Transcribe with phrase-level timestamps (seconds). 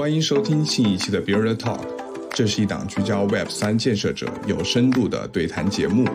[0.00, 1.80] 欢迎收听新一期的 Builder Talk，
[2.32, 6.08] 这是一档聚焦 Web 三建设者有深度的对谈节目。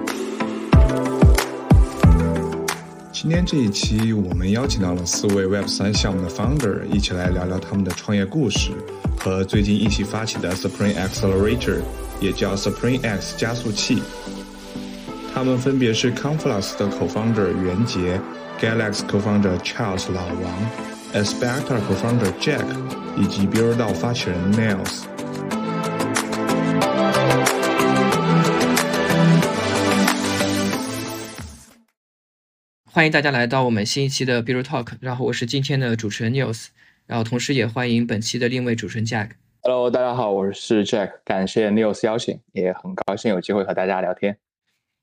[3.14, 8.72] 今天这一期，我们邀请到了四位 Web 三项目的 Founder，一起来聊聊他们的创业故事
[9.20, 11.78] 和最近一起发起的 Supreme Accelerator，
[12.20, 14.02] 也叫 Supreme X 加速器。
[15.32, 18.20] 他们分别是 Conflux 的 Co-founder 袁杰
[18.60, 22.66] ，Galaxy Co-founder Charles 老王，Aspector Co-founder Jack，
[23.16, 25.06] 以及 Builder 发起人 Niles。
[32.92, 36.68] 欢迎大家来到我们新一期的 Bureau Talk，然后我是今天的主持人 Niles，
[37.06, 39.30] 然后同时也欢迎本期的另一位主持人 Jack。
[39.62, 44.38] Hello，大家好，我是 Jack，感谢 Nils 邀请，也很高兴有机会和大家聊天。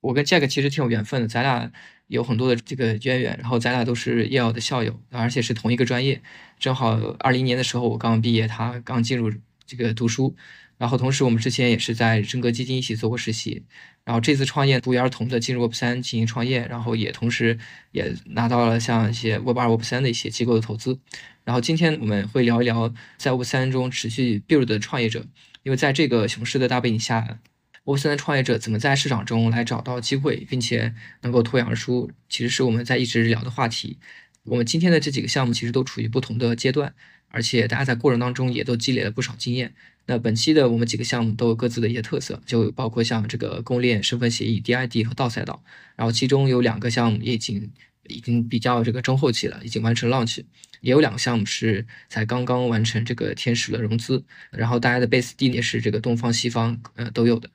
[0.02, 1.72] 我跟 Jack 其实挺有缘分的，咱俩
[2.06, 6.20] 有很多的这个渊源，然后咱俩都是 Yale 的校友，而且是同一个专业。
[6.58, 9.32] 正好二零年的时候我刚毕业，他刚进入
[9.66, 10.36] 这个读书，
[10.78, 13.64] 然后同时我们之前也是在真格基金一起做过实习。
[14.04, 17.56] 然后这次创业不约而同的进入 Web 三进行创业，然后也同时
[17.92, 20.98] 也拿到了像一些 Web 二、Web 三的一些机构的投资。
[21.44, 25.24] 然后今天我们会聊一聊在 Web 三中持续 build 的创业者，
[25.62, 27.38] 因为在这个熊市的大背景下。
[27.84, 33.98] Web 三的创业者怎么在市场中来找到机会，并且能够脱颖而出，其实是我们在一直聊的话题。
[34.44, 36.94] 我们今天的这几个项目其实都处于不同的阶段，
[37.28, 39.74] 而且大家在过程当中也都积累了不少经验。
[40.06, 45.62] 那本期的我们几个项目都有各自的一些特色，就包括像这个公链身份协议 DID 和道赛道，
[45.96, 47.70] 然后其中有两个项目也已经
[48.08, 50.40] 已经比较这个中后期了，已经完成 launch，
[50.80, 57.48] 也有两个项目是才刚刚完成这个天使的融资，然后大家的 base 地也是这个东方西方呃都有的。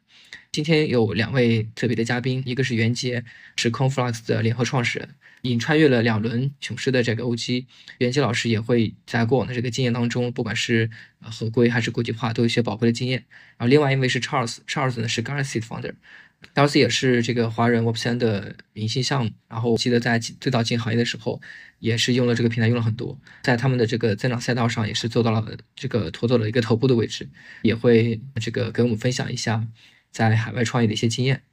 [0.52, 3.24] 今天有两位特别的嘉宾，一个是袁杰，
[3.58, 5.10] 是 Conflux 的联合创始人，
[5.44, 7.66] 已经穿越了两轮熊市的这个 OG。
[8.00, 10.90] 袁杰老师也会在过往的这个经验当中，不管是
[11.22, 13.24] 合规还是国际化，都有一些宝贵的经验。
[13.58, 19.32] 然后另外一位是 Charles，Charles 呢是 Galaxy 的 founder，Galaxy 也是这个华人 Web 三的明星项目。
[19.48, 21.40] 然后我记得在最早进行业的时候，
[21.78, 27.30] 也是用了这个平台用了很多，在他们的这个增长赛道上也是做到了这个妥妥的一个头部的位置，
[27.62, 29.68] 也会这个给我们分享一下。
[30.12, 31.44] 在海外创业的一些经验。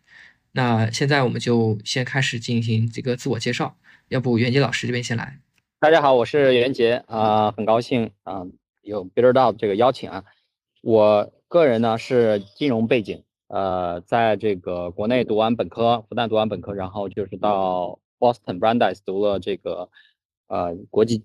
[0.52, 3.76] 那现在我们就先开始进行这个自我介绍，
[4.08, 5.40] 要不袁杰老师这边先来。
[5.80, 8.48] 大家好，我是袁杰啊、呃，很高兴啊、呃、
[8.82, 10.24] 有 Builder 这个邀请啊。
[10.80, 19.90] 我个人呢是金融背景，呃，在这个国内读完本科，复旦读完本科，然后就是到 Boston Brandeis 读了这个
[20.46, 21.22] 呃国际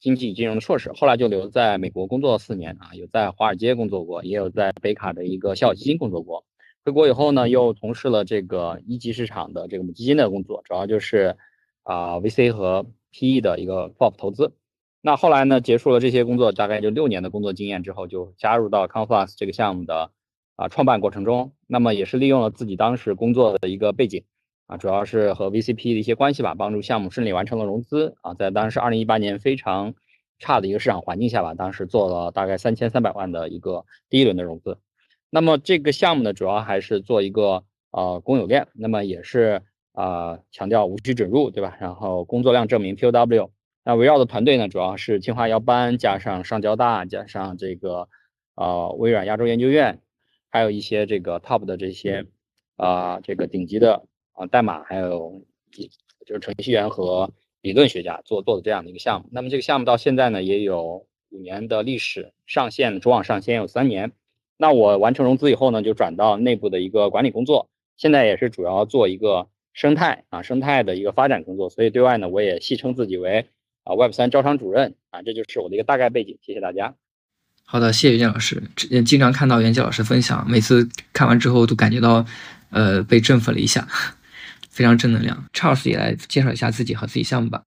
[0.00, 6.44] 经济金融的硕士，后来就留在美国工作了四年啊，有在华尔街工作过，也有在北卡的一个校友基金工作过。
[6.84, 11.36] 回国以后呢，又从事了这个一级市场的这个母基金的工作，主要就是
[11.84, 14.52] 啊、VC 和 PE 的一个 FOF 投资。
[15.00, 20.10] 那后来呢，结束了这些工作，大概就六年的工作经验之后，就加入到 Conflux 这个项目的
[20.56, 21.52] 啊、创办过程中。
[21.68, 24.24] 那么也是利用了自己当时工作的一个背景
[24.66, 28.34] 啊，主要是和 VCP 的一些关系吧，帮助项目顺利完成了融资啊。
[28.34, 29.94] 在当时二零一八年非常
[30.40, 34.78] 差的一个市场环境下吧，当时做了大概三千三百万的一个第一轮的融资。
[35.34, 39.62] 那么这个项目呢，主要还是做一个呃公有链，那么也是、
[39.94, 41.74] 呃、强调无需准入，对吧？
[41.80, 43.48] 然后工作量证明 POW。
[43.82, 48.10] 那围绕的团队呢，主要是清华姚班加上上交大加上这个
[48.56, 50.02] 呃微软亚洲研究院，
[50.50, 52.26] 还有一些这个 top 的这些
[52.76, 54.04] 啊、这个顶级的
[54.34, 55.42] 啊、代码，还有
[56.26, 57.32] 就是程序员和
[57.62, 59.30] 理论学家做做的这样的一个项目。
[59.32, 64.12] 那么这个项目到现在呢，也有五年的历史，上线主网上线有三年。
[64.62, 73.48] 那我完成融资以后呢，就转到内部的一个管理工作，现在也是主要做一个生态啊生态的一个发展工作，所以对外呢，我也戏称自己为
[73.82, 76.94] 啊 Web 三招商主任啊，这就是我的一个大概背景，谢谢大家。
[77.64, 78.62] 好的，谢谢袁杰老师。
[78.88, 82.24] 也经常看到袁杰老师分享，每次看完之后都感觉到
[82.70, 83.88] 呃被振奋了一下，
[84.70, 85.44] 非常正能量。
[85.52, 87.64] Charles 也来介绍一下自己和自己项目吧。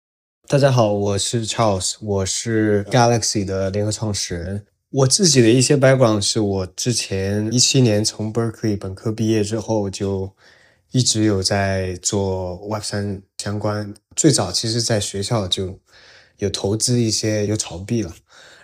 [0.48, 4.66] 大家好，我是 Charles，我是 Galaxy 的联合创始人。
[4.96, 10.32] 我自己的一些 background 是我之前一七年从 Berkeley 本科毕业之后，就
[10.92, 13.94] 一直有在做 Web 三相关。
[14.16, 15.78] 最早其实在学校就
[16.38, 18.16] 有投资一些，有炒币了。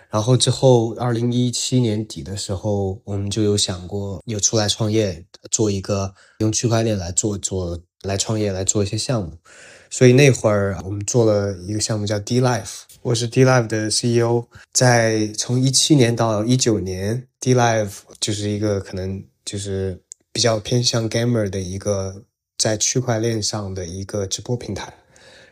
[0.08, 9.36] 然后之后，二零一七年底的时候，我们就有想过有出来创业，做一个用区块链来做做来创业来做一些项目。
[9.92, 12.84] 所以那会儿我们做了一个项目叫 D Life。
[13.02, 20.00] 我是 D Live 的 CEO，在从一七年到一九年，D Live 就是一个可能就是
[20.32, 22.24] 比较偏向 gamer 的一个
[22.56, 24.94] 在区块链上的一个直播平台。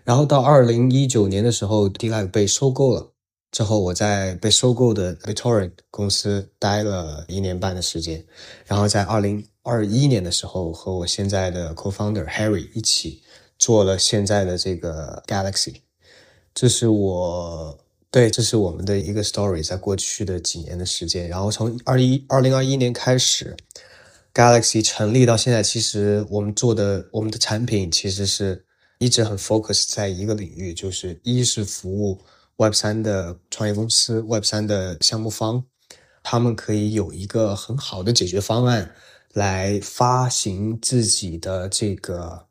[0.05, 3.11] 然后到二零一九年的时候，D Live 被收购了，
[3.53, 8.25] 之后我在被收购的 BitTorrent 公司待了一年半的时间，
[8.65, 13.21] 然后在二零二一年的时候和我现在的 co-founder Harry 一起
[13.61, 15.77] 做了现在的这个 Galaxy。
[16.53, 17.79] 这是我
[18.11, 23.57] 对，这是我们的一个 story，在过去的几年的时间，然后从二一二零二一年开始
[24.35, 28.65] ，Galaxy 成立到现在，其实我们做的我们的产品其实是
[28.99, 32.21] 一直很 focus 在一个领域，就是一是服务。
[32.57, 35.65] Web 三的创业公司，Web 三的项目方，
[36.23, 38.95] 他们可以有一个很好的解决方案
[39.33, 42.49] 来发行自己的这个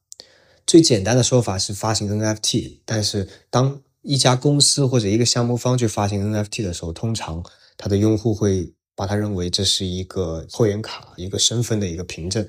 [0.69, 2.81] 最简单的说法是发行 NFT。
[2.86, 7.44] 但是当一家公司或者一个项目方去发行 NFT 的时候，通常
[7.75, 12.48] 他的用户会把它认为这是一个会员卡，一个身份的一个凭证。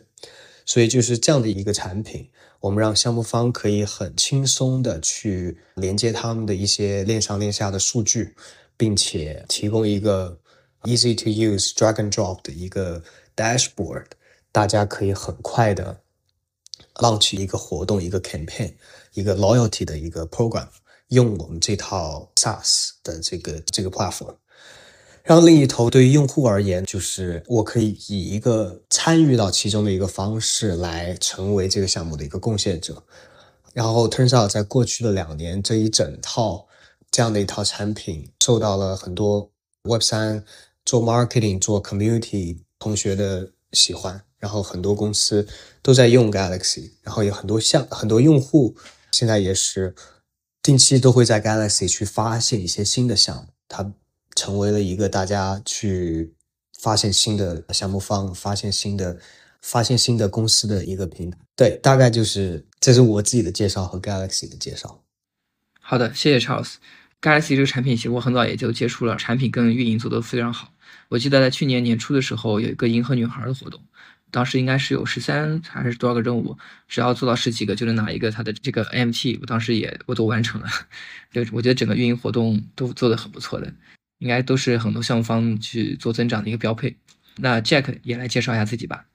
[0.67, 2.29] 所以就是这样的一个产品。
[2.61, 8.35] 我们让项目方可以很轻松的去连接他们的一些链上链下的数据，
[8.77, 10.39] 并且提供一个
[10.83, 13.03] easy to use drag and drop 的一个
[13.35, 14.05] dashboard，
[14.53, 16.03] 大家可以很快的
[17.01, 18.73] launch 一个活动、一个 campaign、
[19.15, 20.69] 一个 loyalty 的一个 program，
[21.09, 24.37] 用我们这套 SaaS 的这个这个 platform。
[25.23, 33.03] 然后另一头，对于用户而言，就是我可以以一个参与到其中的一个方式来成为这个项目的一个贡献者。
[33.75, 36.67] 然后 turns out，在过去的两年，这一整套
[37.11, 39.51] 这样的一套产品受到了很多
[39.83, 40.43] Web 三
[40.85, 44.25] 做 marketing、做 community 同学的喜欢。
[44.41, 45.47] 然后很多公司
[45.81, 48.75] 都在用 Galaxy，然后有很多项很多用户
[49.13, 49.95] 现在也是
[50.61, 53.49] 定期都会在 Galaxy 去发现一些新的项目。
[53.69, 53.93] 它
[54.35, 56.35] 成为了一个大家去
[56.79, 59.19] 发现新的项目方、发现新的、
[59.61, 61.39] 发现新的公司的一个平台。
[61.55, 65.03] 对，大概就是这是我自己的介绍和 Galaxy 的介绍。
[65.79, 66.75] 好的，谢谢 Charles。
[67.21, 70.73] Galaxy 这个产品其实我很早也就接触了，产品跟运营做得非常好。
[71.11, 73.79] 我记得在去年年初的时候有一个银河女孩的活动，
[74.31, 76.57] 当时应该是有十三还是多少个任务，
[76.89, 79.39] 只要做到十几个就能拿一个他的这个 MT。
[79.41, 80.69] 我当时也我都完成了，
[81.33, 83.73] 就我觉得整个运营活动都做得很不错的。
[84.19, 86.95] 应该都是很多项目方去做增长的一个标配。
[87.37, 89.07] 那 Jack 也来介绍一下自己吧。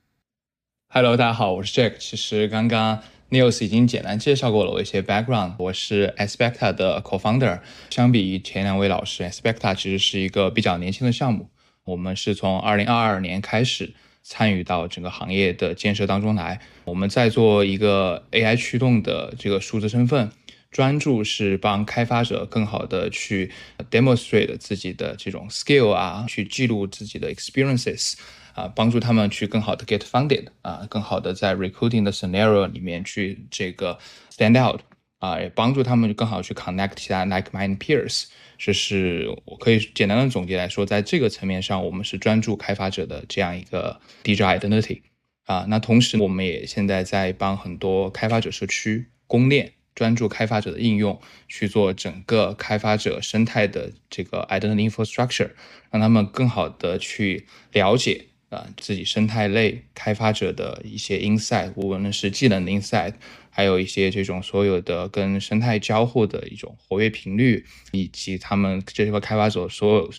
[0.89, 1.97] Hello，大家好，我是 Jack。
[1.99, 5.53] 其实刚刚 News 已经简单介绍过了我一些 background。
[5.59, 7.59] 我是 Aspecta 的 co-founder。
[7.91, 11.51] 相比于前两位老师，Aspecta 其实是一个比较年轻的项目。
[11.83, 13.93] 我们是从2022年开始
[14.27, 16.59] 参与到整个行业的建设当中来。
[16.83, 20.31] 我们在做一个 AI 驱动的这个数字身份。
[20.71, 23.49] 专注是帮开发者更好的去
[23.89, 28.15] demonstrate 自己的这种 skill 啊，去记录自己的 experiences
[28.53, 33.97] 啊，帮助他们去更好的 get funded 啊，更好的在 recruiting 的 scenario 里面去这个
[34.29, 34.81] stand out
[35.19, 38.25] 啊，也帮助他们更好去 connect 其他 like mind peers。
[38.57, 45.01] 这是我可以简单的总结来说，在这个层面上，我们是专注开发者的这样一个 digital identity
[45.45, 45.65] 啊。
[45.69, 49.73] 那同时，我们也现在在帮很多开发者社区公链。
[49.95, 55.51] 专注开发者的应用，去做整个开发者生态的这个 identity infrastructure，
[55.89, 63.13] 让他们更好的去了解啊自己生态类开发者的一些 insight，无论是技能的 insight，
[63.49, 70.11] 还有一些这种所有的跟生态交互的一种活跃频率，以及他们这些开发者所有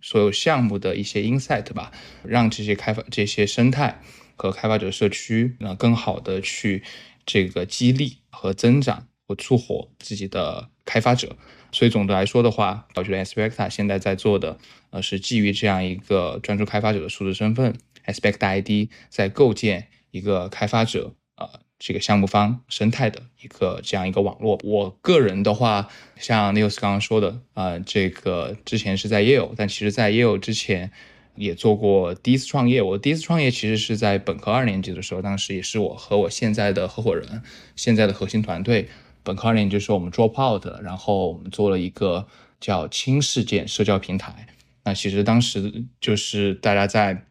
[0.00, 1.92] 所有项目的一些 insight 吧，
[2.22, 4.00] 让这些开发这些生态
[4.36, 6.82] 和开发者社区那更好的去
[7.24, 9.06] 这个激励和增长。
[9.26, 11.34] 或促活自己的开发者，
[11.74, 14.56] 所以总的来说的话，我觉得 Aspecta 现在在做的，
[14.90, 17.74] 呃，是基于这样一个专注开发者的数字身份
[18.06, 24.60] Aspect ID，在构建一个开发者呃这个项目方生态的一个这样一个网络。
[24.62, 30.92] 我个人的话，像 News 刚刚说的，呃，这个之前是在 Yale，但其实在 Yale 之前
[31.34, 32.80] 也做过第一次创业。
[32.80, 37.42] 我第一次创业其实是在本科二年级的时候，当时也是我和我现在的合伙人，
[37.74, 38.88] 现在的核心团队。
[39.24, 42.28] 本科二年就是我们 drop out，然后我们做了一个
[42.60, 44.46] 叫轻事件社交平台。
[44.84, 47.24] 那其实当时就是大家在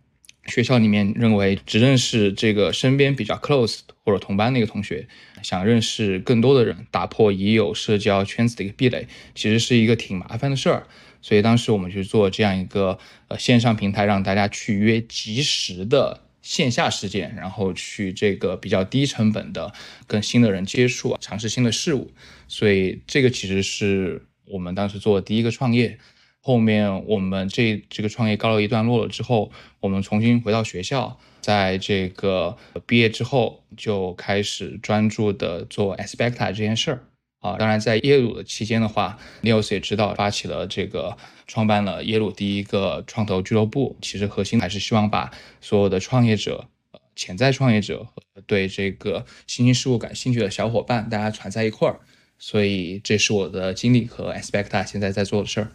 [0.47, 5.07] 学校里面认为只认识这个身边比较 close 或者同班的一个同学，
[5.41, 10.87] 想认识更多的人，打破已有社交圈子的一个壁垒，其实是一个挺麻烦的事儿。
[11.21, 12.97] 所以当时我们去做这样一个
[13.29, 16.21] 呃线上平台，让大家去约及时的。
[16.43, 19.73] 线下事件，然后去这个比较低成本的
[20.05, 22.11] 跟新的人接触，尝试新的事物，
[22.47, 25.97] 所以这个其实是我们当时做的第一个创业。
[26.45, 37.07] 后面我们这这个创业告了一段落了之后，我们重新回到学校，在这个毕业之后就开始专注的做 Aspecta 这件事儿
[37.39, 37.55] 啊。
[37.57, 43.97] 当然，在耶鲁的期间的话，Neos 也知道发起了这个，创办了耶鲁第一个创投俱乐部。
[44.01, 45.31] 其实核心还是希望把
[45.61, 46.67] 所有的创业者、
[47.15, 51.99] 潜在创业者和对这个新兴事物感兴趣的小伙伴，大家团在一块儿。
[52.39, 55.71] 所以这是我的经历和 Aspecta 现在在做的事儿。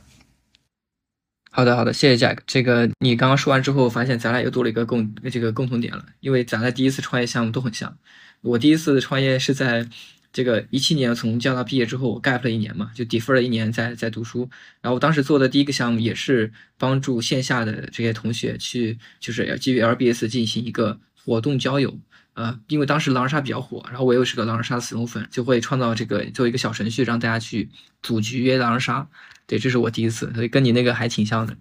[1.50, 2.40] 好的，好的，谢谢 Jack。
[2.46, 7.96] 这个你刚刚说完之后，发现咱俩又多了一个共这个共同点了，因为咱俩第一次创业项目都很像。
[8.42, 9.88] 我第一次创业是在
[10.38, 14.48] 这个一七年从加拿大毕业之后我，gap 了一年嘛，就 defer 了一年在在读书。
[14.80, 21.98] 然后我当时做的第一个项目也是帮助线下的这些同学去，就是要基于 LBS 进行一个活动交友。
[22.34, 27.68] 呃，因为当时狼人杀比较火，然后我又是个狼人杀的死忠粉，就会创造这个做一个小程序，让大家去
[28.00, 29.08] 组局约狼人杀。
[29.48, 31.56] 对，这是我第一次，所以跟你那个还挺像的。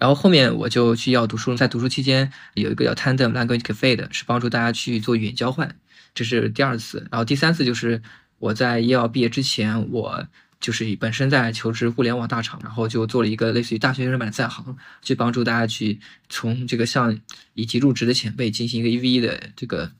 [0.00, 5.76] 然后后面我就去要读书，在读书期间有一个叫 Tandem Language Cafe 的，是帮助大家去做语言交换，
[6.14, 7.06] 这是第二次。
[7.10, 8.00] 然后第三次就是
[8.38, 10.26] 我在医药毕业之前，我
[10.60, 17.18] 就是本身在求职互联网大厂，然后就做了一个类似于大学生版的在行，去帮助大家去从这个向
[17.52, 19.90] 以及入职的前辈进行一个一 v 一的这个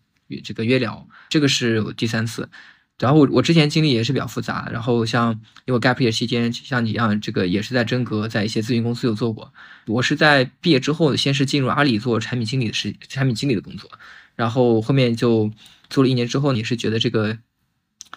[0.43, 2.49] 这个约聊，这个是第三次。
[3.01, 9.53] 然后我我之前经历也是比较复杂，然后像因为 gap year 期间，像你一样，这个也是在真格，在一些咨询公司有做过。
[9.87, 13.91] 我是在毕业之后，先是进入阿里做产品经理的事，产品经理的工作，
[14.37, 15.51] 然后后面就
[15.91, 17.39] 做了一年之后，你是觉得这个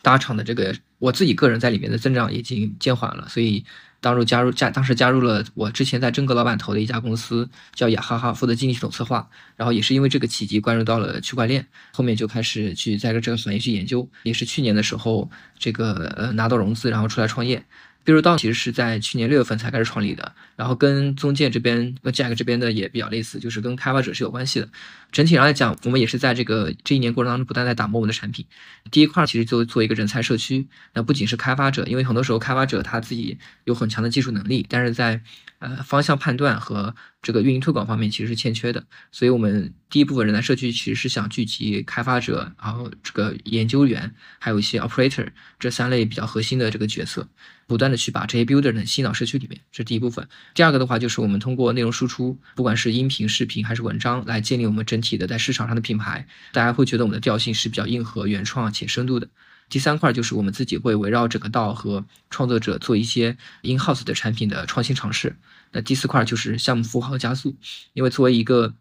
[0.01, 3.65] 大厂的这个我自己个人在里面的增长已经减缓了，所以。
[3.99, 9.27] 当入加入加当时加入了我之前在真格老板投的一家公司，叫雅哈哈，负责经济系统策划。
[9.55, 14.07] 然后也是因为这个契机关注到了区块链，后面就开始去在这个行业去研究。
[14.21, 17.65] 也是去年的时候，这个呃拿到融资，然后出来创业。
[18.07, 24.69] 比如道其实是在去年六月份才开始创立的，然后跟中介这边、跟 Jack 这边的也比较类似，就是跟开发者是有关系的。
[25.11, 28.45] 整体上来讲，我们也是在这个这一年过程当中不断在打磨我们的产品。
[28.91, 35.21] 第一块其实就做一个人才社区，那不仅是开发者，因为很多时候开发者他自己有很强的技术能力，但是在
[35.59, 38.85] 呃方向判断和这个运营推广方面其实是欠缺的。
[39.11, 45.27] 所以我们第一部分人才社区其实是想聚集开发者，然后这个研究员，还有一些 operator
[45.59, 47.27] 这三类比较核心的这个角色。
[47.67, 50.27] 不断的去把这些 builder 呢吸到社区里面，这是第一部分。
[50.55, 56.25] 第二个的话，就是我们通过内容输出，不管是音频、视频还是文章，来建立我们整体的在市场上的品牌。
[56.53, 59.27] 大家会觉得我们的调性是比较硬核、原创且深度的。
[59.69, 65.35] 第三块就是我们自己会围绕整个道和创作者做一些 in house 的产品的创新尝试。
[65.73, 67.53] 那第四块就是项目孵化和加速，
[67.91, 68.73] 因为作为一个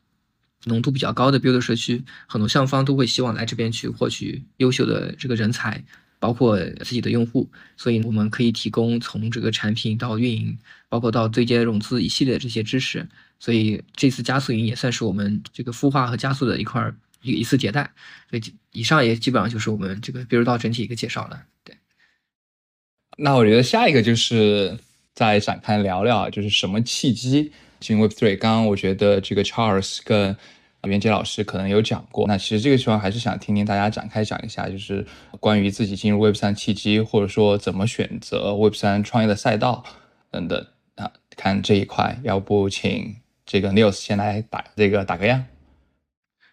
[0.66, 5.84] 浓度比较高的 builder 社区，很多项目方都会希望来这边去获取优秀的这个人才。
[6.18, 10.58] 包括自己的用户，所以我们可以提供从这个产品到运营，
[10.88, 13.06] 包括到对接融资一系列的这些知识。
[13.38, 16.90] 所以这次加速营也算是我们这个孵化和加速的一块
[17.22, 17.92] 一一次迭代。
[18.30, 18.42] 所以
[18.72, 21.42] 以上也基本上就是我们这个比如到整体一个介绍了。
[21.62, 21.76] 对。
[23.18, 24.78] 那我觉得下一个就是
[25.14, 28.38] 再展开聊聊，就是什么契机进 Web Three。
[28.38, 30.36] 刚刚我觉得这个 Charles 跟
[30.86, 35.06] 袁杰老师可能有讲过，那其实这个地方还是想听听大家展开讲一下，就是
[35.40, 39.84] 关于自己进入 Web 三契机，或者说怎么选择 Web 三创业的赛道
[40.30, 41.10] 等等啊。
[41.36, 45.44] 看这一块，要不请这个 News 先来打这个打个样。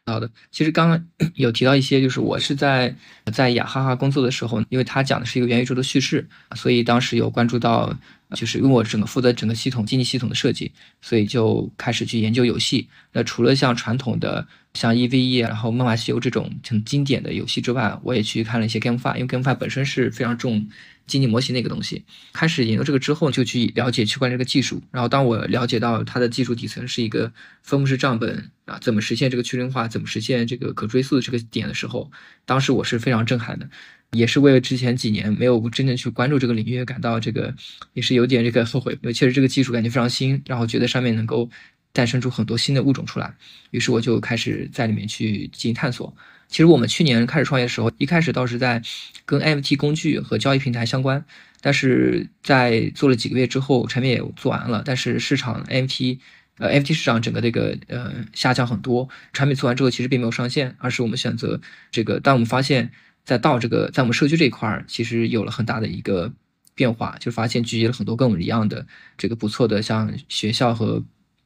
[0.05, 2.95] 好的，其实刚刚 有提到一些，就是我是在
[3.31, 7.95] 在雅哈哈工作的时候，因为他讲的是一个元宇宙的叙事，所以当时有关注到。
[8.33, 10.71] 就是因为我整个负责整个系统经济系统的设计，
[11.01, 12.87] 所以就开始去研究游戏。
[13.11, 20.67] 那除了像传统的像 EVE，然后梦幻西游这种很经典的游戏之外，我也去看了一些 GameFi，因为 GameFi 本身是非常重
[21.05, 22.03] 经济模型的一个东西。
[22.33, 24.81] 开始研究这个之后，就去了解区块链这个技术。
[24.91, 32.09] 然后当我了解到它的技术底层是一个分布式账本啊，怎么实现这个去中心化，怎么实现这个可追溯的这个点的时候，
[32.45, 33.69] 当时我是非常震撼的。
[34.13, 37.53] 也是为了之前几年没有真正去关注这个领域感到这个
[37.93, 41.49] 也是有点这个后悔，因为确实这个技术感觉非常新，然后觉得上面能够
[41.91, 43.33] 诞生出很多新的物种出来，
[43.71, 46.15] 于是我就开始在里面去进行探索。
[46.47, 48.81] 其实我们去年开始创业的时候，一开始倒是在
[49.25, 51.25] 跟 NFT 工具和交易平台相关，
[51.61, 56.19] 但是在做了几个月之后，产品也做完了，但是市场 NFT
[56.59, 62.91] 呃 FT 市场整个这个呃下降很多，产品做完之后其实并没有上线，而是我们选择这个，当我们发现。
[63.25, 66.31] 在到这个，在我们社区这一块儿，其实有了很大的一个
[66.75, 68.85] 变化，就发现聚集了很多跟我们一样的
[69.17, 71.03] 这个不错的，像学校和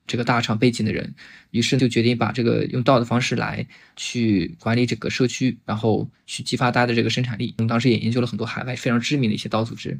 [0.07, 1.13] 这个大厂背景的人，
[1.51, 7.53] 于是就决定把这个用道的方式来去管理整个社区，然后去激发大家的这个生产力。
[7.57, 10.00] 我们当时也研究了很多海外非常知名的一些道组织，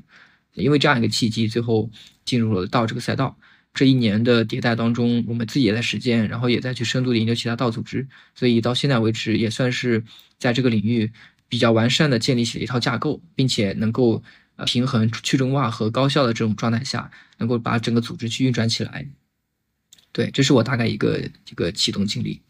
[0.54, 1.92] 因为这样一个契机，最后
[2.24, 3.38] 进入了道这个赛道。
[3.74, 10.04] 这一年的迭代当中，我们自己也在实践，然后也在去深度的研究其他道组织，所以到现在为止，也算是
[10.40, 11.12] 在这个领域。
[11.48, 14.22] 比较完善的建立起了一套架构，并且能够
[14.56, 19.08] 呃平衡去中心化和高效的这种状态下，能够把整个组织去运转起来。
[20.12, 22.42] 对，这是我大概一个一个启动经历。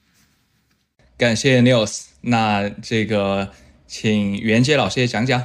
[1.18, 3.50] 感谢 News，那这个
[3.88, 5.44] 请袁杰老师也讲讲。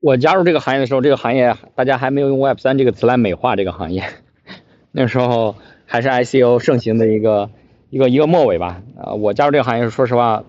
[0.00, 4.08] 我加入这个行业的时候，这个行业大家还没有用 Web 三这个词来美化这个行业，
[4.92, 7.50] 那时候还是 ICO 盛行的一个
[7.90, 8.82] 一个一个末尾吧。
[8.96, 10.44] 呃，我加入这个行业，说实话，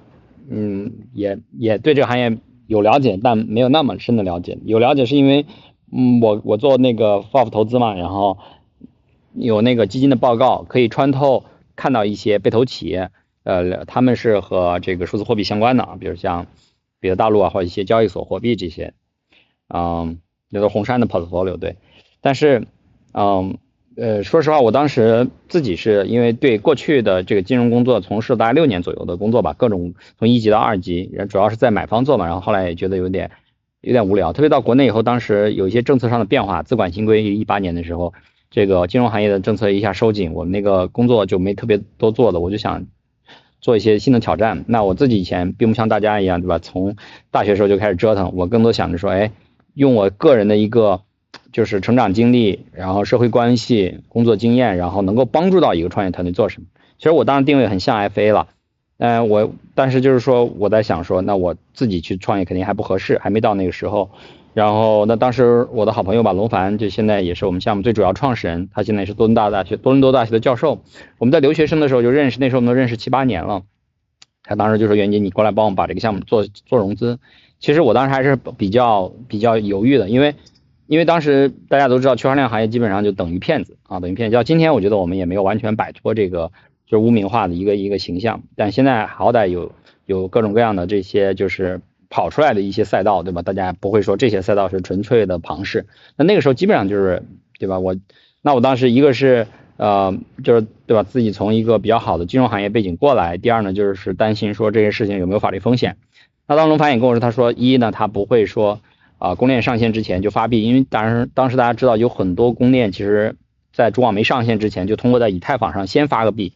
[0.49, 2.37] 嗯，也也对这个行业
[2.67, 4.57] 有了解，但没有那么深的了解。
[4.65, 5.45] 有了解是因为，
[5.91, 8.37] 嗯，我我做那个 FOF 投资嘛，然后
[9.33, 13.11] 有那个基金的报告可以穿透看到一些被投企业。
[13.43, 16.47] 呃，他们是和这个数字货币相关的，比如像
[16.99, 18.93] 比如大陆啊，或者一些交易所货币这些，
[19.69, 21.77] 嗯，那都红杉的 portfolio 对。
[22.21, 22.67] 但是，
[23.13, 23.57] 嗯，
[23.99, 33.31] 呃，说实话，我当时自己是因为对过去的这个金融工作从事大概六年左右的工作吧，各种从一级到二级，主要是在买方做嘛，然后后来也觉得有点
[33.81, 38.13] 有点无聊，特别到国内以后，当时有一些政策上的变化，资管新规一八年的时候，
[38.49, 42.87] 这个金融行业的政策一下收紧，我们那个工作就没特别多做的，我就想。
[43.61, 44.63] 做一些新的挑战。
[44.69, 46.59] 那我自己以前并不像大家一样，对吧？
[46.59, 46.95] 从
[47.29, 48.31] 大学时候就开始折腾。
[48.37, 49.33] 我更多想着说，哎，
[49.73, 51.01] 用我个人的一个
[51.51, 56.67] 就是成长经历，然后社会关系、工作经验，然后能够帮助到一个创业团队做什么。
[56.97, 58.47] 其实我当时定位很像 FA 了，
[58.97, 64.09] 嗯，我但是就是说我在想说，那我自己去创业肯定还不合适，还没到那个时候。
[64.53, 70.81] 然后，那当时我的好朋友吧，龙凡，就现在也是我们项目最主要创始人，他现在也是多伦大大学多伦多大学的教授。
[71.19, 73.61] 我们在留学生的时候就认识，那时候我们都认识七八年了。
[74.43, 77.19] 他当时就说：“袁杰，你过来帮我们把这个项目做做融资。”
[77.59, 80.33] 其实我当时还是比较比较犹豫的，因为
[80.89, 84.35] 因为当时大家都知道，区块链行业基本上就等于骗子啊，等于骗子。
[84.35, 86.51] 到今天，我觉得我们也没有完全摆脱这个
[86.85, 89.71] 就是污名化的一个一个形象，但现在好歹有
[90.05, 91.79] 有各种各样的这些就是。
[92.11, 93.43] 跑出来的一些赛道，对吧？
[93.43, 95.85] 大家不会说这些赛道是纯粹的庞氏。
[96.17, 97.21] 那那个时候基本上就是，
[97.59, 97.77] 对吧？
[97.77, 97.95] 我，
[98.41, 99.45] 那我当时一个是，
[99.77, 101.03] 呃，就是对吧？
[101.03, 103.37] 自己从一个比较好的金融行业背景过来。
[103.37, 105.97] 第二呢，就是担心说这些事情有没有法律风险。
[106.47, 108.81] 那当龙凡也跟我说，他说一呢，他不会说
[109.19, 113.35] 啊，公链上线之前就发币，因为当时当时大家知道有很多公链其实
[113.71, 116.53] 在主网没上线之前，就通过在以太坊上先发个币，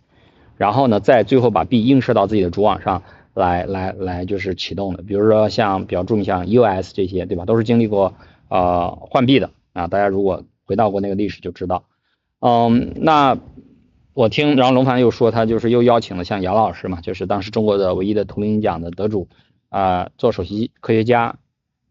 [0.58, 3.04] 然后呢，再最后把币映射到自己的主网上。
[3.36, 7.46] 来来来，就是启动的，比如说像比较著名像 US 这些，对吧？
[7.46, 8.14] 都是经历过
[8.48, 9.88] 呃换币的啊。
[9.88, 11.86] 大家如果回到过那个历史就知道。
[12.42, 13.40] 嗯，那
[14.14, 19.28] 我听，然后龙凡又说他就是又邀请了像姚老师嘛，就是当时中国的唯一的图灵奖的得主
[19.70, 21.38] 啊，做首席科学家。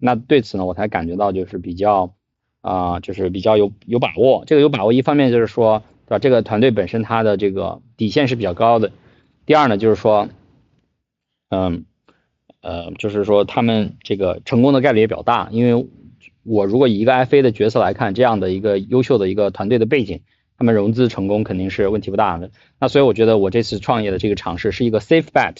[0.02, 2.14] 那对此呢，我才感觉到就是比较
[2.60, 4.44] 啊，就是比较有有把握。
[4.46, 6.18] 这个有把握，一方面就是说，对吧？
[6.18, 8.92] 这个团队本身它的这个底线是比较高的。
[9.46, 10.28] 第二呢，就是说。
[11.54, 11.84] 嗯，
[12.62, 15.86] 呃，就是说他们这个成功的概率也比较大，因为
[16.44, 20.22] 我如果以一个 FA 的角色来看，这样的一个优秀的一个团队的背景，
[20.56, 22.50] 他们融资成功肯定是问题不大的。
[22.80, 25.56] 那所以我觉得我这次创业的这个尝试是一个 safe bet，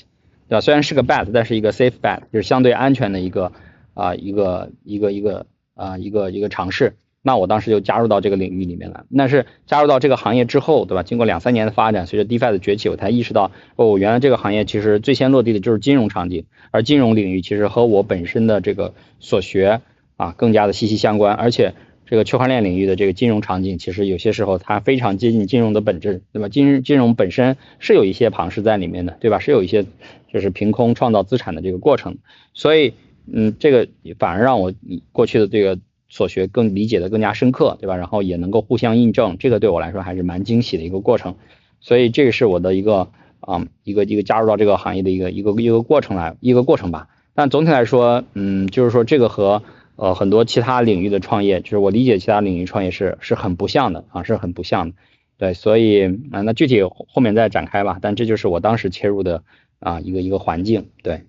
[0.49, 0.63] 对吧？
[0.63, 3.53] 虽然是个 bet，但是一个 safe bet，就是相对安全的一个
[3.95, 6.95] 啊一个一个一个啊一个一个尝试。
[7.25, 9.07] 那我当时就加入到这个领域里面了。
[9.09, 11.05] 那是加入到这个行业之后，对吧？
[11.05, 19.83] 经过两三年的发展，随着 DeFi 的崛起，我才意识到，哦，原来这个行业其实最先落地的就是金融场景，而金融领域其实和我本身的这个所学
[20.17, 21.35] 啊更加的息息相关。
[21.35, 21.75] 而且
[22.07, 26.49] 这个区块链领域的这个金融场景，其实有些时候它非常接近金融的本质，对吧？
[26.49, 29.39] 金金融本身是有一些庞氏在里面的，对吧？
[29.39, 29.87] 是有一些
[30.33, 32.19] 就是凭空创造资产的这个过程。
[32.53, 32.95] 所以，
[33.27, 34.73] 嗯，这个反而让我
[35.13, 35.79] 过去的这个。
[36.15, 37.97] 所学更理解的更加深刻，对吧？
[37.97, 41.37] 然后也能够互相印证，这个对我来说还是蛮惊喜的一个过程。
[41.81, 43.09] 所以这个是我的一个
[43.41, 47.09] 啊一个一个加入到这个行业的一个一个一个过程来一个过程吧。
[47.33, 49.63] 但总体来说，嗯，就是说这个和
[49.97, 54.97] 呃很多其他领域的创业，就是我理解其他领域创业是是很不像的啊，是很不像的。
[55.39, 57.99] 对，所以啊，那具体后面再展开吧。
[58.03, 59.45] 但这就是我当时切入的
[59.81, 60.89] 啊一个一个环境。
[61.03, 61.23] 对。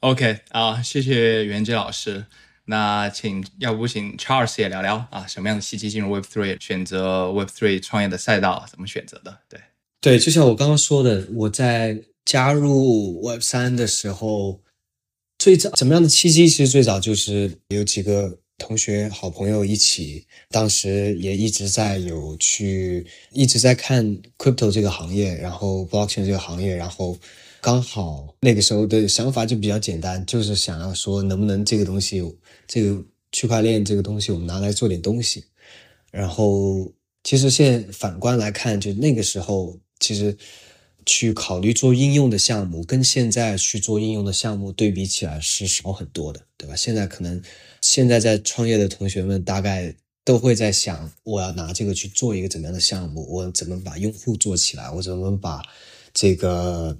[0.00, 2.26] OK 啊，谢谢袁杰老师。
[2.66, 9.40] 那请，要不请 Charles 也聊聊啊，什么样的契机进入 Web Three，选择 Web Three 创业的赛道，怎么选择的？
[9.48, 9.60] 对，
[10.00, 14.60] 对，就像我刚刚说的，我在加入 Web 三的时候，
[15.38, 16.48] 最早什么样的契机？
[16.48, 27.18] 其实最早就是有几个同学、好朋友一起，当时也一直在有去，一直在看 Crypto 这个行业，然后 Blockchain 这个行业，然后。
[27.62, 32.22] 刚好那个时候的想法就比较简单，就是想要说能不能这个东西，
[32.66, 35.44] 这个区块链这个东西，我们拿来做点东西。
[36.10, 36.90] 然后
[37.22, 40.34] 其实现在反观来看，就那个时候，其实
[41.10, 46.76] 去考虑做应用的项目，跟现在去做应用的项目对比起来是少很多的，对吧？
[46.76, 47.42] 现在可能
[47.80, 49.92] 现在在创业的同学们大概
[50.24, 55.60] 都会在想，我要拿这个去做一个怎么样的项目，我怎么把用户做起来，我怎么把
[56.14, 56.96] 这个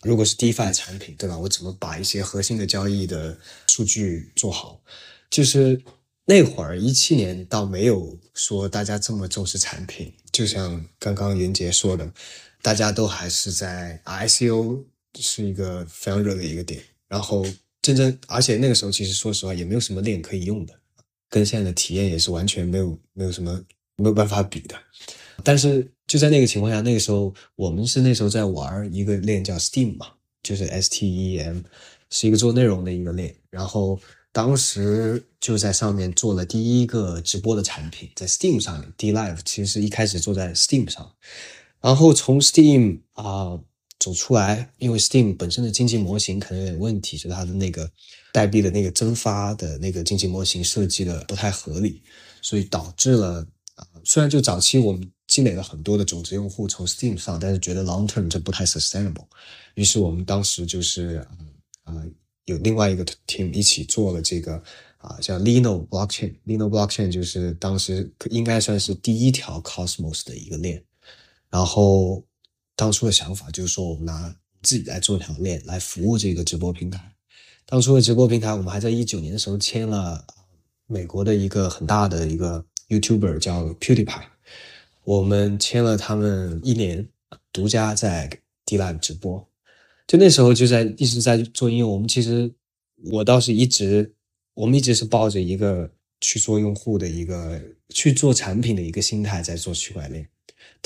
[0.00, 1.38] 如果是 DeFi 产品，对吧？
[1.38, 4.80] 我怎么把一些核心的交易的数据做好？
[5.28, 5.82] 就是
[6.24, 12.10] 那会儿一七年倒没有说大家这么重视产品，就像刚刚袁杰说的，
[12.64, 14.82] 大家都还是在 ICO
[15.20, 17.44] 是一个非常热的一个点，然后
[17.82, 20.72] 真正而且那个时候其实说实话也没有什么链可以用的，
[21.28, 23.62] 跟现在的体验也是完全没有没有什么
[23.96, 24.74] 没有办法比的，
[25.42, 25.86] 但是。
[26.06, 30.06] 就在那个情况下，那个时候我们是那时候在玩一个链叫 Steam 嘛，
[30.42, 31.60] 就是 S T E M，
[32.10, 33.34] 是一个做内容的一个链。
[33.48, 33.98] 然后
[34.30, 41.10] 当时就在上面做了第一个直播的产品，在 Steam 上面，D Live 其实一开始做在 Steam 上，
[41.84, 43.60] 然后从 Steam 啊
[44.00, 47.90] 走出来，因为 Steam 本身的经济模型可能有点问题，就是它的那个
[48.32, 52.02] 代币的那个增发的那个经济模型设计的不太合理，
[52.40, 55.10] 所以导致了啊，虽然就早期我们。
[55.26, 59.24] 积累了很多的种子用户从 Steam 上，但是觉得 long term 这不太 sustainable，
[59.74, 61.26] 于是我们当时就是
[61.84, 61.94] 啊
[62.44, 64.62] 有另外一个 team 一起做了这个
[64.98, 70.84] 啊叫 Lino blockchain，Lino blockchain 就是当时应该算是第一条 Cosmos 的一个链，
[71.54, 72.20] 然后
[72.74, 77.12] 当初的想法就是说我们拿自己来做一条链来服务这个直播平台，
[77.64, 80.26] 当初的直播平台我们还在一九年的时候签了
[80.88, 84.24] 美国的一个很大的一个 YouTuber 叫 PewDiePie。
[85.04, 87.08] 我们签了他们一年，
[87.52, 88.28] 独家在
[88.66, 89.46] D Live 直播，
[90.08, 91.88] 就那时候就在一直在做应用。
[91.88, 92.52] 我们其实
[93.12, 94.12] 我倒是一直，
[94.54, 95.88] 我们一直是抱着一个
[96.20, 100.28] 去做用户的一个去做产品的一个心态在做区块链。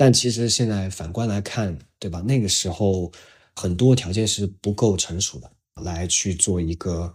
[0.00, 2.20] 但其实现在反观来看，对吧？
[2.20, 3.10] 那个时候
[3.56, 5.50] 很多条件是不够成熟的，
[5.82, 7.12] 来去做一个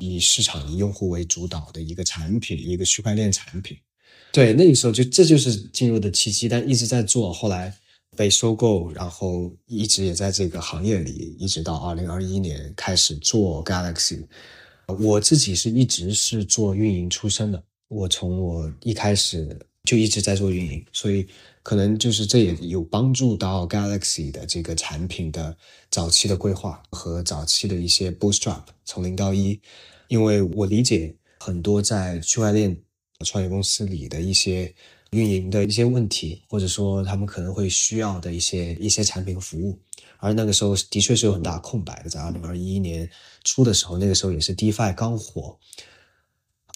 [0.00, 3.78] 以市场以用户为主导的一个产品，一个区块链产品。
[4.32, 7.72] 对，那个时候就这就是进入的契机，但一直在做，后来
[8.16, 14.26] 被收购，然后一直也在这个行业里，一直到二零二一年开始做 Galaxy。
[14.98, 21.28] 我自己是一直是做运营出身的，我从我一开始就一直在做运营，所以
[21.64, 25.56] 可能就是这也有帮助到 Galaxy 的这个产品的
[25.90, 29.60] 早期的规划和早期的一些 Bootstrap 从零到一，
[30.06, 32.80] 因为我理解很多在区块链。
[33.24, 34.74] 创业公司里的一些
[35.12, 39.78] 运营的一些问题，或者说他们可能会需要的一些一些产品和服务，
[40.18, 43.08] 而那个时候的确是有很大空白的，在二零二一年
[43.44, 45.56] 初的时候，那个时候也是 DeFi 刚火，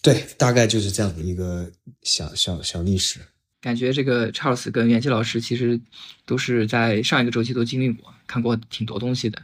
[0.01, 1.71] 对，大概就是这样的一个
[2.03, 3.21] 小小小历史。
[3.61, 5.81] 感觉这个 Charles 跟袁杰老师其实
[6.25, 9.43] 都是在上一个周期都经历过，看过挺多东西的。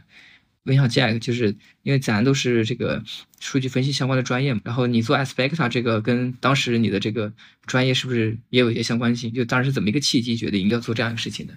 [0.63, 3.03] 问一下 Jack，就是因为咱都是这个
[3.39, 7.31] 数据分析相关的专业嘛，然后你做 Aspect 这个跟当时你的这个
[7.67, 9.31] 专业是不是也有一些相关性？
[9.31, 11.53] 就当时是怎么一个契机决定要做这样一个事情的？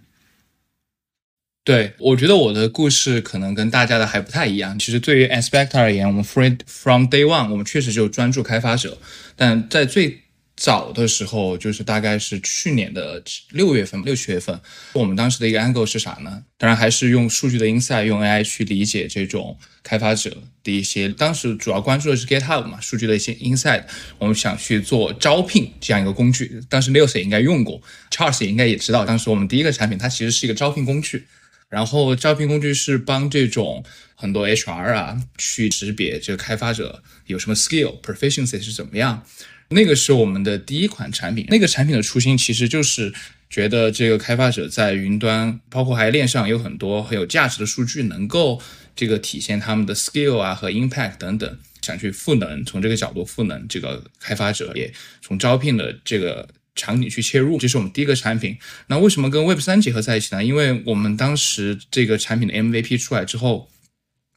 [1.64, 4.78] 对，我觉得我的故事可能跟大家的还不太一样。
[4.78, 8.98] 其实对于 Aspect 而言，我们 free from day one 我们确实就专注开发者，
[9.36, 10.20] 但在最
[10.58, 14.60] 早的时候，就是大概是去年的六月份、六七月份，
[14.92, 16.42] 我们当时的一个 angle 是啥呢？
[16.56, 21.08] 当然还是用数据的 insight，用 AI 去理解这种开发者的一些。
[21.10, 23.84] 当时主要关注的是 GitHub 嘛，数据的一些 insight。
[24.18, 26.60] 我们想去做招聘这样一个工具。
[26.68, 31.28] 当时 News 也应该用过，Charles 也应该也知道，当时我们第一个产品它其实是一个招聘工具。
[31.68, 33.84] 然后招聘工具是帮这种
[34.16, 39.22] 很多 HR 啊去识别这个开发者有什么 skill proficiency 是怎么样。
[39.70, 43.12] 那个是我们的第一款产品，那个产品的初心其实就是
[43.50, 48.60] 觉得这个开发者在云端，包括还链上有很多很有价值的数据，能够
[48.96, 58.56] 这个体现他们的 skill 啊和 impact 等等，想去赋能，从这个角度赋能这个开发者，也从招聘的这个场景去切入，这是我们第一个产品。
[58.86, 60.42] 那为什么跟 Web 三结合在一起呢？
[60.42, 63.68] 因为我们当时这个产品的 MVP 出来之后，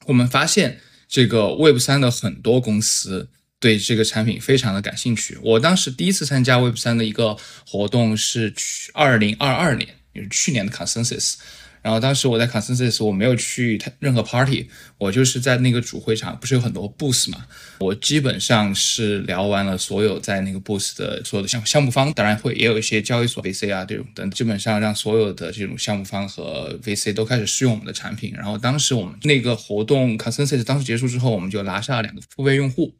[0.08, 3.30] 我们发现这个 Web 三的很多公司。
[3.62, 5.38] 对这个产品非常的感兴趣。
[5.42, 11.36] 我当时第一次参加 Web 三的一个活动是去二零二二年，就是去年的 Consensus。
[11.84, 14.68] 然后当时我在 Consensus，我没有去任何 party，
[15.00, 17.44] 我就是在那个主会场，不是有很多 booth 嘛？
[17.80, 28.32] 我基本上是聊完了所有在那个 booth 的所有的项项目方，当然会也有一些交易所 VC 啊这种等，基本上让所有的这种项目方和 VC 都开始试用我们的产品。
[28.36, 32.94] 然后当时我们那个活动 Consensus 当时结束之后，我们就拿下了两个付费用户。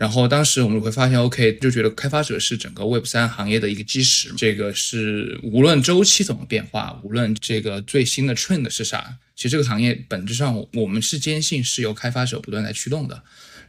[0.00, 4.32] 然后当时我们会发现，OK，就觉得开发者是整个 Web 三行业的一个基石。
[4.34, 13.22] 这个是无论周期怎么变化，无论这个最新的 trend 是啥，其实这个行业本质上我们是坚信是由开发者不断在驱动的。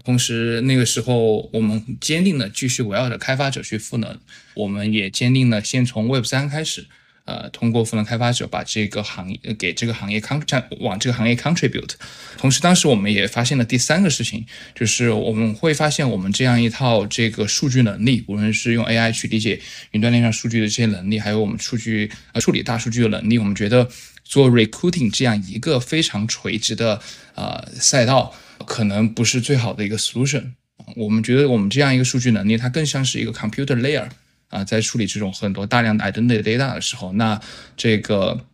[0.05, 4.17] 同时那个时候我们坚定的继续围绕着开发者去赋能，
[4.53, 6.85] 我们也坚定的先从 Web 三开始。
[7.25, 10.41] 呃，通过赋能开发者把这个行业给这个行业 con
[10.79, 11.93] 往这个行业 contribute。
[12.37, 23.87] 同时，当时我们也发现了第三个事情，就是我们会发现我们这样一套这个数据能力，无论是用 AI 去理解云端链上数据的这些能力，还有我们数据呃处理大数据的能力，我们觉得
[24.23, 26.99] 做 recruiting 这样一个非常垂直的
[27.35, 28.33] 呃赛道，
[28.65, 30.53] 可能不是最好的一个 solution。
[30.95, 34.09] 我们觉得我们这样一个数据能力，它更像是一个 computer layer。
[34.51, 37.41] 啊，在处理这种很多大量的 identity data 的时候，那
[37.75, 38.45] 这个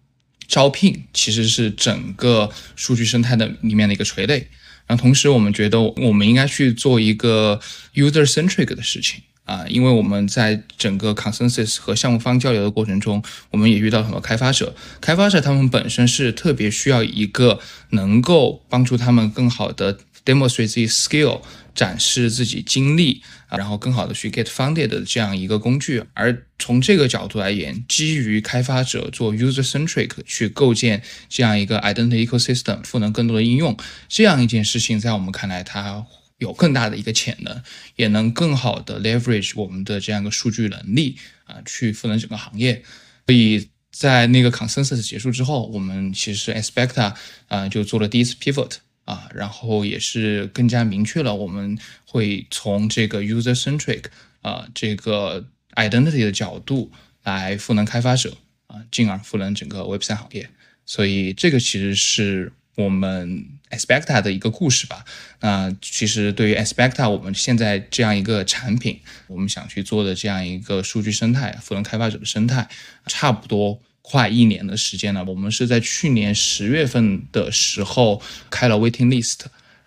[0.48, 4.48] 招聘其实是整个数据生态的里面的一个垂类。
[4.86, 7.60] 然后同时，我们觉得我们应该去做一个
[7.94, 21.42] user centric 的事情啊，因为我们在整个 consensus 和项目方交流的过程中，我们也遇到很多开发者，开发者他们本身是特别需要一个能够帮助他们更好的 demonstrate 自己 skill。
[21.78, 26.04] 展示自己经历，啊然后更好的去 get funded 的这样一个工具。
[26.16, 33.78] 而从这个角度来言，基于开发者做 user centric 去构建这样一个 identity ecosystem，赋能更多的应用，
[34.10, 36.04] 这样一件事情，在我们看来，它
[36.40, 37.62] 有更大的一个潜能，
[37.96, 42.82] 也能更好的 leverage 我们的这样一个数据能力啊，去赋能整个行业。
[43.28, 47.14] 所以在那个 consensus 结束之后，我们其实 Aspect
[47.50, 48.78] 啊就做了第一次 pivot。
[49.08, 54.04] 啊，然后也是更加明确了，我们会从这个 user centric
[54.42, 56.92] 啊这个 identity 的角度
[57.24, 58.36] 来赋能开发者
[58.68, 60.50] 啊，进而赋能整个 Web 三行业。
[60.86, 65.06] 所以这个其实是我们 Aspecta 的一个故事吧。
[65.40, 72.68] 那其实对于 Aspecta 我们现在这样一个产品，我们想去做的这样一个数据生态，赋能开发者的生态，
[73.06, 73.82] 差不多。
[74.10, 79.40] 快一年的时间了，我们是在去年十月份的时候开了 waiting list，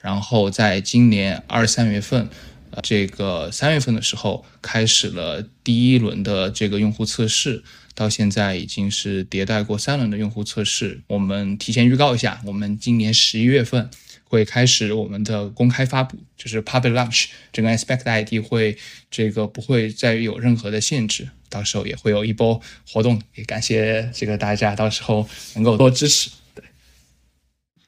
[0.03, 2.29] 然后在今年二三月份，
[2.71, 11.01] 呃，这个三月份的时候开始了第一轮的这个用户测试，到现在已经是迭代过三轮的用户测试。
[11.07, 13.89] 我们提前预告一下，我们今年十一月份。
[14.31, 18.79] 会开始我们的公开发布，就是 public launch，整个 Aspect ID 会
[19.11, 26.31] 这个不会再有任何的限制，到时候也会有一波活动，也感谢这个大家到时候能够多支持。
[26.55, 26.63] 对，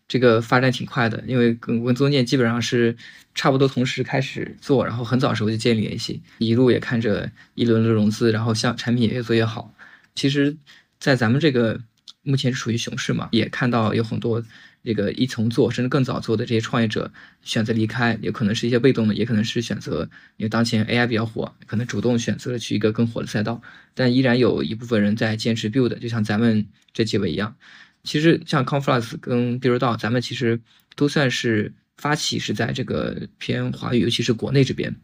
[0.08, 2.96] 这个发展挺快的，因为跟跟宗建基本上是
[3.36, 9.72] 差不多同时开始做，然后很早时候就建立联系，一路也看着一轮轮融资，然后像产品也越做越好。
[10.16, 10.56] 其实，
[10.98, 11.80] 在咱们这个
[12.22, 14.42] 目前是属于熊市嘛，也看到有很多。
[14.84, 23.62] 这个一从做甚至更早做的这些创业者选择离开，有可能是一些被动的，也可能是选择，因为当前 AI 比较火，可能主动选择了去一个更火的赛道。
[23.94, 27.54] 但依然有一部分人在坚持 build，就像咱们这几位一样。
[28.02, 30.60] 其实像 Conflux 跟 Build 到，咱们其实
[30.96, 34.94] 都算是发起是在这个偏华语，尤其是国内这边。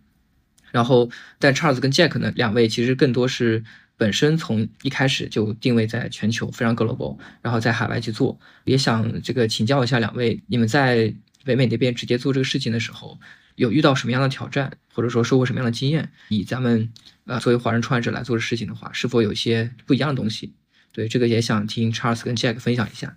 [0.72, 3.62] 然后，但 Charles 跟 Jack 呢两位其实更多是。
[3.98, 11.12] 本身从一开始就定位在全球，非常 global，然后在海外去做，也想这个请教一下两位，你们在
[11.44, 13.18] 北美那边直接做这个事情的时候，
[13.56, 16.10] 有遇到什么样的挑战，或者说收获什么样的经验？
[16.28, 16.92] 以咱们
[17.26, 20.54] 呃作为华人创业者来做的事情的话，是否有一些不一样的东西？
[20.92, 23.16] 对这个也想听 Charles 跟 Jack 分享一下。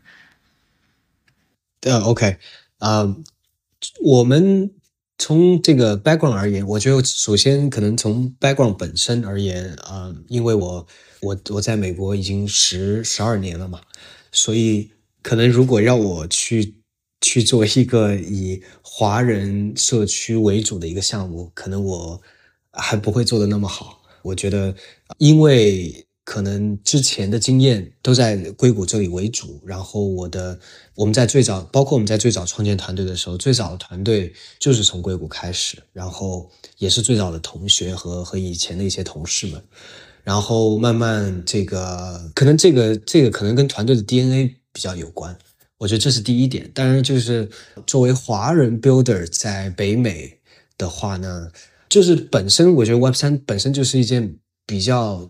[1.82, 2.38] 呃，OK，
[2.80, 3.16] 啊，
[4.04, 4.72] 我们。
[5.22, 10.88] 从这个 background 而言，我觉得首先可能从 background 本身而言啊，因为我
[11.22, 13.80] 我我在美国已经十十二年了嘛，
[14.32, 14.90] 所以
[15.22, 16.74] 可能如果让我去
[17.22, 22.20] 去做一个以华人社区为主的一个项目，可能我
[22.72, 24.02] 还不会做的那么好。
[24.24, 24.74] 我觉得，
[25.20, 26.04] 因为。
[26.32, 30.58] 可能之前的经验都在硅谷这里为主，然后我的
[30.96, 39.62] 我们在最早，包括我们在最早创建团队的时候，最早的团队就是从硅谷开始，然后也是最早的同学和和以前的一些同事们，
[40.24, 45.38] 然后慢慢这个可能这个这个可能跟团队的 DNA 比较有关，
[45.80, 46.72] 我觉得这是第一点。
[46.74, 47.50] 当然，就是
[47.86, 50.40] 作为华人 builder 在北美
[50.78, 51.52] 的话呢，
[51.90, 55.30] 就是本身我觉得 Web 三本身就是一件比较。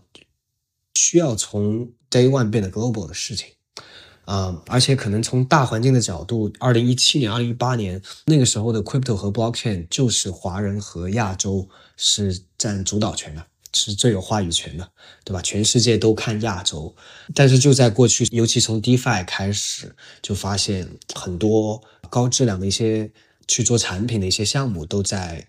[0.94, 3.48] 需要从 day one 变得 global 的事情，
[4.24, 14.88] 啊，而且可能从大环境的角度，二零一七年、二零一八年那个时候的 crypto 和 blockchain 就是华人和亚洲是占主导权的，是最有话语权的，
[15.24, 15.40] 对吧？
[15.42, 16.94] 全世界都看亚洲，
[17.34, 23.10] 但是就在过去，尤其从 DeFi 开始，就发现很多高质量的一些
[23.48, 25.48] 去做产品的一些项目都在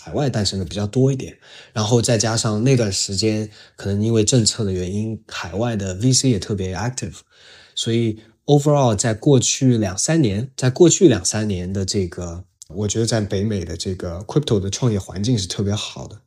[0.00, 1.36] 海外诞生的比较多一点，
[1.72, 7.16] 然后再加上那段时间可能因为政策的原因，海外的 VC 也特别 active，
[7.74, 16.20] 所以 overall 在过去两三年，在过去两三年的这个，我觉得在北美的这个 crypto 的创业环境是特别好的。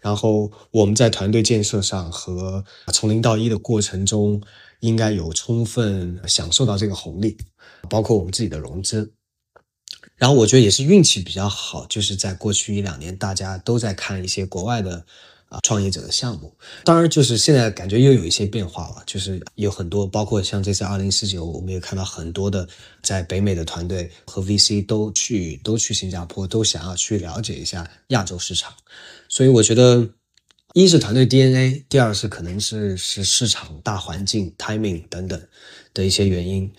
[0.00, 4.40] 然后我们在团队建设上和从零到一的过程中，
[4.80, 7.38] 应该有充分享受到这个红利，
[7.88, 9.12] 包括我们自己的融资。
[10.16, 15.04] 然后我觉得也是运气比较好，就是在过去一两年，大家都在看一些国外的
[15.48, 16.56] 啊创业者的项目。
[16.84, 22.66] 当然，就是现在感觉又有一些变化了，就是有很多，包括像这次二零四九，我们也看到很多的
[23.02, 28.72] 在北美的团队和 VC 都去都去新加坡，都想要去了解一下亚洲市场。
[29.28, 30.08] 所以我觉得，
[30.74, 35.42] 一是团队 DNA，第二是可能是是市场大环境 timing 等等
[35.92, 36.72] 的一些原因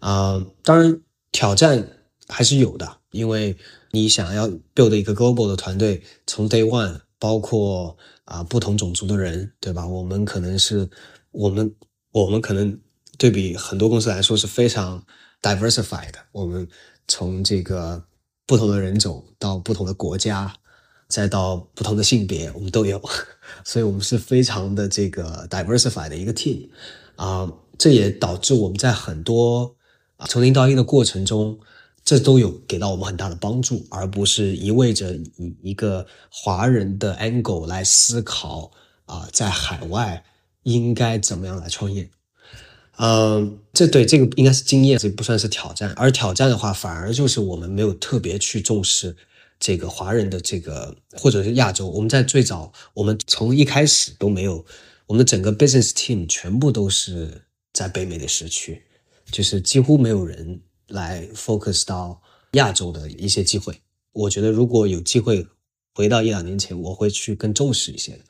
[0.00, 0.44] 啊。
[0.62, 1.00] 当然
[1.32, 1.88] 挑战。
[2.28, 3.56] 还是有的，因为
[3.90, 9.86] 你想要 build 一个 global 的团队，从 day one，包括啊不同种族的人，对吧？
[9.86, 10.88] 我们可能是
[11.30, 11.74] 我们
[12.12, 12.78] 我们可能
[13.18, 15.04] 对比很多公司来说是非常
[15.42, 16.18] diversified 的。
[16.32, 16.66] 我们
[17.08, 18.02] 从这个
[18.46, 20.54] 不同的人种到不同的国家，
[21.08, 23.02] 再到不同的性别，我们都有，
[23.64, 26.68] 所以我们是非常的这个 diversified 的一个 team
[27.16, 27.52] 啊。
[27.78, 29.74] 这也导致我们在很多
[30.28, 31.58] 从零到一的过程中。
[32.04, 38.72] 这都有给到我们很大的帮助，而不是一味着以一个华人的 angle 来思考
[39.04, 40.24] 啊，在海外
[40.64, 42.10] 应该怎么样来创业。
[42.98, 45.92] 嗯，这对这个应该是经验，这不算是挑战。
[45.92, 49.16] 而挑战的话，反而就是我们没有特别去重视
[49.58, 51.88] 这个华人的这个，或者是亚洲。
[51.88, 54.64] 我们在最早，我们从一开始都没有，
[55.06, 58.82] 我们的整个 business team 全部都是在北美的时区，
[59.30, 60.60] 就是几乎没有人。
[60.92, 63.80] 来 focus 到亚洲的一些机会，
[64.12, 65.46] 我觉得如果有机会
[65.94, 68.20] 回到一两年前，我会去更重视一些。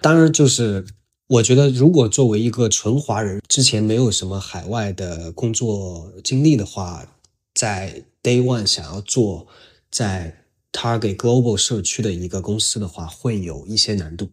[0.00, 0.86] 当然，就是
[1.28, 7.06] 我觉得如果作为一个纯华人，之前没有什么海外的工作经历的话，
[7.54, 9.46] 在 day one 想要做
[9.90, 14.30] 在 target global 社区的一个公司的话，会有一些难度。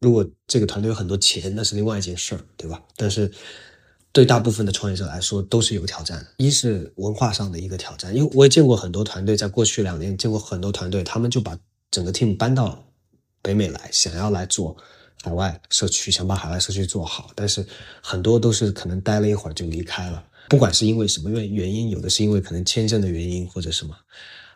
[0.00, 2.82] 如果这个团队有很多钱，那是另外一件事儿，对吧？
[2.96, 3.32] 但是。
[4.10, 11.56] 对大部分的创业者来说都是有挑战的，一是文化上的一个挑战，因为我也见过很多团队，在过去两年见过很多团队，他们就把
[11.90, 12.84] 整个 team 搬到
[13.42, 14.76] 北美来，想要来做
[15.22, 17.64] 海外社区，想把海外社区做好，但是
[18.02, 23.94] 很多都是可能待了一会儿就离开了，不管是因为什么原原因，有的是因为可能签证的原因或者什么，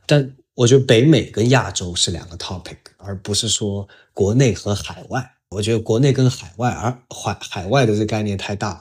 [0.07, 5.31] 但我觉得北美跟亚洲是两个 topic，而不是说国内和海外。
[5.49, 8.81] 我觉得国内跟海外，而海海外的这个概念太大了。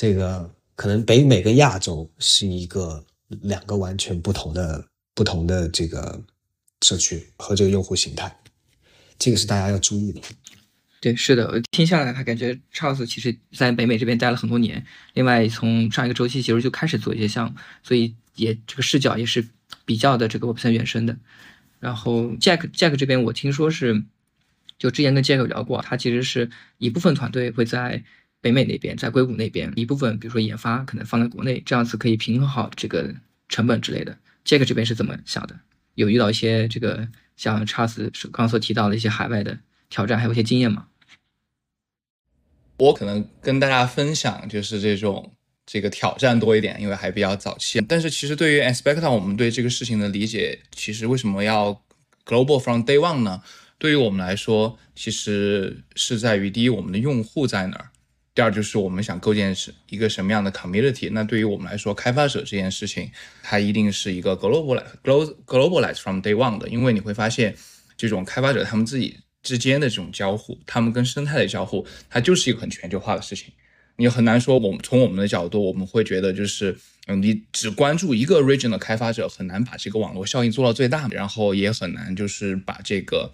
[0.00, 3.04] 这个可能北美跟亚洲是一个
[3.42, 6.22] 两个完全不同的不同的这个
[6.82, 8.32] 社区和这个用户形态，
[9.18, 10.20] 这个是大家要注意的。
[11.00, 19.44] 对，是的，听下来，他感觉 Charles 其实在北美这边待了很多年，另外从上一个周期其实就开始做一些项目，所以也这个视角也是
[19.84, 21.16] 比较的这个 Web3 原生的。
[21.80, 24.04] 然后 Jack Jack 这边我听说是，
[24.78, 28.04] 就之前跟 Jack 聊过，他其实是一部分团队会在。
[28.40, 33.14] 北美那边，在硅谷那边一部分，比如说研发可能放在国内，这样子可以平衡好这个
[33.48, 34.16] 成本之类的。
[34.44, 35.58] 杰克这边是怎么想的？
[35.94, 39.58] 有遇到一些这个像 Charles 刚刚所提到的一些海外的
[39.90, 40.86] 挑战，还有一些经验吗？
[42.76, 45.34] 我可能跟大家分享就是这种
[45.66, 47.80] 这个挑战多一点，因为还比较早期。
[47.80, 51.82] 但是其实对于 Aspecta，我们对这个事情的理解，其实为什么要
[52.24, 53.42] Global from Day One 呢？
[53.78, 57.87] 对于我们来说，其实是在于第一，我们的用户在哪儿。
[58.38, 63.10] 第二就是我们想构建是一个什么样的 community，那对于我们来说，开发者这件事情，
[63.42, 67.52] 它一定是一个 global global globalize from day one 的，因为你会发现，
[67.96, 73.52] 这种开发者他们自己之间的这种交互，他们跟生态的交互，它就是一个很全球化的事情。
[73.96, 83.32] 你很难说，我们从我们的角度，我们会觉得就是，嗯，你只关注一个 region 的开发者，很难把这个网络效应做到最大，然后也很难就是把这个。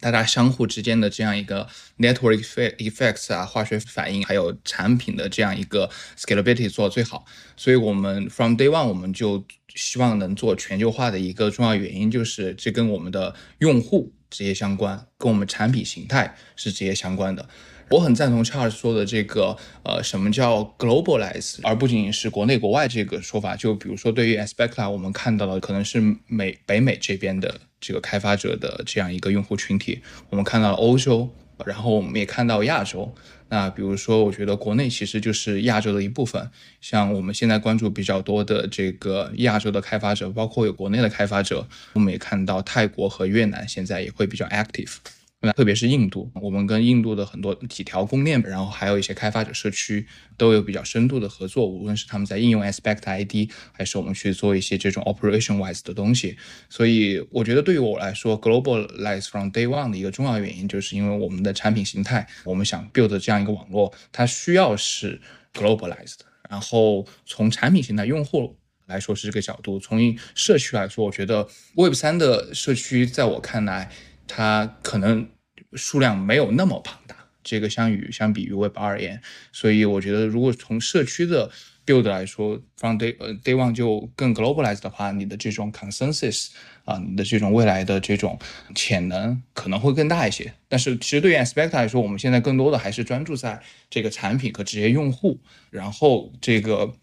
[0.00, 2.40] 大家相互之间的这样一个 network
[2.76, 7.24] effects 啊，化学反应，还有产品的这样一个 scalability 做最好。
[7.56, 9.44] 所以，我们 from day one 我们就
[9.74, 17.48] 希望能做全球化的一个重要原因，就是这跟我们的用户直接相关，跟我们产品形态是直接相关的。
[17.90, 23.56] 我很赞同 Charles 说的这个，呃，什么叫 globalize，而不仅仅是国内国外这个说法。
[23.56, 31.30] 就比如说，对于 Aspecta，我们看到的可能是美北美这边的这个开发者的这样一个用户群体，我们看到了欧洲、
[31.64, 33.14] 然后我们也看到亚洲。
[33.48, 36.50] 那比如说，我觉得国内其实就是亚洲的一部分。
[36.82, 44.96] 像我们现在关注比较多的这个亚洲的开发者，包括有国内的开发者，我们也看到泰国和越南现在也会比较 active。
[45.40, 50.04] 那特别是印度，我们跟印度的很多几条公链，然后还有一些开发者社区
[50.36, 51.64] 都有比较深度的合作。
[51.64, 56.36] 无论是他们在应用 Aspect ID，还是我们去做一些这种 operation wise 的东西。
[56.68, 65.20] 所以我觉得对于我来说，globalize from day one 的一个重要原因，就是因为我们的产品形态，我们想 build 这样一个网络，它需要是
[65.54, 66.18] globalized。
[66.50, 73.92] 然后从产品形态、用户来说是这个角度，从社区来说，我觉得 Web 三的社区在我看来。
[74.28, 75.26] 它可能
[75.72, 79.20] 数量没有那么庞大，这个相与相比于 Web 二而言，
[79.50, 81.50] 所以我觉得如果从社区的
[81.84, 86.50] build 来说，from day 呃 day one 就更 globalized 的话，你的这种 consensus
[86.84, 88.38] 啊，你的这种未来的这种
[88.74, 90.52] 潜能可能会更大一些。
[90.68, 96.94] 但是其实对于 Aspect 来说，我们现在更多的还是专注在这个产品和职业用户，然后这个。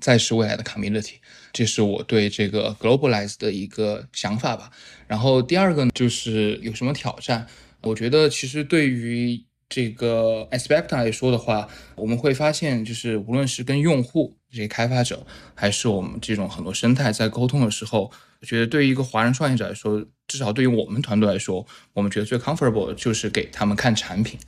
[0.00, 1.14] 再是未来的 community，
[1.52, 4.70] 这是我对这个 globalize 的一个想法吧。
[5.06, 7.46] 然后第二个呢，就是有什么挑战？
[7.82, 24.38] 我觉得其实对于这个 aspect 来说的话，我们会发现，就是无论是跟用户这些开发者，还是我们这种很多生态在沟通的时候，我觉得对于一个华人创业者来说，至少对于我们团队来说，我们觉得最 comfortable 就是给他们看产品，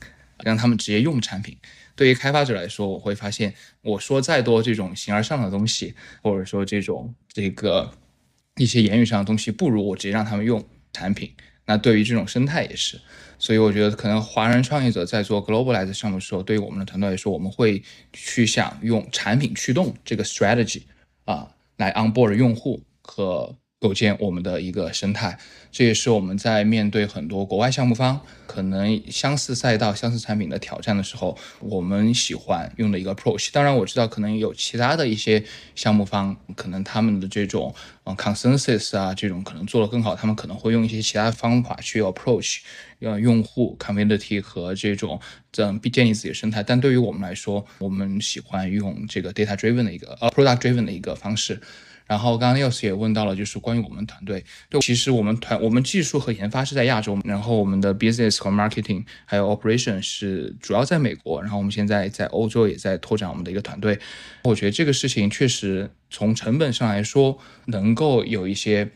[0.43, 1.55] 让他们直接用产品。
[1.95, 7.91] 对于开发者来说，我会发现，我说再多这种形而上的东西，或者说这种这个
[8.55, 10.63] 一些言语上的东西，不如我直接让他们用
[10.93, 11.31] 产品。
[11.65, 12.99] 那对于这种生态也是，
[13.37, 17.81] 所以我觉得可能华人创业者在做 globalize 项目的时候，对于我们的团队来说，我们会
[18.11, 20.81] 去想用产品驱动这个 strategy
[21.25, 23.55] 啊，来 onboard 用户和。
[23.81, 25.35] 构建我们的一个生态，
[25.71, 33.49] 这也是我们在面对很多国外项目方可能相似赛道、相似产品的挑战的时候，我们喜欢用的一个 approach。
[33.51, 37.73] 当然，我知道可能有其他的一些项目方，可能他们的这种
[38.03, 42.59] 嗯 consensus 啊，这种可能做得更好，他们可能会用一些其他方法去 approach
[42.99, 45.19] 呃用户 community 和这种
[45.51, 46.61] 这样建立自己的生态。
[46.61, 51.59] 但对于我们来说，我们喜欢用这个 data driven 的一个呃 product driven 的一个方式。
[52.07, 63.99] 然后刚刚 Neils 也问到了，就是关于我们团队，对，其实我们团我们技术和研发是在亚洲，然后我们的 business 和 marketing 还有 operation 是主要在美国，然后我们现在在欧洲也在拓展我们的一个团队。
[64.43, 68.89] 我觉得这个事情确实从成本上来说，能够有一些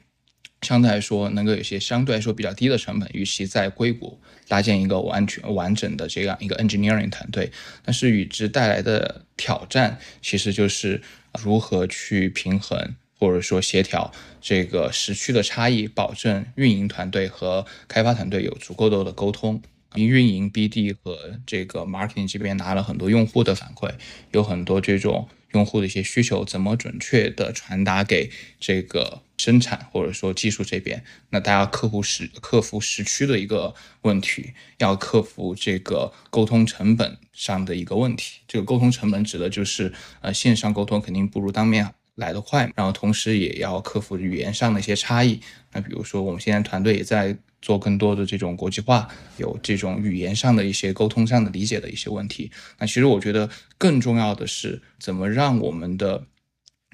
[0.61, 7.51] 相对来说能够有一些相对来说比较低的成本，与其在硅谷搭建一个完全完整的这样一个 engineering 团队，
[7.83, 11.01] 但是与之带来的挑战其实就是
[11.43, 12.95] 如何去平衡。
[13.17, 14.11] 或者说协调
[14.41, 19.61] 这个时区的差异，保证运营团队和开发团队有足够多的沟通。
[19.95, 21.17] 运营 BD 和
[21.47, 23.89] 这个 marketing 这边拿了很多用户的反馈，
[24.33, 28.29] 有很多这种用户的一些需求，怎么准确的传达给
[28.59, 31.03] 这个生产或者说技术这边？
[31.29, 38.41] 那大家克服时克服时区的一个问题，要克服这个沟通成本上的一个问题。
[38.47, 41.93] 这个沟通成本指的就是呃线上沟通肯定不如当面。
[42.15, 45.37] 来得快，然后同时也要克服语言上的一些差异。
[45.73, 49.07] 那比如说，我们现在团队也在做更多的这种国际化，
[49.37, 52.51] 有这种语言上的一些沟通上的理解的一些问题。
[52.77, 53.49] 那其实我觉得
[53.79, 56.23] 更重要的是，怎么让我们的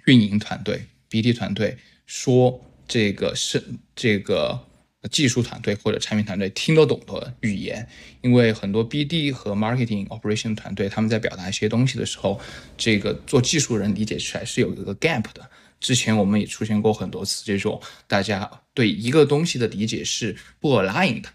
[0.05, 3.61] 运营团队、BD 团队说这个是
[3.93, 4.67] 这个。
[5.09, 7.87] 技术团队或者产品团队听得懂的语言，
[8.21, 12.39] 因为很多 BD 和 Marketing Operation 团队他们在表达一些东西的时候，
[12.77, 15.49] 这个做技术人理解起来是有一个 gap 的。
[15.81, 21.29] 之前我们也出现过很多次这种大家对一个东西的理解是不 align 的。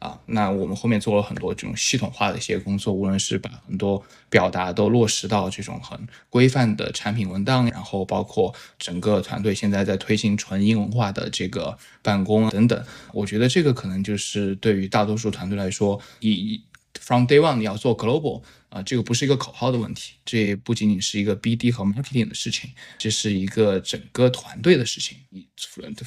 [0.00, 12.84] 啊，那我们后面做了很多这种系统化的一些工作，无论是把很多表达都落实到这种很规范的产品文档，然后包括整个团队现在在推行纯英文化的这个办公等等，
[13.14, 16.60] 我觉得这个可能就是对于大多数团队来说，以
[17.04, 18.42] from day one 你要做 global。
[18.74, 25.16] 啊，这个不是一个口号的问题，这不仅仅是一个 BD 和 marketing 的事情，这是一个整个团队的事情。
[25.30, 25.46] 你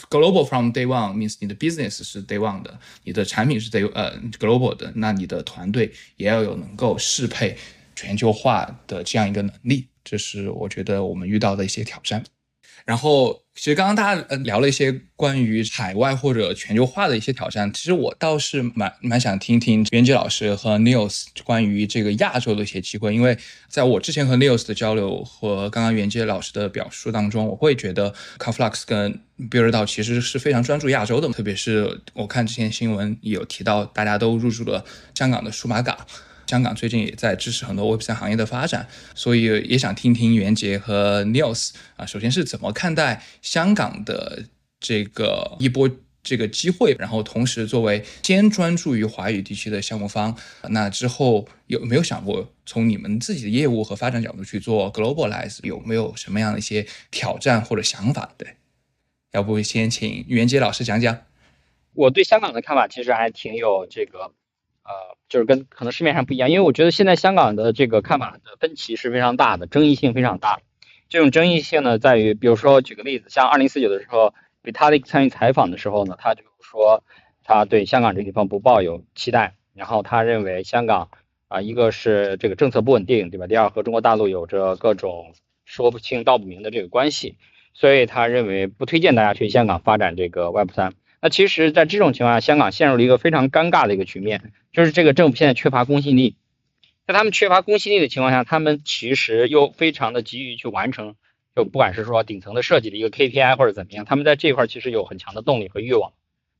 [0.09, 7.57] global from day one means 你的 business 是 day one 的，你的产品是 day 呃 global 的，那你的团队也要有能够适配
[7.95, 12.21] 全球化的这样一个能力，这是我觉得我们遇到的一些挑战。
[12.87, 13.43] 然后。
[13.59, 23.35] 其实刚刚大家呃聊了一些关于海外或者全球化的一些挑战，其实我倒是蛮蛮想听听袁杰老师和 Neils 关于这个亚洲的一些机会，因为
[23.67, 29.19] 在我之前和 Neils 的交流和刚刚袁杰老师的表述当中，我会觉得 Conflux 跟
[29.49, 34.85] Builder 其实是非常专注亚洲的，特别是我看之前新闻有提到大家都入驻了
[35.15, 35.97] 香港的数码港。
[36.47, 44.45] 香港最近也在支持很多 Web 三行业的发展，所以也想听听袁杰和 Nils 啊，首先是怎么看待香港的
[44.79, 45.89] 这个一波
[46.23, 50.37] 这个机会，然后同时作为先专注于华语地区的项目方，
[50.69, 58.33] 那之后有没有想过从你们自己的业务和发展角度去做 globalize，有没有什么样的一些挑战或者想法？
[58.37, 58.55] 对，
[59.33, 61.17] 要不先请袁杰老师讲讲。
[61.93, 64.31] 我对香港的看法其实还挺有这个。
[64.87, 70.61] 呃，就是跟可能市面上不一样，因为我觉得现在香港的这个看法的分歧是非常大的，争议性非常大。
[71.09, 74.33] 这种争议性呢，在于，比如说举个例子，像二零四九的时候
[74.63, 77.03] ，Vitalik 参与采访的时候呢，他就说
[77.43, 81.09] 他对香港这地方不抱有期待，然后他认为香港
[81.49, 83.47] 啊，一个是这个政策不稳定，对吧？
[83.47, 85.33] 第二和中国大陆有着各种
[85.65, 87.37] 说不清道不明的这个关系，
[87.73, 90.93] 所以他认为不推荐大家去香港发展这个 Web 三。
[91.19, 94.53] 那其实，在这种情况下，香港陷入了一个非常尴尬的一个局面。
[94.71, 96.35] 就是这个政府现在缺乏公信力，
[97.07, 101.15] 在他们缺乏公信力的情况下，他们其实又非常的急于去完成，
[101.55, 106.13] 就不管是说顶层的设计的一个 KPI 或者怎么样，他们在这块其实有很强的动力和欲望。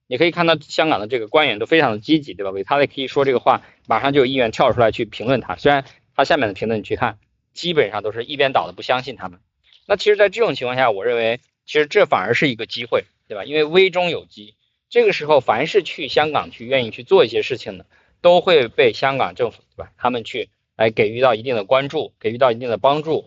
[0.07, 2.49] 你可以看到香港的这个官员都非常的积极，对吧？
[2.49, 5.57] 为他可以说这个话，马上就有议员跳出来去评论他。
[5.57, 5.83] 虽然
[6.15, 7.19] 他下面的评论你去看，
[7.53, 9.39] 基本上都是一边倒的不相信他们。
[9.85, 13.43] 那其实，在这种情况下，我认为其实这反而是一个机会，对吧？
[13.45, 14.55] 因为危中有机，
[14.89, 17.85] 这个时候凡是去香港去愿意去做一些事情的。
[18.19, 19.91] 都会被香港政府对吧？
[19.95, 23.25] 他们去来给予到一定的关注，给予到一定的帮助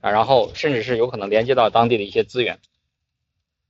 [0.00, 2.58] 啊，然后甚至是有可能连接到当地的一些资源。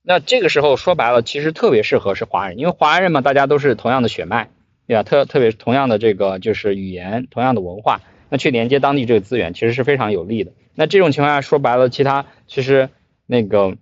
[0.00, 4.50] 那这个时候说白了，其实特别适合是华人，因为华人嘛，大家都是同样的血脉，
[4.86, 5.02] 对吧？
[5.02, 10.52] 特特别同样的这个就是语言，同样的文化，那去连接当地这个资源，其实是非常有利的。
[10.76, 12.90] 那这种情况下说白了，其他其实
[13.26, 13.76] 那个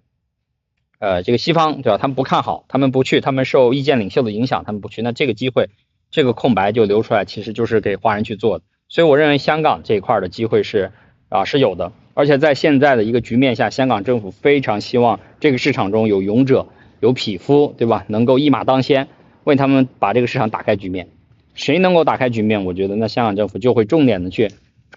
[0.99, 1.99] 呃这个西方对吧？
[1.99, 5.71] 他们不看好，他们不去，他们受意见领袖的影响，他们不去，那这个机会。
[6.11, 10.91] 这个空白就留出来，其实就是给华人去做的，所以我认为香港这一块的机会是
[11.29, 16.67] 啊是有的，而且在现在的一个局面下，香港政府非常希望这个市场中有勇者、
[17.01, 18.07] 有匹夫，对吧？
[18.09, 19.09] 能够一马当先，
[19.45, 21.09] 为他们把这个市场打开局面。
[21.53, 24.51] 谁能够打开局面，我觉得那香港政府就会重点的去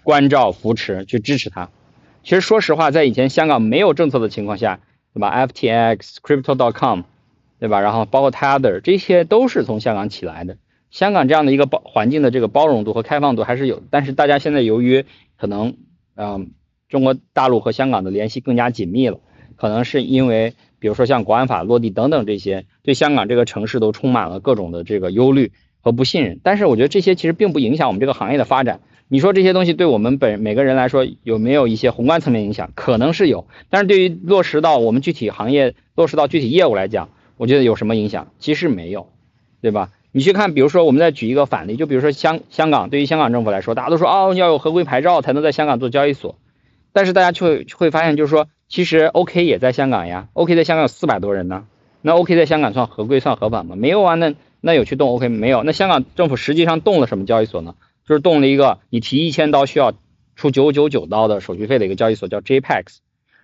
[0.04, 1.68] 关照、扶持、去支持他。
[2.24, 4.80] 其实说实话，在以前香港没有政策的情况下，
[5.14, 7.02] 对吧？FTX、Crypto.com，
[7.58, 7.80] 对吧？
[7.80, 10.56] 然后包括 Tether，这些都是从香港起来的。
[10.90, 15.04] 香港这样的一个包环境的这个包容度和开放度还是有，但是大家现在由于
[15.38, 15.76] 可能，
[16.16, 16.50] 嗯，
[16.88, 19.20] 中国大陆和香港的联系更加紧密了，
[19.56, 26.40] 可能是因为比如说像国安法落地等等这些，对香港这个城市都充满了各种的这个忧虑和不信任。
[26.42, 28.80] 但是我觉得这些其实并不影响我们这个行业的发展。
[29.12, 32.70] 你说这些东西对我们本每个人来说有没有一些宏观层面影响？
[32.74, 38.28] 可能是有，但是对于落实到我们具体行业、落实到具体业务来讲，我觉得有什么影响？
[38.38, 39.08] 其实没有，
[39.60, 39.90] 对吧？
[40.12, 46.36] 你去看，比如说，我们再举一个反例，就比如说香香港，对于香港政府来说，大家都说哦，要有合规牌照才能在香港做交易所，
[46.94, 51.66] 但是大家却会发现，就是说，其实 OK 也在香港呀，OK 在香港有四百多人呢，
[52.00, 53.76] 那 OK 在香港算合规算合法吗？
[53.76, 54.32] 没有啊，那
[54.62, 55.64] 那有去动 OK 没有？
[55.64, 57.74] 那香港政府实际上动了什么交易所呢？
[58.12, 59.94] 就是动了一个你提一千刀需要
[60.36, 62.98] 出九九九刀的手续费的一个交易所，叫 JPEX，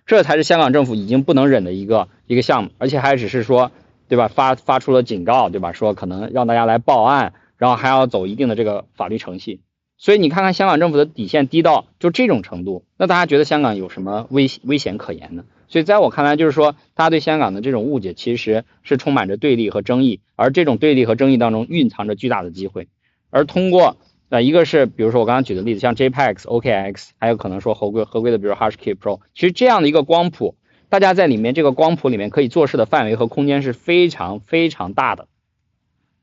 [0.05, 3.71] 这才是香港政府已经不能忍的一个一个项目，而且还只是说。
[4.07, 4.27] 对吧？
[4.27, 5.71] 发发出了警告，对吧？
[5.71, 9.59] 说可能让大家来报案，然后还要走一定的这个法律程序。
[9.99, 15.43] 所以你看看香港政府的底线低到就这种程度，那大家觉得香港有什么危危险可言呢？
[15.67, 22.87] 所以在我看来，就是说大家对香港的这种误解其实是充满着对立和争议，而这种对立和争议当中蕴藏着巨大的机会。
[23.29, 23.97] 而通过
[24.29, 30.55] 那，一个是比如说我刚刚举的例子，像 JPEX、OKX，还有可能说合规合规的，比如 HashKey Pro，其实这样的一个光谱。
[30.87, 35.27] 大家在里面这个光谱里面可以做事的范围和空间是非常非常大的，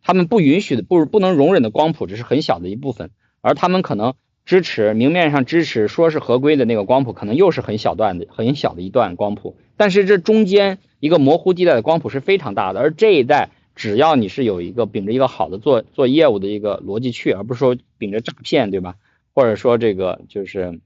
[0.02, 3.10] 他们不允许的不不能容忍的光谱只是很小的一部分，
[3.42, 18.96] 而他们可能支持明面上支持说是合规的那个光谱，可能又是很小段的很小的一段光谱，但是这中间一个模糊地带的光谱是非常大的，而这一代只要你是有一个秉着一个好的做做业务的一个逻辑去，而不是说秉着诈骗对吧？
[19.32, 20.80] 或者说这个就是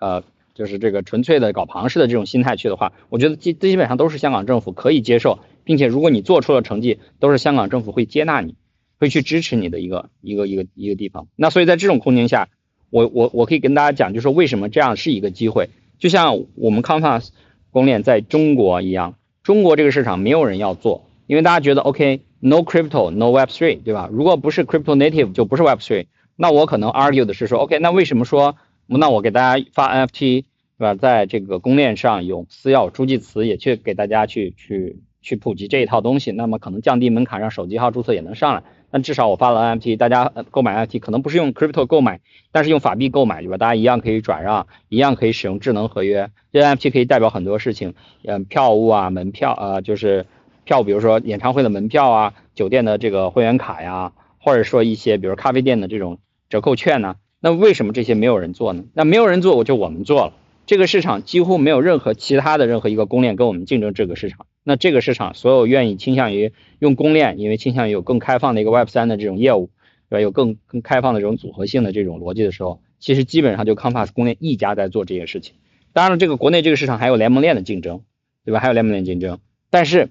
[0.00, 0.24] 呃。
[0.52, 8.56] 就是这个纯粹的搞庞氏的这种心态去的话，我觉得基基本上都是香港政府可以接受，并且如果你做出了成绩，都是香港政府会接纳你，
[8.98, 11.28] 会去支持你的一个一个一个一个地方。
[11.34, 12.50] 那所以在这种空间下，
[12.90, 15.70] 我我我可以跟大家讲，就是说为什么这样是一个机会。
[15.98, 17.28] 就像我们 Compass
[17.70, 24.08] 公链在中国一样，中国这个市场没有人要做，因为大家觉得 OK，no crypto，no Web3，对吧？
[24.10, 26.06] 如果不是 crypto native，就不是 Web3。
[26.34, 28.56] 那我可能 argue 的是说，OK，那为什么说，
[28.88, 30.42] 那我给大家发 NFT，
[30.76, 30.96] 对吧？
[30.96, 38.64] 在这个公链上用私钥、助记词也去给大家去去去普及这一套东西，那么可能降低门槛，让手机号注册也能上来。
[38.90, 42.18] 那至少我发了 NFT，大家购买 NFT 可能不是用 crypto 购买，
[42.50, 43.56] 但是用法币购买，对吧？
[43.56, 46.28] 大家一样可以转让，一样可以使用智能合约。
[46.52, 50.26] 这 NFT 可以代表很多事情，嗯，票务啊，门票啊，就是
[50.70, 56.20] 票，比如说演唱会的门票啊，酒店的这个会员卡呀，或者说一些比如咖啡店的这种。
[56.48, 57.14] 折扣券呢？
[57.40, 58.84] 那为什么这些没有人做呢？
[58.92, 60.32] 那没有人做，我就我们做了。
[60.66, 64.46] 这个市场几乎没有任何其他的任何一个公链跟我们竞争这个市场。
[64.64, 69.70] 那这个市场所有愿意倾向于用公链，因为倾向于有更开放的一个 Web 三的这种业务，
[70.08, 70.20] 对吧？
[70.20, 75.54] 有更更开放的这种组合性的这种逻辑的时候，其实基本上就 Compass 公链一家在做这些事情。
[75.92, 78.02] 当然了，这个国内这个市场还有联盟链的竞争，
[78.44, 78.58] 对吧？
[78.58, 79.38] 还有联盟链竞争，
[79.70, 80.10] 但是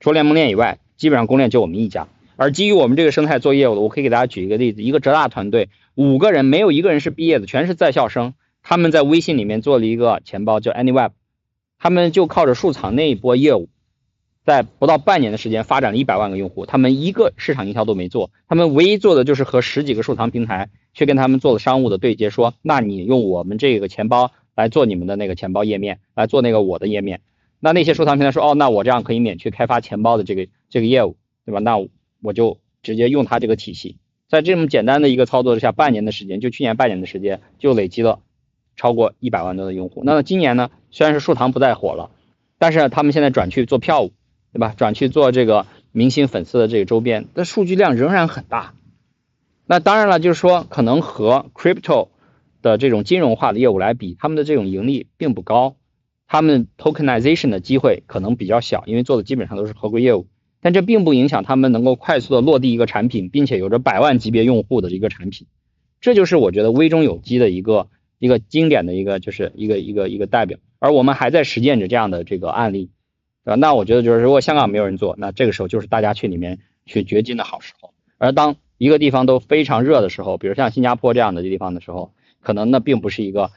[0.00, 2.08] 除了联盟链以外，基本上公链就我们一家。
[2.36, 8.34] 而基于我们这个生态做业务的，我可以给大家举一个例子：一个浙大团队，五个人没有一个人是毕业的，全是在校生。
[8.62, 11.12] 他们在微信里面做了一个钱包，叫 AnyWeb，
[11.78, 13.68] 他们就靠着数藏那一波业务，
[14.44, 16.66] 在不到半年的时间发展了一百万个用户。
[16.66, 27.20] 他们一个市场营销都没做，他们唯一做的就是和十几个数藏平台去跟他们做了商务的对接，说：那你用我们这个钱包来做你们的那个钱包页面，来做那个我的页面。
[27.60, 31.60] 那那些数藏平台说：哦，那我这样可以免去开发钱包的这个这个业务，对吧？
[31.60, 31.76] 那。
[32.22, 38.20] 我就直接用它这个体系，在这么简单的一个操作之下，半年的时间，就去年半年的时间，就累积了
[38.74, 40.02] 超过一百万多的用户。
[40.02, 42.10] 那今年呢，虽然是数堂不再火了，
[42.58, 44.12] 但是他们现在转去做票务，
[44.52, 44.74] 对吧？
[44.76, 48.74] 转去做这个明星粉丝的这个周边，的数据量仍然很大。
[49.66, 52.08] 那当然了，就是说可能和 crypto
[52.62, 55.76] 的这种金融化的业务来比，他们的这种盈利并不高，
[56.26, 60.26] 他们 tokenization 的机会可能比较小，因为做的基本上都是合规业务。
[60.60, 65.46] 但这并不影响他们能够快速的落地一个产品，并且有着百万级别用户的一个产品，
[66.00, 70.58] 这就是我觉得微中有机的一个一个经典的一个就是一个一个一个代表。
[70.80, 72.90] 而我们还在实践着这样的这个案例，
[73.44, 73.54] 对吧？
[73.54, 77.94] 那我觉得就是如果香港没有人做，那这个时候就是大家去里面去掘金的好时候。
[78.18, 83.52] 而当一个地方都非常热的时候，比如像新加坡这样的地方的时候，可能那并不是一个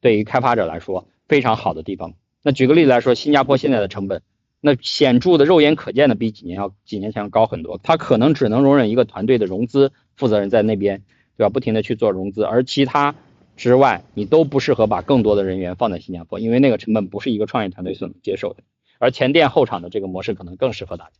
[0.00, 2.14] 对于开发者来说非常好的地方。
[2.42, 4.22] 那举个例子来说，新加坡现在的成本。
[4.60, 7.78] 那显著的、肉眼可见的，比几年要几年前要高很多。
[7.80, 11.04] 它可能只能容忍一个团队的融资负责人在那边，
[11.36, 11.48] 对吧？
[11.48, 13.14] 不停的去做融资，而其他
[13.56, 18.64] 之外，你都不适合把更多的人员放在新加坡，因为那个成本不是一个创业团队所能接受的。
[18.98, 21.12] 而前店后厂的这个模式可能更适合大家，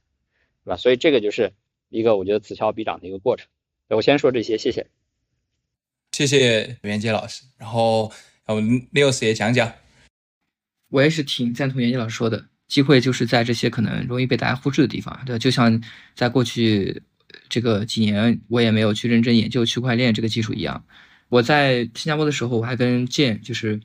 [0.64, 0.76] 对吧？
[0.76, 1.52] 所以这个就是
[1.90, 3.46] 一个我觉得此消彼长的一个过程。
[3.88, 4.88] 我先说这些，谢谢。
[6.11, 8.11] 谢谢袁杰老师，然后
[8.46, 9.72] 我们 News 也讲讲。
[10.91, 12.47] 我也是挺赞同袁杰老师说的。
[12.68, 15.82] 机会就是在这些可能容易被大家忽视的地方，对，就像
[16.14, 17.03] 在过去
[17.49, 20.84] 这个几年，我也没有去认真研究区块链这个技术一样。
[21.30, 23.80] 我在新加坡的时候，我还跟建就是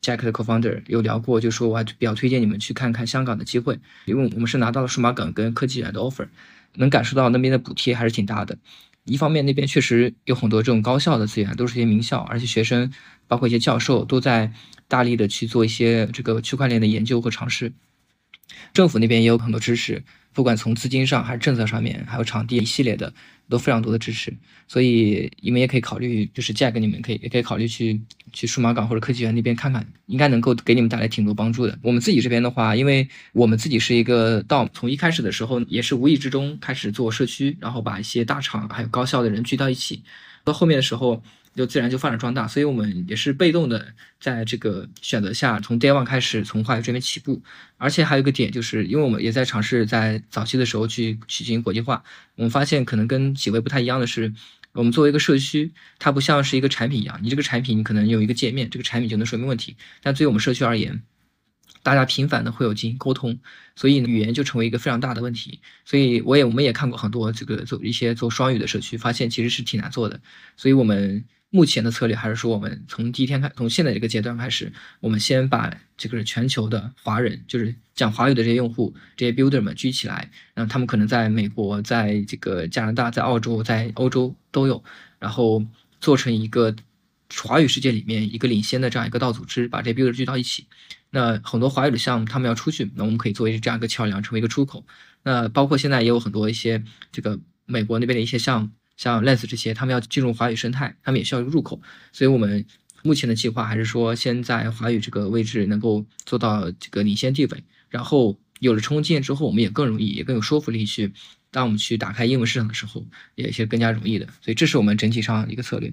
[0.00, 6.26] Jack 的 co-founder 有聊过，就说我还比较推荐你们去看看香港的机会，因为我们是拿到了数码港跟科技园的 offer，
[6.76, 8.56] 能感受到那边的补贴还是挺大的。
[9.04, 12.90] 一方面那边确实有很多这种高校的资源，都是一些名校，而且学生
[13.32, 14.52] 包括一些教授都在
[14.88, 17.72] 大力的去做一些这个区块链的研究和尝试。
[18.74, 20.04] 政府那边也有很多支持，
[20.34, 23.10] 不管从资金上还是政策上面，还有场地一系列的
[23.48, 24.36] 都非常多的支持，
[24.68, 28.02] 所以你们也可以考虑，就是价格你们可以也可以考虑去
[28.34, 31.78] 去数码港或者科技园那边看看，应该能够给你们带来挺多帮助的。
[31.80, 40.02] 我们自己这边的话，因为我们自己是一个到从一开始的时候也是无意之中开始做社区，然后把一些大厂还有高校的人聚到一起，
[40.44, 41.22] 到后面的时候。
[41.54, 47.42] 就自然就发展壮大，所以我们也是被动的，在这个选择下，从 day one 开始从华语这边起步。
[47.76, 52.02] 而且还有一个点，就是因为我们也在尝试在早期的时候去去进行国际化，
[52.36, 54.32] 我们发现可能跟几位不太一样的是，
[54.72, 59.76] 我们作为一个社区，它不像是一个产品一样，你这个产品你可能有一个界面，这个产品就能说明问题。
[60.02, 61.02] 但对于我们社区而言，
[61.82, 63.38] 大家频繁的会有进行沟通，
[63.76, 65.60] 所以语言就成为一个非常大的问题。
[65.84, 70.18] 所以我也我们也看过很多这个做一些做双语的社区，发现其实是挺难做的。
[70.56, 71.24] 所以我们。
[71.54, 84.82] 目前的策略还是说，我们从第一天开，从现在这个阶段开始，我们先把这个全球的华人，就是讲华语的这些用户、这些 builder 们聚起来，然后他们可能在美国、在这个加拿大、在澳洲、在欧洲都有，
[85.18, 85.62] 然后
[86.00, 86.74] 做成一个
[87.36, 90.66] 华语世界里面一个领先的这样一个道组织，把这些 builder 聚到一起。
[91.10, 94.86] 那很多华语的项目他们要出去，那我们可以作为这样一个桥梁，成为一个出口。
[95.22, 96.82] 那包括现在也有很多一些
[97.12, 98.70] 这个美国那边的一些项目。
[99.02, 101.82] 像 Lens 这些，他们要进入华语生态，他们也需要入口，
[102.12, 102.64] 所以我们
[103.02, 111.12] 目前的计划还是说先在华语这个位置能够做到这个领先地位，然后有了成功经验之后，我们也更容易，也更有说服力去，
[111.50, 114.26] 当我们去打开英文市场的时候，也是更加容易的。
[114.40, 115.92] 所以这是我们整体上一个策略。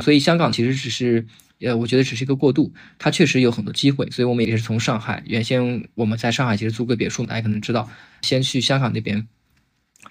[0.00, 1.24] 所以香港其实只是，
[1.60, 4.10] 呃，我觉得只是一个过渡，它确实有很多机会。
[4.10, 7.88] 所以我们也是从上海，原先我们在上海其实租个别墅，大家可能知道，
[8.22, 9.28] 先去香港那边。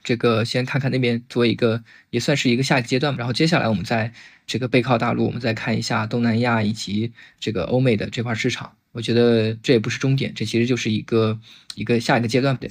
[0.04, 4.14] 这个先看看那边做一个也算是一个下一阶段吧，然后接下来我们在
[4.46, 8.76] 这个背靠大陆，我们再看一下东南亚以及这个欧美的这块市场。
[8.92, 11.40] 我觉得这也不是终点，这其实就是一个
[11.76, 12.56] 一个下一个阶段。
[12.58, 12.70] 对，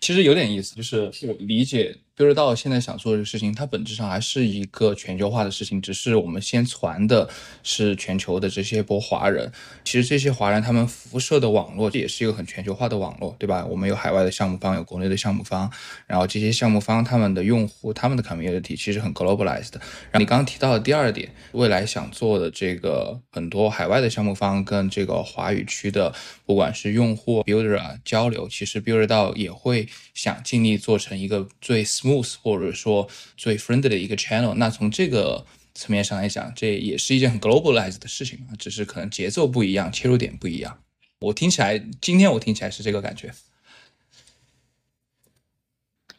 [0.00, 1.96] 其实有点意思，就是我理解。
[2.16, 7.28] Build 到现在想做的事情，它本质上还是一个全球化的事情，只是我们先传的
[7.62, 9.52] 是全球的这些波华人。
[9.84, 13.66] 其实这些华人他们辐射的网络也是一个很全球化的网络，对吧？
[13.66, 15.70] 我们有海外的项目方，有国内的项目方，
[16.06, 19.74] 然后这些项目方他们的用户、他们的 community 其实很 globalized。
[19.74, 26.14] 然后你刚刚提到的第二点，未来想做的这个很多海外的项目方跟这个华语区的，
[26.46, 29.86] 不管是用户 builder 啊交流，其实 Build 到也会
[30.16, 31.86] 想尽力做成一个最。
[31.96, 40.80] smooth 或者说最 friendly 的一个 channel，那从这个层面上来讲，这也是一件很 globalized 的事情啊，只是可能节奏不一样，切入点不一样。
[41.20, 43.32] 我听起来，今天我听起来是这个感觉。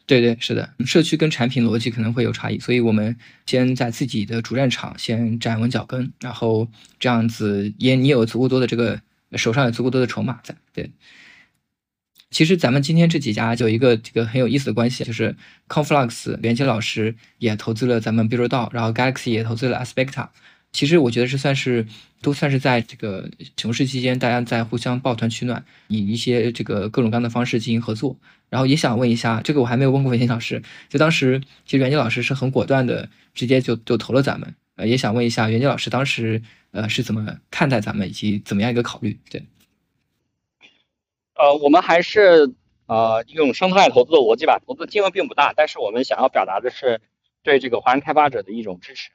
[0.06, 6.66] 对对，是的，社区跟产品逻辑可能会有差异，所以我们先在自己的主战场先站稳脚跟，然后
[6.98, 9.00] 这样子也你有足够多的这个
[9.36, 10.90] 手上有足够多的筹码在，对。
[12.30, 15.34] 其实咱们今天这几家有一个这个很有意思的关系，就是
[15.66, 20.28] Conflux 连接老师也投资了咱们 Builder 然后 Galaxy 也投资了 Aspecta。
[20.70, 21.86] 其实我觉得是算是
[22.20, 28.18] 都算是在这个熊市期间，大家在互相抱团取暖，以一些这个各种各样的方式进行合作。
[28.50, 34.54] 然后也想问一下，这个我还没有问过文杰老师，就当时其实袁杰老师是很果断的，直接就就投了咱们。
[34.76, 39.18] 呃，也想问一下袁杰老师当时呃是怎么看待咱们，以及怎么样一个考虑？
[39.30, 39.42] 对。
[41.38, 42.52] 呃，我们还是
[42.86, 47.00] 呃用生态投资的逻辑吧，投资金额并不大，但是我们想要表达的是
[47.44, 49.10] 对这个华人开发者的一种支持。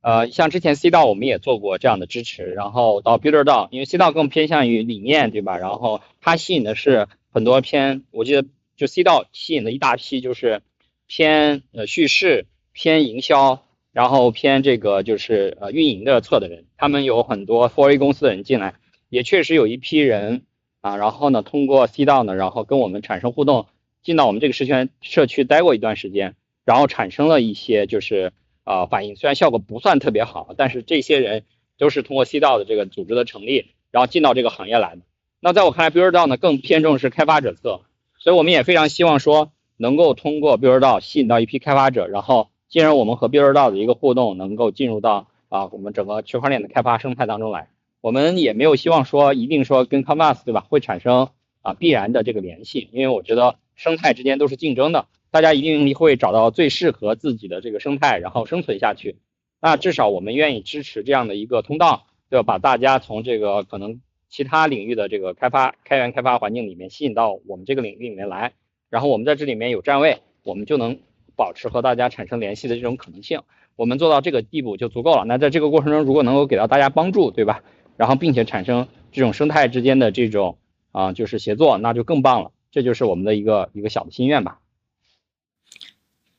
[0.00, 5.56] 呃，像之前 C 道我们也做过这样的支持，然后到 Builder 道，因为 C 道更偏向于理念，对吧？
[5.56, 8.44] 然后它吸引的是很多偏，我记得
[8.76, 10.62] 就 C 道吸引的一大批就是
[11.06, 18.74] 偏呃叙事、偏营销，然后偏这个就是呃运营的侧的人，他们有很多 4A 公司的人进来，
[19.08, 20.42] 也确实有一批人。
[20.82, 23.66] 啊，然后呢，通过 C 道呢，然后跟我们产生互动，
[24.02, 28.32] 进到我们这个社圈社区待过一段时间，然后产生了一些就是
[28.64, 31.44] 呃反应，虽然效果不算特别好，但是这些人
[31.78, 35.02] 都是通过 C 道的这个组织的成立，然后进到这个行业来的。
[35.38, 37.82] 那在我看来，Builder 道呢更偏重是开发者侧，
[38.18, 47.68] 所以我们也非常希望说能够通过 Builder 道吸引到一批开发者，然后进而我们和 Builder 道的一个互动能够进入到啊我们整个区块链的开发生态当中来。
[48.02, 51.28] 我们也没有希望说一定说跟 Canvas 对吧会产生
[51.62, 59.16] 啊必然的这个联系，因为我觉得生态之间都是竞争的，大家一定会找到最适合自己的这个生态，然后生存下去。
[59.60, 62.42] 那至少我们愿意支持这样的一个通道，对吧？
[62.42, 68.52] 把大家从这个可能其他领域的这个开发开源开发环境里面吸引到我们这个领域里面来，
[68.90, 70.98] 然后我们在这里面有站位，我们就能
[71.36, 73.42] 保持和大家产生联系的这种可能性。
[73.76, 75.24] 我们做到这个地步就足够了。
[75.24, 77.62] 那在这个过程中，如果能够给到大家帮助，对吧？
[77.96, 80.58] 然后，并且产生这种生态之间的这种
[80.92, 82.52] 啊，就是协作，那就更棒了。
[82.70, 84.58] 这就是我们的一个一个小的心愿吧。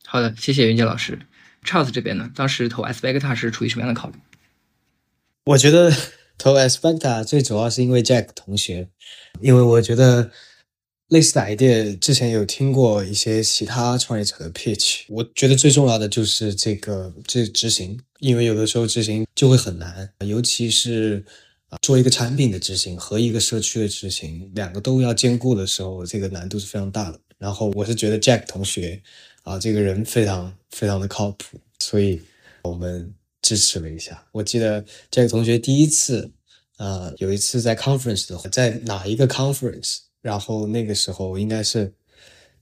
[0.06, 1.20] 好的，谢谢云杰老师。
[1.64, 4.16] Charles 这边呢，当时投 Aspecta 是出于什么样的考虑？
[5.46, 5.92] 我觉得
[6.38, 8.90] 投 Aspecta 最主要是因为 Jack 同学，
[9.40, 10.32] 因为我觉得
[11.14, 21.24] 类似的 idea 之前有听过一些其他创业者的 pitch，我觉得最重要的就是这个这执行，因为有的时候执行就会很难，尤其是
[21.70, 21.78] 啊。
[21.84, 27.20] 做一个产品的执行和一个社区的执行，两个都要兼顾的时候，这个难度是非常大的。
[27.38, 29.00] 然后我是觉得 Jack 同学
[29.44, 32.20] 啊，这个人非常非常的靠谱，所以
[32.64, 34.26] 我们支持了一下。
[34.32, 36.32] 我记得 Jack 同学第一次，
[36.78, 39.98] 呃，有一次在 conference 的话，在哪一个 conference？
[40.24, 41.94] 然后那个时候应该是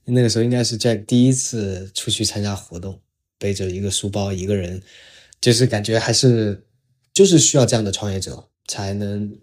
[0.04, 3.00] 那个时候应该是 Jack 第一次出去参加活动，
[3.38, 4.82] 背着一个书包，一个人，
[5.40, 6.66] 就是感觉还是
[7.14, 8.50] 就是需要这样的创业者。
[8.68, 9.36] 才能，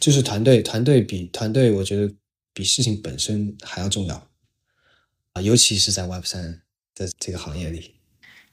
[0.00, 2.12] 就是团队，团队比团队，我觉得
[2.52, 4.28] 比事情本身还要重要
[5.32, 6.60] 啊，尤其是在 Web 三
[6.96, 7.94] 的这个行业里，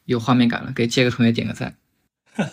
[0.05, 1.77] 有画面感了，给杰克同学点个赞，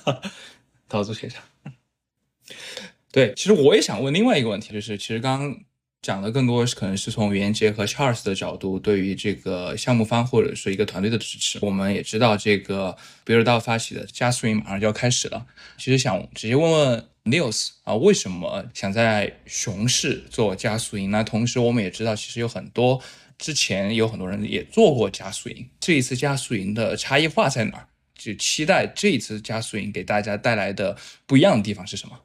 [0.88, 1.42] 投资学长。
[3.12, 5.64] 对，其实我也想问另外一个问题，就是其实刚刚
[6.04, 11.58] 讲的更多是可能是从袁杰和 Charles 的角度，对于这个项目方或者说一个团队的支持。
[11.62, 12.94] 我们也知道，这个
[13.24, 15.46] 币之道发起的加速营马上就要开始了。
[15.78, 21.10] 其实想直接问问 Nils 啊，为什么想在熊市做加速营？
[21.10, 23.00] 那同时我们也知道，其实有很多
[23.38, 25.66] 之前有很多人也做过加速营。
[25.80, 27.88] 这一次加速营的差异化在哪儿？
[28.14, 32.20] 就期待这一次加速营给大家带来的不一样的地方是什么？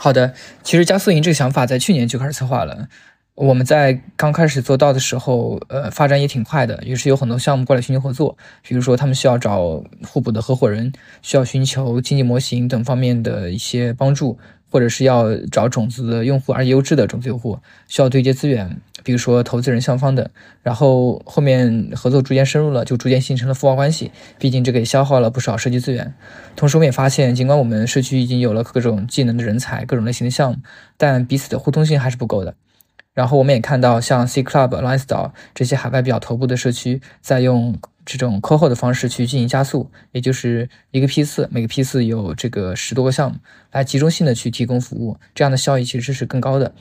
[0.00, 0.32] 好的，
[0.62, 2.86] 其实加速营这个想法在去年就开始策划了。
[3.34, 8.36] 我们在刚开始做到的时候，呃，发展也挺快的，于是有很多项目过来寻求合作。
[8.62, 14.38] 比如说，他们需要找互补的合伙人，需要寻求经济模型等方面的一些帮助。
[14.70, 20.28] 或者是要找种子的用户，而优质的种子用户，需要对接资源，比如说投资人、项方等。
[20.62, 24.10] 然后后面合作逐渐深入了，就逐渐形成了孵化关系。
[24.38, 26.12] 毕竟这个也消耗了不少设计资源。
[26.54, 30.58] 同时我们也发现，尽管我们社区已经有了各种技能的人才、各种类型的项目，
[30.96, 32.54] 但彼此的互通性还是不够的。
[33.14, 37.76] 然后我们也看到，像 C Club、lines 岛这些海外比较头部的社区，在用
[38.16, 43.36] 这种 cohort 的方式去进行加速，也就是一个批次，每个批次有这个十多个项目，
[43.70, 46.72] 来集中性的去提供服务，这样的效益其实是更高的。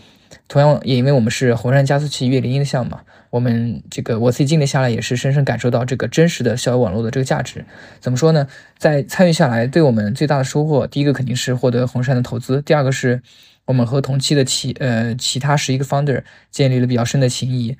[0.47, 7.65] 同样，也因为我们是红杉加速器月零一的项目嘛，我们这个我自己经历下来，也是深深感受到这个真实的校友网络的这个价值。
[7.99, 8.47] 怎么说呢？
[8.77, 13.21] 在参与下来，对我们最大的收获，第一个肯定是获得红杉的投资，第二个是。
[13.65, 17.75] 我们和同期的其呃其他十一个 founder 建立了比较深的情谊，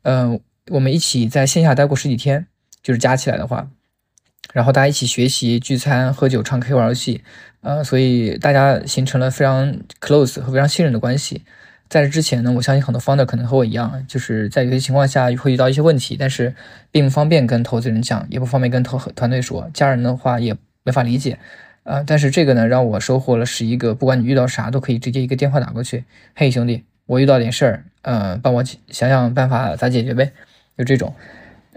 [0.00, 0.40] 嗯，
[0.70, 2.46] 我们一起在线下待过十几天，
[2.86, 3.68] 就是加起来的话，
[4.52, 7.24] 然后大家一起学习、聚餐、喝酒、唱 K、玩游戏，
[7.62, 11.42] 呃，所以大家形成了非常 close 和非常信任的关系。
[11.88, 16.54] 在这之前呢，我相信很多 founder 可能和我一样，就是在有些情况下会遇到一些问题，但是
[16.92, 21.40] 并不方便跟投资人讲，也不方便跟投团队说，家人的话也没法理解。
[21.82, 26.04] 呃，但是这个呢，让我收获了十一个，不管你遇到啥，都可以直接一个电话打过去。
[26.36, 30.30] 嘿，兄弟，我遇到点事儿，呃，帮我想想办法咋解决呗，
[30.78, 31.12] 就这种。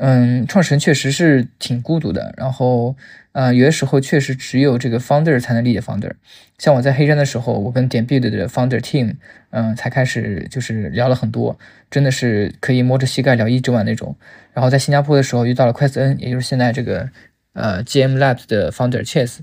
[0.01, 2.95] 嗯，创始人确实是挺孤独的，然后，
[3.33, 6.13] 呃，有的时候确实只有这个 founder 才能理解 founder。
[6.57, 9.15] 像我在黑山的时候，我跟点 build 的 founder team，
[9.49, 11.59] 嗯，才开始就是聊了很多，
[11.91, 14.15] 真的是可以摸着膝盖聊一整晚那种。
[14.53, 17.09] 然后在新加坡的时候遇到了 Quest N，也就是现在这个
[17.51, 19.39] 呃 GM Labs 的 founder Chase。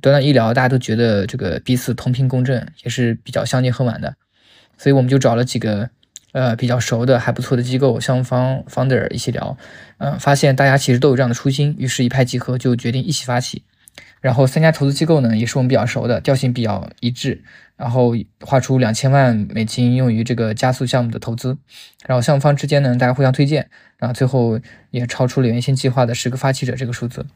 [0.00, 4.14] 短短一聊，大家都觉得这个彼此同频共振，也是比较相见恨晚的，
[4.78, 5.90] 所以我们就找了几个
[6.32, 9.56] 呃比较熟的还不错的机构，双方 founder 一起聊，
[9.98, 13.64] 嗯，发现大家其实都有这样的初心，于是，一拍即合，就决定一起发起。
[14.20, 17.42] 然后三家投资机构呢，也是我们比较熟的，调性比较一致，
[17.76, 21.56] 然后划出两千万美金用于这个加速项目的投资。
[22.06, 24.60] 然后项目方之间呢，大家互相推荐，然后最后
[24.90, 27.26] 也超出了原先计划的十个发起者这个数字。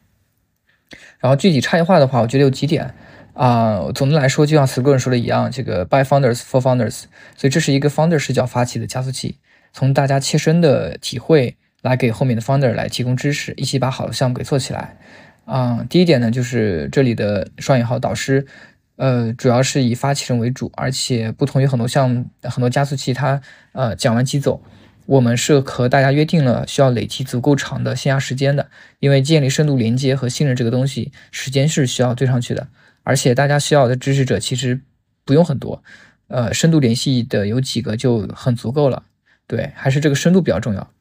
[1.19, 2.93] 然后具体差异化的话，我觉得有几点
[3.35, 3.91] 啊。
[3.93, 7.03] 总的来说，就像 s 个人说的一样，这个 by founders for founders，
[7.37, 9.37] 所以这是一个 founder 视角发起的加速器，
[9.71, 14.97] 从大家切身的体会来给后面的 founder 来提供知识，一起把好的项目给做起来。
[15.45, 18.47] 啊，第一点呢，就是这里的双引号导师，
[18.95, 23.39] 呃，主要是以发起人为主，而且不同于很多项目、很多加速器，它
[23.73, 24.63] 呃讲完即走。
[25.05, 28.67] 我们是和大家约定了需要累积足够长的线下时间的，
[28.99, 32.67] 因为建立深度连接和信任这个东西，时间是需要对上去的。
[33.05, 34.81] 而且大家需要的支持者其实
[35.23, 35.81] 不用很多，
[36.27, 39.03] 呃，深度联系的有几个就很足够了。
[39.47, 40.91] 对，还是这个深度比较重要。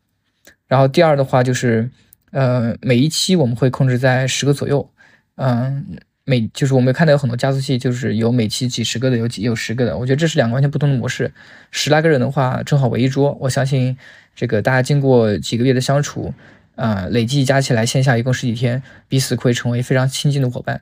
[0.68, 1.90] 然后第二的话就是，
[2.30, 4.88] 呃，每一期我们会控制在十个左右，
[5.34, 5.98] 嗯。
[6.26, 9.94] 每就是我们看到有很多加速器，就是有每期几十个的，有几有十个的。
[9.94, 11.30] 我觉得这是两个完全不同的模式。
[11.70, 13.36] 十来个人的话，正好围一桌。
[13.42, 13.94] 我相信
[14.34, 16.32] 这个大家经过几个月的相处，
[16.76, 20.80] 啊，累计加起来线下一共十几天，彼此会成为非常亲近的伙伴，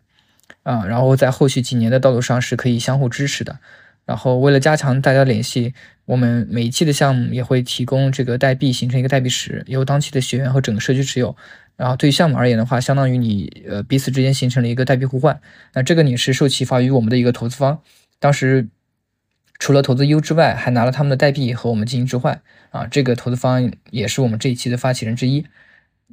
[0.62, 3.58] 啊，然后在后续几年的道路上是可以相互支持的。
[4.04, 5.74] 然后为了加强大家联系，
[6.06, 11.36] 我们每一期的项目也会提供这个代币，形成一个代币池，由当期的学员和整个社区持有。
[11.76, 15.40] 然后对于项目而言的话，相当于你呃彼此之间形成了一个代币互换。
[15.74, 17.80] 那这个你是受启发于我们的一个投资方，
[18.18, 18.68] 当时
[19.58, 22.86] 除了投资 U 之外，还拿了他们的代币和我们进行置换啊。
[22.86, 25.46] 这个投资方也是我们这一期的发起人之一。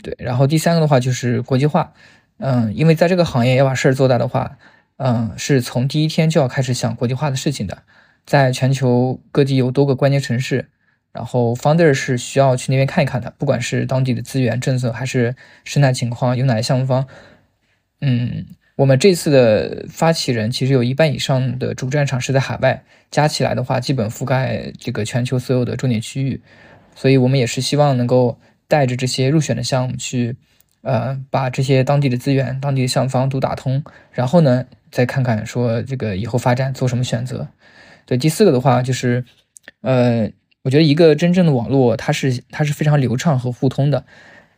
[0.02, 1.94] 对，然后第三个的话就是国际化，
[2.40, 4.58] 嗯，因为在这个行业要把事儿做大的话，
[4.98, 7.84] 嗯，是从第一天就要开始想国际化的事情的，
[8.26, 10.70] 在全球各地有多个关键城市。
[11.12, 15.36] 然后，founder 是需要去那边看一看的，不管是当地的资源政策，还是
[15.66, 17.08] 生态情况，有哪些项目方。
[18.00, 26.40] 嗯，我们这次的发起人其实有一半以上的主战场是在海外，加起来的话，基本覆盖这个全球所有的重点区域。
[26.96, 30.38] 所以我们也是希望能够带着这些入选的项目去，
[30.82, 37.48] 呃，把这些当地的资源、当地的项目方都打通，然后呢，再看看说这个以后发展做什么选择。
[38.06, 39.24] 对，第四个的话就是，
[39.82, 40.30] 呃，
[40.64, 44.06] 我觉得一个真正的网络，它是它是非常流畅和互通的。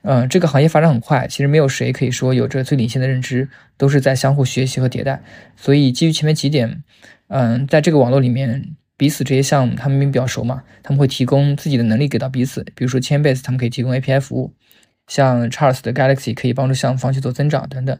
[0.03, 5.21] 嗯，这个行业发展很快，其实没有谁可以说有着最领先的认知，都是在相互学习和迭代。
[5.55, 6.83] 所以基于前面几点，
[7.27, 12.63] 嗯，在这个网络里面，彼此这些项目他们比较熟嘛，他们会提供自己的能力给到彼此。
[12.75, 14.53] 比如说 Chainbase，他们可以提供 API 服务，
[15.11, 17.97] 像 Charles 的 Galaxy 可以帮助项目方去做增长等等。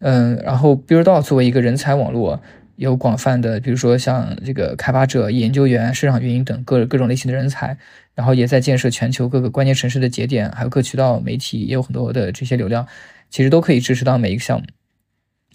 [0.00, 2.42] 嗯，然后 BuildDao 作为一个人才网络。
[2.76, 7.76] 有广泛的，比如说像这个开发者、研究员、市场运营等各各种类型的人才，
[8.14, 12.86] 然后也在建设全球各个关键城市的节点，还有各渠道媒体也有很多的这些流量，
[13.30, 14.66] 其实都可以支持到每一个项目。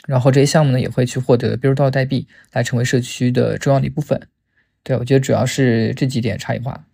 [0.08, 4.22] 然后这些项目呢，也会去获得 Build 代币，来成为社区的重要的一部分。
[4.84, 6.86] 对，我觉得主要是这几点差异化。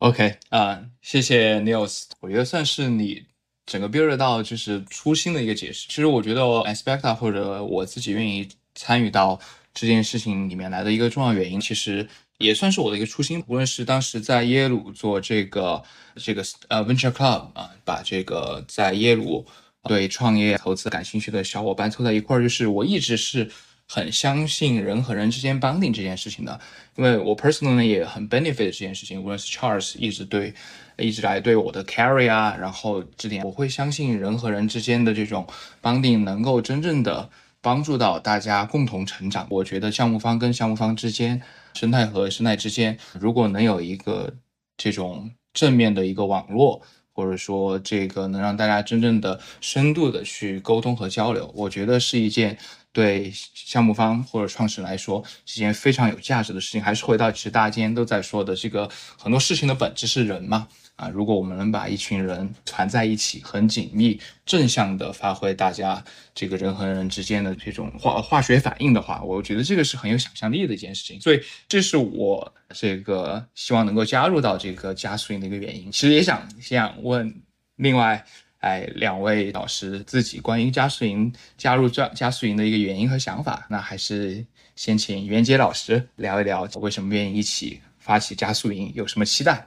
[0.00, 3.24] OK 啊，谢谢 Nils，我觉得算是你。
[3.66, 5.86] 整个 build 到就是初心的一个解释。
[5.86, 9.38] 其实我觉得 Aspecta 或者我自己愿意参与到
[9.72, 13.44] 这件事情里面来的一个重要原因，其实也算是我的一个初心。
[13.46, 15.80] 无论是当时在耶鲁做这个
[16.16, 19.46] 这个呃 Venture Club 啊，把这个在耶鲁
[19.84, 23.48] 对创业投资感兴趣的小伙伴凑在一块儿，就是我一直是
[23.90, 26.60] 很相信人和人之间 bonding 这件事情的。
[26.94, 29.20] 因为我 personally 也很 benefit 这件事情。
[29.20, 30.54] 无论是 Charles 一直对。
[30.98, 35.46] 一直来对我的 carry 啊，然后这点我会相信人和人之间的这种
[35.80, 37.30] bonding 能够真正的
[37.62, 39.46] 帮助到大家共同成长。
[39.48, 41.40] 我觉得项目方跟项目方之间，
[41.72, 44.34] 生态和生态之间，如果能有一个
[44.76, 46.82] 这种正面的一个网络，
[47.14, 52.58] 或者说这个能让大家真正的深度的去沟通和交流，我觉得是一件。
[52.92, 56.82] 对项目方或者创始人来说是一件非常有价值的事情。
[56.82, 60.66] 还是回到其实大家今天都在说的这个很多事情的本质是人嘛
[60.96, 71.20] 啊，如果我们能把一群人团在一起，很紧密正向的发挥大家这个人和人之间的这种化化学反应的话，我觉得这个是很有想象力的一件事情。
[71.20, 75.90] 所以这是我这个希望能够加入到这个加速营的一个原因。
[75.90, 77.42] 其实也想想问
[77.76, 78.24] 另外。
[78.60, 84.44] 哎，两位老师自己关于加速营加入加加速营的一个原因和想法，那还是
[84.76, 89.66] 先请袁杰老师聊一聊为什么愿意一起发起加速营，有什么期待？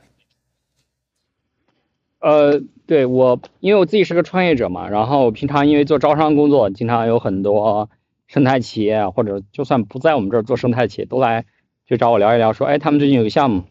[2.20, 7.90] 呃，对我，因为我自己是个创业者嘛，然后平常因为做招商工作，经常有很多
[8.28, 11.46] 生态企业或者就算不在我们这儿做生态企业，都来
[11.88, 13.64] 就找我聊一聊，说，哎，他们最近有个项目，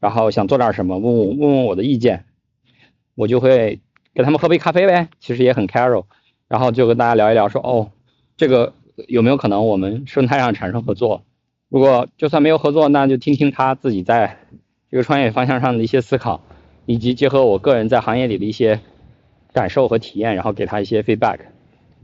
[0.00, 2.24] 然后想做点什么，问我问问我的意见，
[3.14, 3.78] 我就会。
[4.14, 6.04] 给他们喝杯咖啡呗，其实也很 caro，
[6.46, 7.90] 然后就跟大家聊一聊，说哦，
[8.36, 8.72] 这个
[9.08, 11.22] 有没有可能我们生态上产生合作？
[11.68, 14.38] 如果就算没有合作，那就听听他自己在
[14.88, 16.42] 这个创业方向上的一些思考，
[16.86, 18.78] 以及结合我个人在行业里的一些
[19.52, 21.38] 感受和体验，然后给他一些 feedback。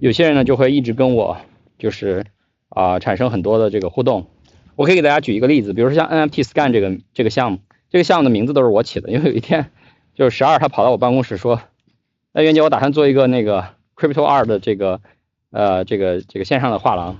[0.01, 1.37] 有些人呢就会一直跟我
[1.79, 2.27] 就是
[2.71, 4.27] 啊产生很多的这个互动。
[4.75, 7.59] 我可以给大家举一个例子，比如说像 NFT Scan 这个这个项目，
[7.89, 9.71] 这个项目的名字都是我起的，因为有一天
[10.17, 11.61] 就是十二他跑到我办公室说。
[12.33, 13.67] 那袁姐，我打算做一个那个
[13.97, 15.01] Crypto 二的这个
[15.51, 17.19] 呃这个这个线上的画廊，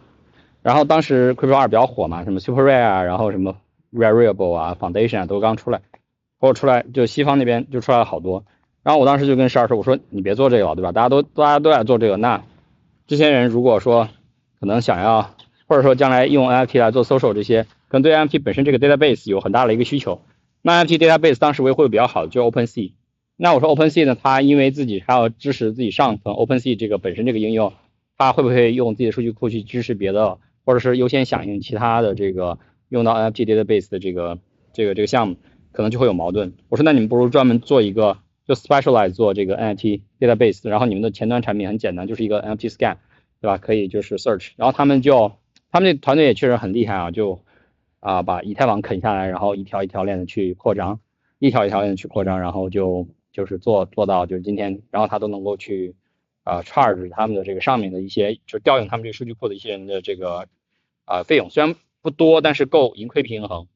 [0.63, 3.57] 然后当时 Crypto 二比较火嘛，什么 Super Rare 啊，然后什么
[3.93, 5.81] Rarible 啊，Foundation 啊都刚出来，
[6.39, 8.45] 或者出来就西方那边就出来了好多，
[8.85, 10.93] 然后我当时就跟十二说，我说你别做这个了，对吧？
[10.93, 12.45] 大家都大家都在做这个，那
[13.09, 14.09] 这些人如果说
[14.61, 15.35] 可能想要，
[15.67, 20.23] 或者说将来用 NFT 来做 social 这些，可能对 NFT 本身这个 database 有很大的一个需求，
[20.63, 22.93] 那 NFT database 当时维护的比较好，就 OpenSea。
[23.43, 24.19] 那我说 OpenSea 呢？
[24.23, 27.73] 它因为自己还要支持自己上层 OpenSea 这个本身这个应用，
[28.19, 30.37] 它会不会用自己的数据库去支持别的，
[30.67, 32.59] 或者是优先响应其他的这个
[32.91, 34.39] 用到 NFT database 的这个
[34.75, 35.37] 这个这个项目，
[35.73, 36.53] 可能就会有矛盾。
[36.69, 42.97] 我说那你们不如专门做一个就 specialize 做这个 NFT database，然后你们的前端产品很简单，就是一个 NFT scan，
[43.41, 43.57] 对吧？
[43.57, 45.33] 可以就是 search，然后他们就
[45.73, 47.41] 他们这团队也确实很厉害啊，就
[48.01, 51.01] 啊把以太网啃下来，然后一条一条链的去扩张，
[51.39, 53.09] 一条一条链的去扩张，然后就。
[53.33, 55.95] 就是做做到，就是今天，然后他都能够去
[56.43, 60.49] 啊 charge 他们的这个上面的一些，就是调用他们这个数据库的一些人的这个
[61.05, 63.69] 啊费用，虽然不多，但是够盈亏平衡，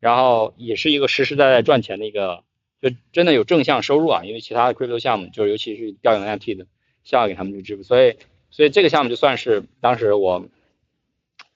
[0.00, 2.42] 然后也是一个实实在在赚钱的一个，
[2.80, 6.66] 就真的有正向收入啊，因为其他的 crypto 项目，就是尤其是调用 NFT 的，
[7.04, 8.16] 需要给他们去支付，所以
[8.50, 10.48] 所以这个项目就算是当时我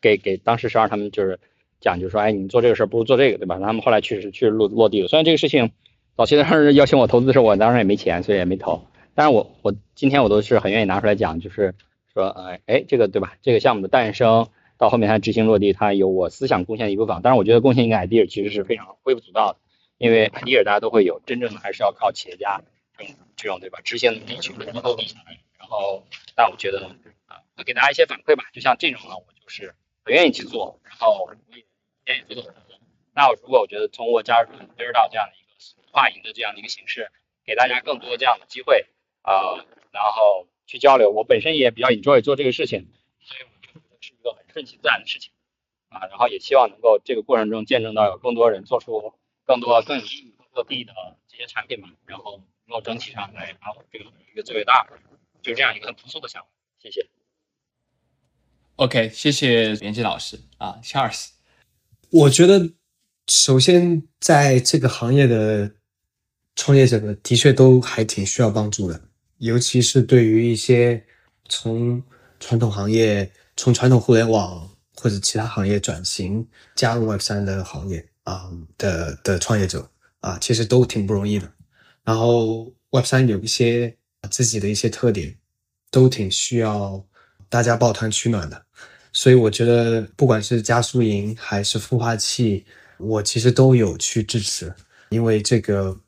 [0.01, 1.41] 给给当时十二他们就是
[1.81, 3.59] 讲，就是说，哎，你们做这个事儿不如做这个，对吧？
[3.59, 5.73] 他们后来确实去落落地了，虽然这个事情。
[6.17, 8.87] 早期的时邀请我投资的时候，我当时也没钱，所以也没投。
[9.15, 11.75] 但是我我今天我都是很愿意拿出来讲，就是
[12.15, 13.37] 说，哎哎，这个对吧？
[13.43, 14.49] 这个项目的诞生
[14.79, 17.21] 到后面它执行落地，它有我思想贡献的一部分。
[17.21, 19.59] 当然，我觉得贡献一个 idea 其实是非常微不足道的，
[19.99, 22.63] 因为 idea 大家都会有，真正的还是要靠企业家
[22.97, 23.81] 这种这种对吧？
[23.85, 25.39] 执行能力去落地下来。
[25.59, 26.03] 然后，
[26.35, 26.93] 但我觉得
[27.27, 28.45] 啊，给大家一些反馈吧。
[28.55, 31.63] 就像这种呢，我就是很愿意去做，然后我也
[32.07, 32.79] 天也做得很多。
[33.15, 34.49] 那如果我觉得通过加入
[34.95, 35.46] 到这样的一个
[35.97, 37.11] 跨营的这样的一个形式，
[37.47, 38.85] 给大家更多这样的机会
[39.23, 45.33] 啊，然后去交流，我本身也比较 enjoy 做这个事情，所以我觉得是一个很顺其自然的事情
[45.89, 46.05] 啊。
[46.09, 49.15] 然后也希望能够这个过程中见证到有更多人做出
[49.47, 50.93] 更多更有意义、更落地的
[51.27, 54.87] 这些产品嘛，然后能够整体上来把我这个一个最伟大，
[55.41, 56.49] 就这样一个很朴素的想法。
[56.79, 57.09] 谢谢。
[58.77, 61.31] OK，谢谢编辑老师啊，Charles。
[62.11, 62.75] 我觉得，
[63.27, 65.75] 首先在这个行业的
[66.57, 69.01] 创业者呢，的确都还挺需要帮助的，
[69.39, 71.05] 尤其是对于一些
[71.49, 72.03] 从
[72.41, 79.89] 传统行业、从传统互联网或者其他行业转型加入 Web 三的行业啊的的创业者
[80.21, 81.53] 啊，其实都挺不容易的。
[82.03, 83.95] 然后 Web 三有一些
[84.31, 85.37] 自己的一些特点，
[85.91, 87.05] 都挺需要
[87.49, 88.65] 大家抱团取暖的。
[89.13, 92.65] 所以我觉得，不管是加速营还是孵化器，
[92.99, 94.75] 我其实都有去支持，
[95.09, 95.99] 因为这个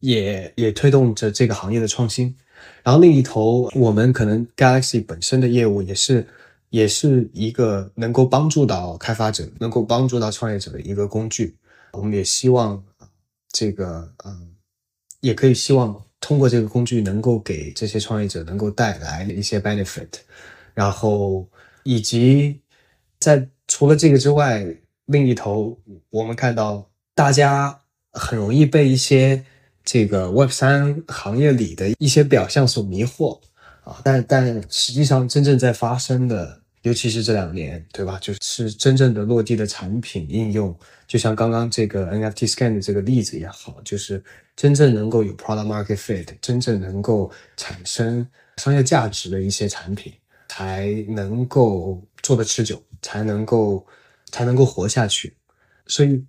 [0.00, 2.36] 也也推动着这个行业的创新。
[2.82, 6.26] 然后另一头，我们可能 Galaxy 本身的业务也是
[6.70, 11.56] 也是一个能够帮助到开发者、能够帮助到创业者的一个工具。
[11.92, 12.82] 我们也希望
[13.52, 14.54] 这个嗯，
[15.20, 20.08] 也可以希望通过这个工具能够给这些创业者能够带来一些 benefit，
[20.74, 21.48] 然后。
[21.88, 22.60] 以及
[23.20, 24.66] 在除了这个之外，
[25.04, 25.78] 另一头
[26.10, 29.44] 我们看到大家很容易被一些
[29.86, 33.40] 这个 Web 三行业里的一些表象所迷惑
[33.84, 38.18] 啊，但但实际上真正在发生的，尤其是这两年，对吧？
[38.20, 44.22] 就是真正的落地的产品应用，就像刚刚这个 NFT Scan 的这个例子也好，就是
[44.54, 48.28] 真正能够有 Product Market Fit，真正能够产生
[48.58, 50.12] 商业价值的一些产品。
[50.48, 53.84] 才能够做得持久，才能够
[54.30, 55.36] 才能够活下去，
[55.86, 56.24] 所以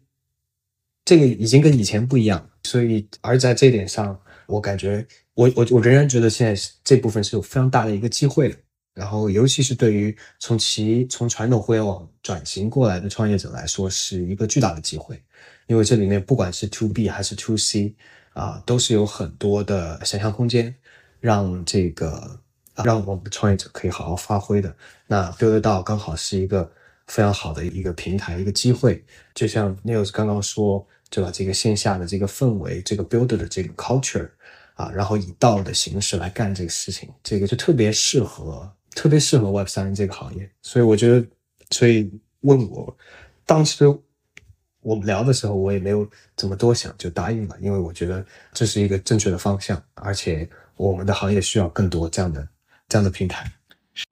[1.06, 2.50] 这个已经跟以前不一样了。
[2.68, 8.56] 所以而在这点上，我感觉我我我仍然觉得现在这部分是有非常大的一个机会的。
[8.94, 15.22] 然后尤其是对于从其从传统互联网转型过来的创业者来说，是一个巨大的机会，
[15.68, 17.96] 因为这里面不管是 To B 还是 To C
[18.34, 20.76] 啊，都是有很多的想象空间，
[21.20, 22.42] 让这个。
[22.86, 24.72] 让我们的创业者可以好好发挥的，
[25.08, 26.72] 那 Build 到刚好是一个
[27.08, 29.04] 非常好的一个平台，一个机会。
[29.34, 31.32] 就像 News 刚刚说，对吧？
[31.34, 34.30] 这个线下的这个氛围，这个 builder 的这个 culture
[34.76, 40.50] 啊，然后以道的形式来干这个事情，这个就特别适合，特别适合 Web 三这个行业。
[40.62, 41.26] 所以我觉得，
[41.72, 42.98] 所以问我
[43.46, 43.86] 当时
[44.82, 52.48] 我们聊的时候，我也没有怎么多想就答应了，因为我觉得这是一个正确的方向，而且我们的行业需要更多这样的。
[52.90, 53.46] 这样的平台，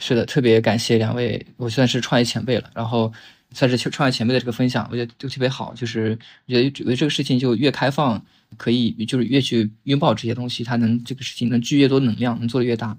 [0.01, 3.09] 是的，特别感谢两位，我算是创业前辈了，然后
[3.55, 8.23] 算是创业前辈的这个分享，我觉得就特别好，就是我觉得这个事情就越开放，
[8.57, 12.95] 可以就是越去拥抱这些东西，它能这个事情能聚越多能量，能做的越大。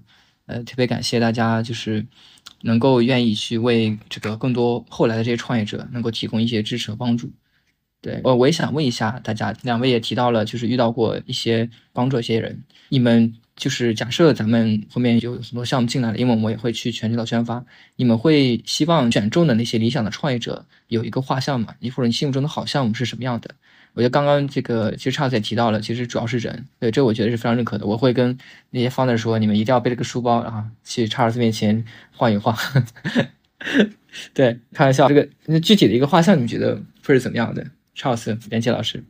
[0.47, 2.07] 呃，特别感谢大家，就是
[2.63, 7.31] 能够愿意去为这个更多后来的这些创业者能够提供一些支持和帮助。
[8.01, 13.35] 对我我也想问一下大家，两位也提到了，就是遇到过一些帮助一些人，你们。
[13.57, 17.65] 就是假设咱们后面有很多项目进来了，因为我们也会去全渠道宣发。
[17.97, 21.75] 你们会希望选中的那些理想的创业者有一个画像吗？
[21.81, 23.51] 你或者你心目中的好项目是什么样的？
[23.95, 26.67] 我觉得刚刚这个其实 Charles 也提到了，其实主要是人。
[26.79, 27.87] 对，这我觉得是非常认可的。
[27.87, 28.37] 我会跟
[28.69, 31.83] 那些 founder 说，你们一定要背着个书包啊，去 Charles 面前
[32.13, 32.55] 晃一晃。
[34.35, 35.09] 对，开玩笑。
[35.09, 39.03] 这个那具体的一个画像，你们觉得会是怎么样的？Charles 连杰老师。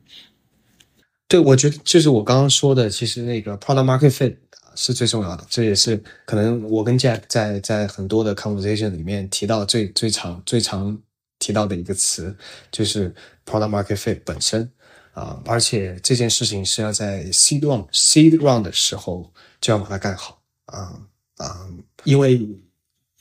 [1.29, 4.37] 对，我觉得就是我刚刚说的，其实那个 product market fit
[4.77, 5.45] 是最重要的。
[5.51, 10.97] 这也是可能我跟 Jack 在在很多的 conversation 里面提到最最常最常
[11.41, 12.37] 提到的一个词，
[12.70, 13.12] 就是
[13.45, 14.70] product market fit 本身
[15.14, 15.43] 啊。
[15.47, 21.01] 而且这件事情是要在 seed round seed round 的时候就要把它干好啊
[21.39, 21.66] 啊，
[22.05, 22.39] 因为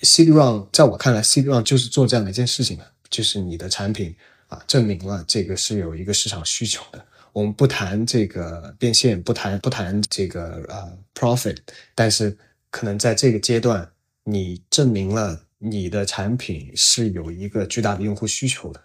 [0.01, 4.15] seed round 在我看来，seed round 就是做这样的一件事情的，就是你的产品
[4.47, 7.03] 啊证明了这个是有一个市场需求的。
[7.35, 11.57] 我们不谈这个变现，不谈不谈这个呃 profit，
[11.93, 12.37] 但是
[12.69, 13.91] 可能在这个阶段，
[14.23, 18.81] 你证明了你的产品是有一个巨大的用户需求的，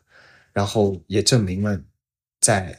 [0.52, 1.80] 然后也证明了
[2.40, 2.76] 在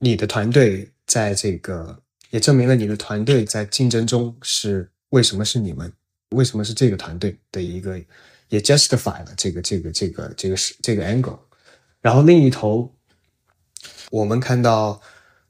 [0.00, 5.92] 你的团队在这个也证明了你的团队在竞争中是为什么是你们，
[6.30, 7.96] 为什么是这个团队的一个
[8.48, 11.38] 也 justify 了这个这个这个这个是这个 angle，
[12.00, 12.92] 然后另一头。
[14.10, 15.00] 我们看到，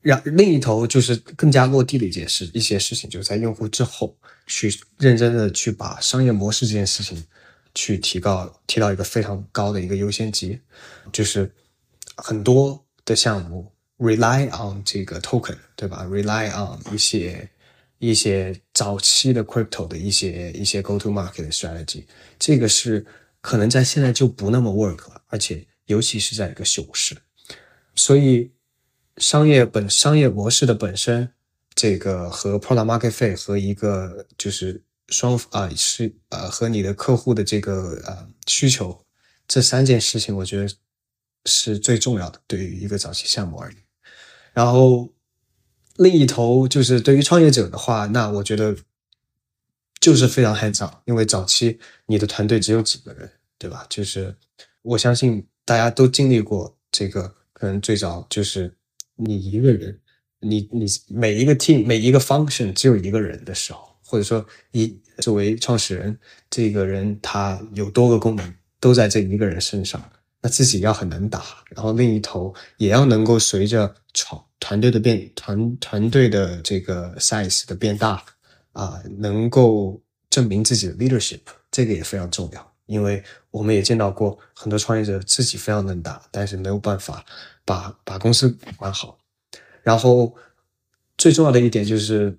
[0.00, 4.16] 让另一头就是更加落地的一件事，一些事情，就在用户之后
[4.46, 7.24] 去认真的去把商业模式这件事情
[7.74, 10.60] 去提高，提到一个非常高的一个优先级，
[11.12, 11.52] 就是
[12.16, 17.48] 很多的项目 rely on 这个 token，对吧？rely on 一些
[17.98, 22.04] 一些早期的 crypto 的一些一些 go to market strategy，
[22.38, 23.04] 这个是
[23.40, 27.16] 可能在现在就不那么 work 了，而且尤其是在一个熊市，
[27.98, 28.52] 所以
[29.16, 31.32] 商业本商业模式的本身，
[31.74, 39.04] 这个和 product market fit 和一个就是双啊是呃和你的客户的这个呃需求
[39.48, 40.72] 这三件事情，我觉得
[41.46, 43.82] 是最重要的，对于一个早期项目而言。
[44.52, 45.12] 然后
[45.96, 48.76] 另一头就是对于创业者的话，那我觉得
[50.00, 53.84] 就是非常 hands on，因为早期你的团队只有几个人，对吧？
[53.90, 54.36] 就是
[54.82, 58.72] 我相信大家都经历过这个，可能最早就是
[59.16, 59.98] 你一个人，
[60.40, 66.16] 你你每一个 team 每一个 function 只有一个人的时候，或者说一作为创始人，
[66.48, 70.00] 这个人他有多个功能都在这一个人身上，
[70.40, 78.24] 那自己要很能打，然后另一头也要能够随着创团队的变团团队的这个 size 的变大
[78.72, 81.40] 啊，能够证明自己的 leadership，
[81.72, 82.67] 这个也非常重要。
[82.88, 87.22] 因为我们也见到过很多创业者自己非常能打，但是没有办法
[87.66, 89.18] 把把公司管好。
[89.82, 90.34] 然后
[91.18, 92.38] 最重要的一点就是，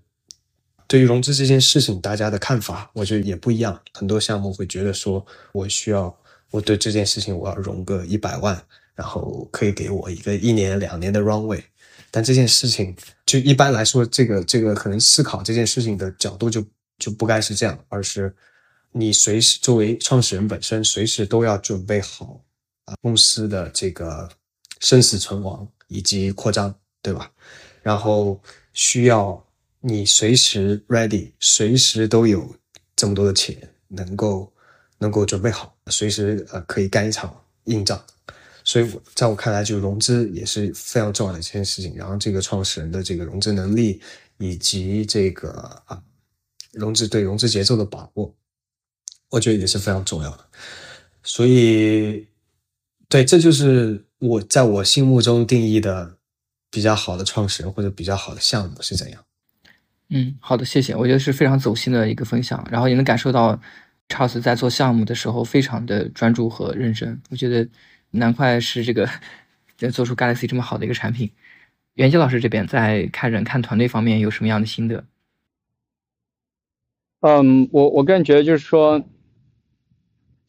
[0.87, 3.79] 对于融资这件事情，大家的看法我觉得也不一样。
[3.93, 6.13] 很多项目会觉得说，我需要
[6.49, 8.59] 我对这件事情我要融个一百万，
[8.95, 11.63] 然后可以给我一个一年两年的 runway。
[12.09, 16.65] 但这件事情就一般来说，这个这个可能思考这件事情的角度就
[16.97, 18.35] 就不该是这样，而是。
[18.91, 22.43] 你随时作为创始人本身，随时都要准备好
[22.85, 24.27] 啊公司的这个
[24.79, 27.31] 生死存亡以及扩张，对吧？
[27.83, 28.41] 然后
[28.73, 29.45] 需要
[29.79, 32.55] 你随时 ready，随时都有
[32.95, 33.55] 这么多的钱
[33.87, 34.51] 能够
[34.97, 38.03] 能够准备好，随时呃可以干一场硬仗。
[38.63, 41.95] 所以在我看来，就是融资也是非常重要的一件事情。
[41.95, 44.01] 然后这个创始人的这个融资能力
[44.37, 45.49] 以及这个
[45.85, 46.01] 啊
[46.71, 48.35] 融资对融资节奏的把握。
[49.31, 50.45] 我觉得也是非常重要的，
[51.21, 52.27] 所以，
[53.07, 56.17] 对，这就是我在我心目中定义的
[56.71, 59.23] 比较好的创始人或者比较好的项目是怎样。
[60.09, 60.95] 嗯，好的，谢谢。
[60.95, 63.61] 我觉得是非常走心的一个分享，然后也能感受到
[64.07, 67.21] Charles 在做项目的时候非常的专注和认真。
[67.29, 67.69] 我觉得
[68.09, 69.07] 难怪是这个
[69.77, 71.29] 能做出 Galaxy 这么好的一个产品。
[71.93, 75.05] 袁杰老师这边在看人看团队方面有什么样的心得？
[77.21, 79.05] 嗯，我我个人觉得就是说。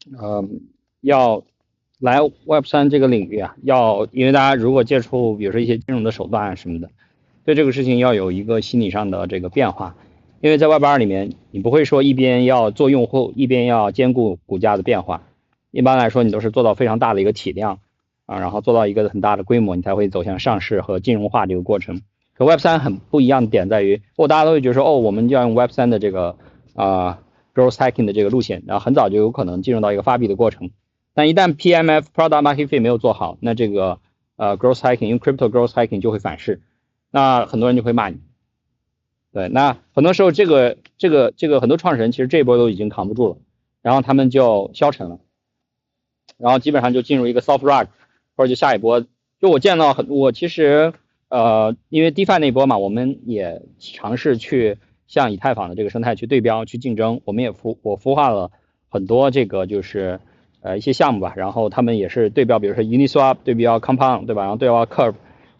[0.09, 0.61] 嗯，
[1.01, 1.43] 要
[1.99, 6.89] 来 Web 三这个领域啊，要因为大家如果接触，比如说一些金融的手段啊什么的，
[7.45, 9.95] 对这个事情要有一个心理上的这个变化。
[10.41, 15.21] 因为在 Web 二里面，你不会说一边要做用户，一边要兼顾股价的变化。
[15.69, 17.77] 一般来说，你都是做到非常大的一个体量
[18.25, 22.01] 啊，然后做到一个很大的规模，你才会走向上市和金融化这个过程。
[22.33, 26.37] 可 Web 三很不一样的点在于，哦，大家都会觉得说，哦，我们要用 Web 三的这个
[26.73, 27.19] 啊。
[27.53, 30.71] Growth hacking 的这个路线，然后很早就有可能进入到一个发币的过程，
[31.13, 33.99] 但一旦 PMF product market fit 没有做好，那这个
[34.35, 36.61] 呃 growth hacking 用 crypto growth hacking 就会反噬，
[37.11, 38.19] 那很多人就会骂你。
[39.33, 43.37] 对，那很多时候这个这个这个很多创始人其实这一波都已经扛不住了，
[43.81, 45.19] 然后他们就消沉了，
[46.37, 47.87] 然后基本上就进入一个 soft rug，
[48.35, 49.05] 或者就下一波，
[49.39, 50.93] 就我见到很我其实
[51.29, 54.77] 呃因为 DeFi 那波嘛，我们也尝试去。
[55.11, 58.49] 像以太坊的这个生态去对标去竞争，我们也孵我孵化了
[58.87, 60.21] 很多这个就是
[60.61, 65.15] 呃一些项目吧，然后他们也是对标，比如说 Uniswap 对标 Compound 对吧，然后对标 Curve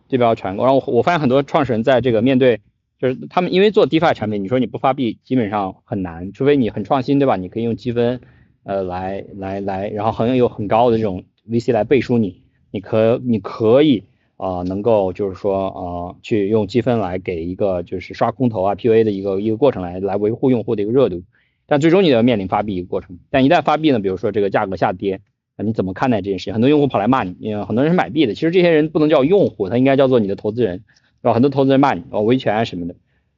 [0.08, 2.62] 对标全国然后我发现很多创始人在这个面对
[2.98, 7.36] 就是他们因为做 DeFi 产品，你说你不发币基本上很难，除非你很创新对吧？
[7.36, 8.22] 你可以用积分
[8.64, 12.42] 呃来来来，然后很有很高的这种 VC 来背书你，
[12.72, 14.06] 你可你可以。
[14.42, 21.22] 啊，能够就是说，呃，去用积分来给一个就是刷空投啊、PUA 的一个一个过程来来维护用户的一个热度，
[21.68, 23.20] 但最终你要面临发币一个过程。
[23.30, 25.22] 但一旦发币呢，比如说这个价格下跌，
[25.56, 26.54] 那你怎么看待这件事情？
[26.54, 30.80] 很多用户跑来骂你，因为很多人是买币的，其实这些人不能叫用户，他应该叫做你的投资人，
[31.22, 31.34] 对吧？
[31.36, 32.96] 很多投资人骂你，哦，维权啊什么的，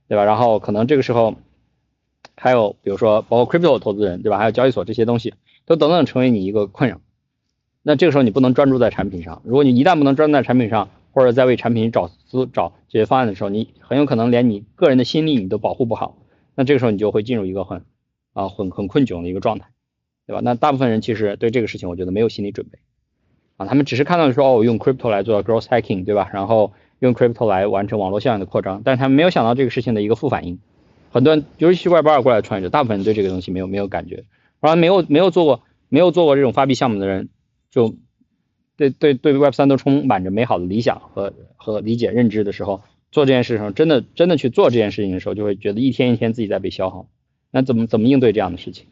[0.08, 0.24] 对吧？
[0.24, 1.36] 然后可能这个时候
[2.38, 4.38] 还有比如说包括 crypto 投资人，对吧？
[4.38, 5.34] 还有交易所这些东西，
[5.66, 7.02] 都等等成为你一个困扰。
[7.84, 16.18] 那这个时候你不能专注在产品上，如果你一旦不能专注在产品上，或者在为产品找思找解决方案的时候，你很有可能连你个人的心力你都保护不好，
[16.56, 17.84] 那这个时候你就会进入一个很
[18.32, 19.68] 啊很很困窘的一个状态，
[20.26, 20.40] 对吧？
[20.42, 22.80] 那大部分人其实对这个事情我觉得没有心理准备
[23.58, 26.30] 啊，他们只是看到说哦用 crypto 来做 growth hacking，对吧？
[26.34, 30.58] 然后用 crypto 来完成网络效应的扩张，但是他们没有想到这个事情的一个负反应，
[31.12, 34.24] 很多人尤其是外包过来的创业者，大部分人对这个东西没有没有感觉，
[34.62, 37.30] 然后没有没有做过没有做过这种发币项目的人。
[37.74, 37.96] 就
[38.78, 42.82] 对对对 Web 三都充满着美好的理想和和理解认知的时候，
[43.12, 47.08] 做这件事情真的真的去做这件事情的时候，就会觉得一天一天自己在被消耗。
[47.50, 48.86] 那怎么怎么应对这样的事情？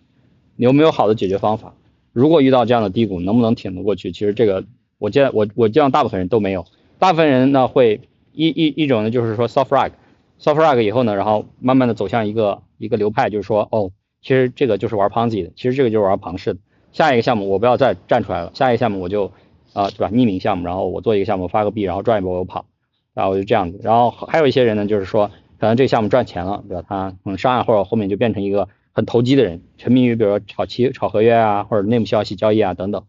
[0.56, 1.76] 你有没有好的解决方法？
[2.12, 4.12] 如果遇到这样的低谷，能不能挺得过去？
[4.12, 4.66] 其实这个
[4.98, 6.66] 我见我我见大部分人都没有，
[6.98, 8.02] 大部分人呢会
[8.34, 13.92] 一一一种呢就是说 soft rug，soft rug 以后呢，然后慢慢的走向一个一个流派，就是说哦，
[14.22, 16.60] 其实这个就是玩 Ponzi 的，其实这个就是玩庞氏的。
[16.92, 19.32] 下一个项目我不要再站出来了，下一个项目我就
[19.74, 20.10] 啊对吧？
[20.10, 22.66] 匿名项目，然后我做一个项目发个币，然后赚一波我跑，
[23.14, 23.80] 然后我就这样子。
[23.84, 25.32] 然后还有一些人呢，就是说。
[25.62, 26.84] 可能这个项目赚钱了，对吧？
[26.90, 33.06] 他可能上岸或者后面就变成一个很投机的人，沉迷于比如说炒期、炒合约啊，或者内幕消息交易啊等等，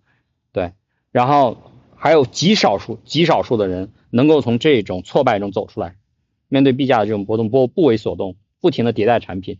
[0.52, 0.72] 对。
[1.12, 1.56] 然后
[1.96, 5.94] 还有极少数、极少数的人能够从这种挫败中走出来，
[6.50, 9.58] 面对币价的这种波动不不为所动，不停的迭代产品，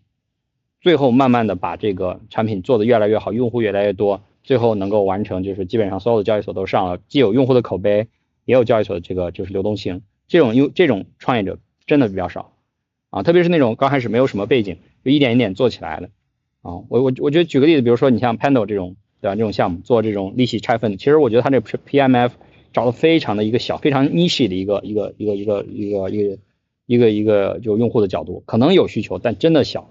[0.82, 8.09] 最后慢慢的把这个产品做得越来越好，用户越来越多，最后能够完成就是基本上所有的交易所都上了，既有用户的口碑，
[8.44, 12.52] 也有交易所的这个就是流动性，这种用这种创业者真的比较少。
[13.10, 16.06] 啊，特别是那种刚开始没有什么背景，就一点一点做起来的，
[16.62, 19.36] 啊，我我我觉得举个例子，比如说你像 Pendle 这种，对吧？
[19.36, 22.32] 这种项目做这种利息拆分，其实我觉得它这 PMF
[22.72, 26.38] 找的非常的一个小，非常 niche 的一个一个一个一个一个一个
[26.86, 29.88] 一个一个就用户的角度，可能有需求，但真的小。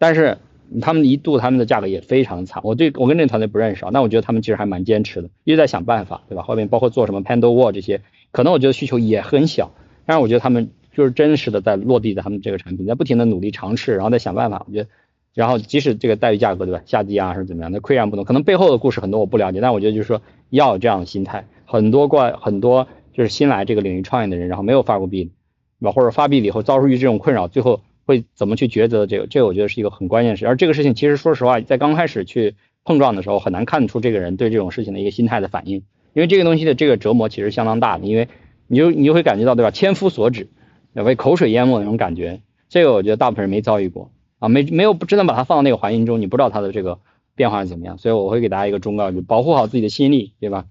[0.00, 0.38] 但是
[0.82, 6.42] 他们一度他们的价格也非常惨，我对我跟这个团队不认识啊，但我觉得他们其实还蛮坚持的，一直在想办法，对吧？
[6.42, 8.02] 后面包括做什么 Panel Wall 这些，
[8.32, 9.70] 可能我觉得需求也很小，
[10.06, 10.70] 但是我觉得他们。
[10.92, 14.66] 就是真实的在落地的他们这个产品，在不停的努力尝试，然后再想办法。
[14.66, 14.90] 我觉得，
[15.34, 18.24] 然后即使这个待遇价格对吧下跌啊，还是怎么样，那岿然不动。
[18.24, 20.20] 可能背后的故事很多我不了解，但我觉得就是说
[20.50, 21.46] 要有这样的心态。
[21.64, 25.30] 很多过很多就是新来这个领域创业的人，然后没有发过币，
[25.78, 25.92] 对吧？
[25.92, 29.06] 或者发币了以后遭受于这种困扰，最后会怎么去抉择？
[29.06, 30.46] 这个这个我觉得是一个很关键的事。
[30.46, 38.28] 而这个事情其实说实话，在刚开始去碰撞的时候，很难看出这个人对这种事情的一个心态的反应，因为这个东西的这个折磨其实相当大的，因为
[38.66, 39.70] 你就你就会感觉到对吧？
[39.70, 40.48] 千夫所指。
[40.92, 44.10] 被口水淹没那种感觉，这个我觉得大部分人没遭遇过
[44.40, 46.98] 啊，没没有不真的把它放到那个环境中，你不知道它的这个
[47.36, 50.66] 变化是怎么样，所以我会给大家一个忠告，就保护好自己的心力，对吧？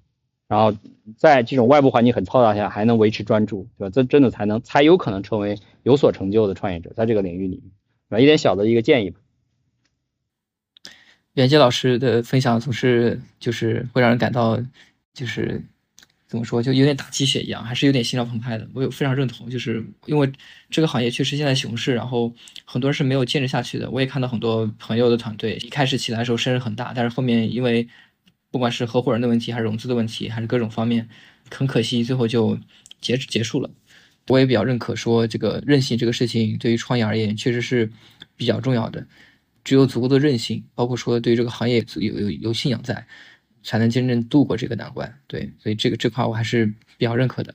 [0.50, 0.78] 然后
[1.16, 3.92] 在这种外部环境很嘈杂下，还能维持专注，对吧？
[3.94, 7.64] 这真的才能才有可能成为有所成就的创业者，在这个领域里，
[8.10, 8.20] 对吧？
[8.20, 9.20] 一点小的一个建议吧。
[11.34, 14.60] 袁杰老师的分享总是就是会让人感到
[15.14, 15.64] 就是。
[16.28, 18.70] 怎么说，就有点打鸡血一样，还是有点心潮澎湃的。
[18.76, 20.32] 我有非常认同，就是因为
[20.70, 22.32] 这个行业确实现在熊市，然后
[22.66, 23.90] 很多人是没有坚持下去的。
[23.90, 27.88] 我也看到很多朋友的团队一开始起来的时候声势很大，但是后面因为
[28.52, 31.08] 不管是合伙人的问题，还是融资的问题，还是各种方面，
[31.52, 32.58] 很可惜最后就
[33.02, 33.70] 结结束了。
[34.28, 37.92] 我也比较认可说，这个韧性这个事情对于创业而言确实是
[38.36, 39.06] 比较重要的。
[39.64, 43.06] 只有足够的韧性，包括说对这个行业有有有信仰在。
[43.62, 46.66] 才能真正度过这个难关，对，所以这个这块我还是
[46.98, 47.54] 比较认可的。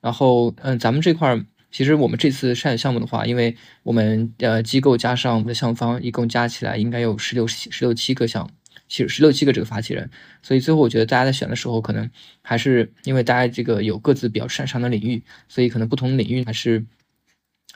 [0.00, 1.40] 然后，嗯，咱们这块
[1.70, 8.50] 其实我们这次筛选项目的话，因为我们呃机构加上我们的项目方，一共加起来应该有十六十六七个项目，
[8.94, 10.08] 其实十六七个这个发起人，
[10.40, 12.08] 所以最后我觉得大家在选的时候，可能
[12.42, 16.84] 还是因为大家这个有各自比较擅长的领域，所以可能不同领域还是。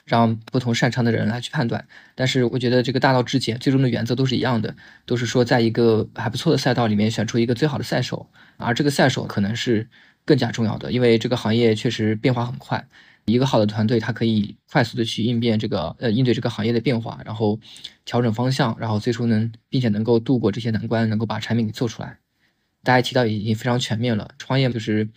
[0.05, 1.85] 让不同擅长的人来去判断，
[2.15, 4.75] 但是我觉得这个大道至简，最终的原则都是一样的，
[5.05, 8.27] 都是说在一个还不错的赛道里面选出一个最好的赛手，
[8.57, 9.87] 而这个赛手可能是
[10.25, 12.87] 更加重要的，因为这个行业确实变化很快，
[13.29, 17.59] 一个好的团队它可以快速的去应变这个呃应对这个行业的变化，然后
[18.05, 22.17] 调整方向，然后最初能并且能够度过这些难关，能够把产品给做出来。
[22.83, 25.07] 大家提到已经非常全面了，创业就是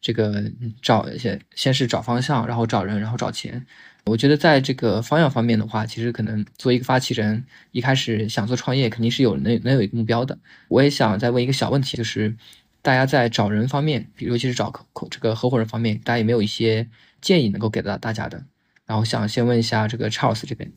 [0.00, 0.44] 这个
[0.80, 3.64] 找先先是找方向，然后找人，然后找钱。
[4.04, 10.36] 我觉得在这个方向方面的话，其实可能作为一个发起人，一开始想做创业，肯定是有能能有一个目标的。
[10.66, 12.34] 我也想再问一个小问题，就是
[12.82, 14.72] 大家在找人方面，比如尤其是找
[15.08, 16.88] 这个合伙人方面，大家有没有一些
[17.22, 18.44] 建议能够给到大家的？
[18.84, 20.70] 然后想先问一下这个 Charles 这边，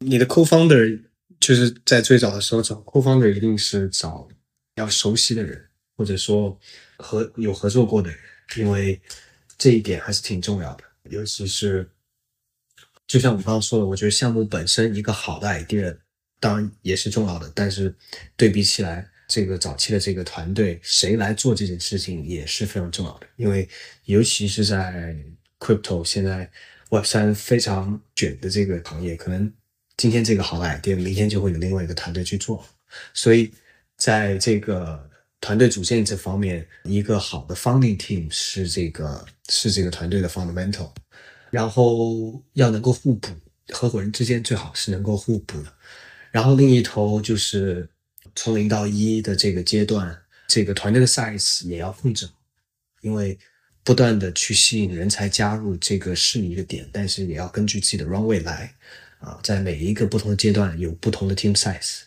[0.00, 1.00] 你的 co-founder
[1.40, 4.28] 就是在最早的时候找 co-founder 一定是找
[4.74, 6.58] 要熟悉的人，或者说
[6.98, 8.18] 合有合作过的人，
[8.58, 9.00] 因为
[9.56, 10.84] 这一点还是挺重要的。
[11.04, 11.88] 尤其是，
[13.06, 15.96] 就像我刚刚说的，我觉得项目本身一个好的 idea
[16.40, 17.94] 当然也是重要的，但是
[18.36, 23.26] 对比起来，这个早期的这个团队谁来做这件事情也是非常重要的。
[23.36, 23.68] 因为
[24.04, 25.16] 尤其是在
[25.58, 26.48] crypto 现在
[26.90, 29.52] Web 三非常卷的这个行业，可能
[29.96, 32.64] 今天这个好 idea，明天就会有另外一个团队去做，
[33.12, 33.50] 所以
[33.96, 35.10] 在这个。
[35.40, 40.90] 团队组建这方面，一个好的 founding team 是这个是这个团队的 fundamental，
[41.50, 43.28] 然后要能够互补，
[43.68, 45.70] 合伙人之间最好是能够互补的。
[46.30, 47.86] 然后另一头就是
[48.34, 50.16] 从零到一的这个阶段，
[50.48, 52.28] 这个团队的 size 也要控制，
[53.00, 53.38] 因为
[53.82, 58.74] 不断的去吸引人才加入这个是一个点，但是也要根据自己的 runway 来
[59.18, 62.00] 啊，在每一个不同的阶段有不同的 team size。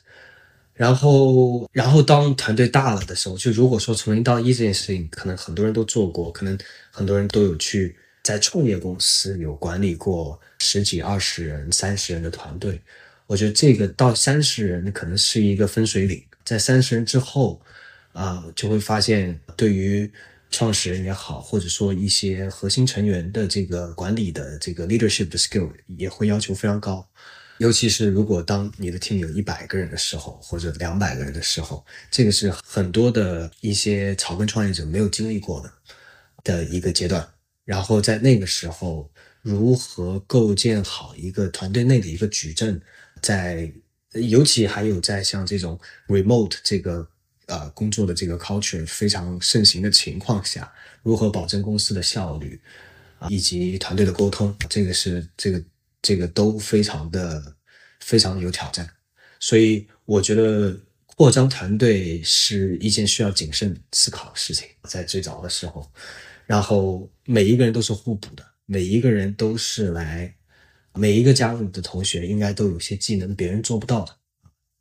[0.74, 6.56] 然后，然后当团队大了的时候，就如果说从零到一这件事情，可能很多人都做过，可能
[6.92, 12.80] 很多人都有去在创业公司有管理过十几、二十人、三十人的团队。
[13.28, 17.62] 我觉得这个到三十人可能是一个分水岭，在三十人之后，
[18.14, 20.10] 啊，就会发现对于
[20.50, 27.08] 创始人也好，或者说一些核心成员的这个管理的这个 leadership 的 skill 也会要求非常高。
[27.58, 35.74] 尤其是如果当你的 team 有一百个人的时候，或者两百个人的时候，这个是很多的一些草根创业者没有经历过的
[36.44, 37.28] 的一个阶段。
[37.66, 42.80] 然后在那个时候，如何构建好一个团队内的一个矩阵，
[43.28, 43.72] 在
[44.14, 47.08] 尤其还有在像这种 remote 这个
[47.48, 50.72] 呃工作的这个 culture 非常盛行的情况下，
[51.04, 52.62] 如何保证公司的效率
[53.20, 55.62] 啊，以及团队的沟通，这个是这个。
[56.00, 57.56] 这个都非常的
[58.00, 58.88] 非常有挑战，
[59.40, 64.68] 所以我觉得扩张团队是一件需要谨慎思考的事情。
[64.84, 65.92] 在最早的时候，
[66.46, 70.34] 然后每一个人都是互补的，每一个人都是来，
[70.98, 74.16] 每一个加入你的同学应该都有些技能别人做不到的，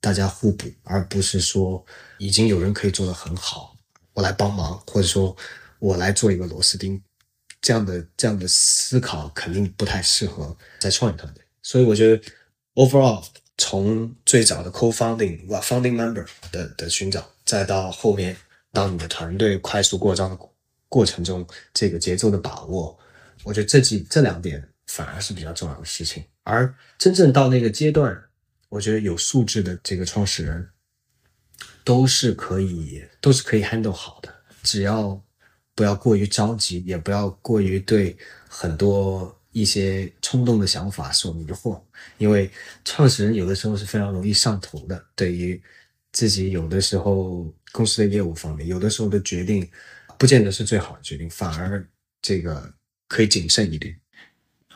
[0.01, 1.85] 大家互补，而不是说
[2.19, 3.77] 已经有人可以做得很好，
[4.15, 5.37] 我来帮忙，或者说
[5.79, 7.01] 我来做一个螺丝钉。
[7.63, 12.23] 这样的这样的思考肯定不太适合在创业团队，所以我觉得
[12.75, 13.25] overall
[13.59, 18.37] 从最早的 co-founding 哇 founding member 的的寻找，再到后面
[18.73, 20.39] 当你的团队快速扩张的
[20.89, 21.45] 过程中，
[21.75, 22.97] 这个节奏的把握，
[23.43, 26.25] 我觉得这几这两点反而是比较重要的事情。
[26.43, 28.17] 而真正到那个阶段，
[28.69, 30.69] 我觉得有素质的这个创始人
[31.85, 35.23] 都是可以都是可以 handle 好的，只要。
[35.77, 38.17] 不要过于着急，也不要过于对
[38.49, 41.79] 很多一些冲动的想法所迷惑，
[42.17, 42.51] 因为
[42.83, 45.05] 创始人有的时候是非常容易上头的。
[45.15, 45.63] 对于
[46.13, 49.71] 自己有的时候公司的业务方面，有的时候的决定
[50.19, 51.87] 不见得是最好的决定，反而
[52.23, 52.73] 这个
[53.07, 53.95] 可以谨慎一点。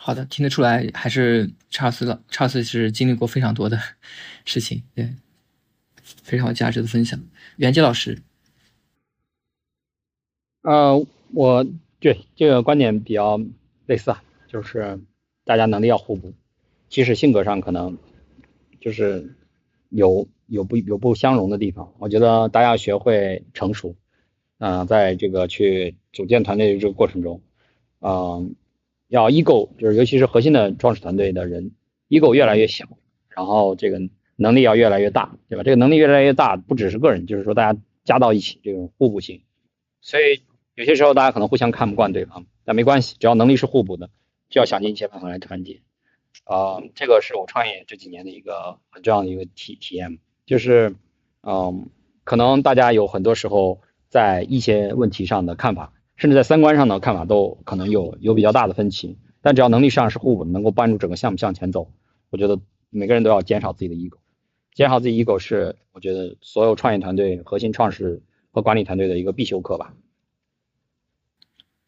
[0.02, 2.22] 好的，听得出来，还是查尔斯了。
[2.30, 3.78] 查尔斯是经历过非常多的
[4.46, 5.14] 事情，对，
[6.02, 7.20] 非常有价值的分享。
[7.58, 8.22] 袁杰老师。
[10.62, 11.66] 呃，我
[11.98, 13.38] 对这个观点比较
[13.84, 14.98] 类似啊，就是
[15.44, 16.32] 大家能力要互补，
[16.88, 17.98] 即使性格上可能
[18.80, 19.36] 就是
[19.90, 23.94] 有有不有不相容的地方，我觉得大家要学会成熟，
[24.60, 27.42] 嗯，在这个去组建团队的这个过程中，
[28.00, 28.54] 嗯，
[29.10, 31.72] 要 ego 就是尤其是核心的创始团队的人
[32.08, 32.86] ，ego 越来越小，
[33.28, 34.00] 然后这个
[34.36, 35.62] 能力要越来越大，对吧？
[35.62, 39.42] 这个能力越来越大，不只是个人，就是说大家加到一起这种互补性，
[40.00, 40.40] 所以。
[40.76, 44.08] 有些时候大家可能互相看不惯对方，但没关系，只要能力是互补的，
[44.48, 45.82] 就要想尽一切办法来团结。
[46.44, 50.94] 啊，这个是我创业这几年的一个很重要的一个体体验，就是，
[51.42, 51.90] 嗯，
[52.24, 61.90] 可能大家有很多时候在一些问题上的看法，甚至在三观上的看法都可能有有比较大的分歧，但只要能力上是互补，能够帮助整个项目向前走，
[62.28, 62.60] 我觉得
[62.90, 64.18] 每个人都要减少自己的 ego，
[64.74, 69.94] 减少自己 ego 是我觉得所有创业团队核心创始和管理团队的一个必修课吧。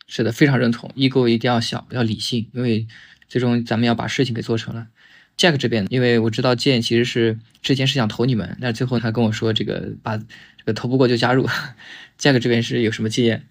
[0.06, 2.86] 是的，非常认同，ego 一定要小，要理性，因为
[3.28, 4.88] 最终咱们要把事情给做成了。
[5.36, 10.24] Jack 这边，因为我知道建其实是之前是想投你们，但是最后他跟我说这个把这
[10.64, 11.46] 个投不过就加入。
[12.18, 13.46] Jack 这边是有什么经验？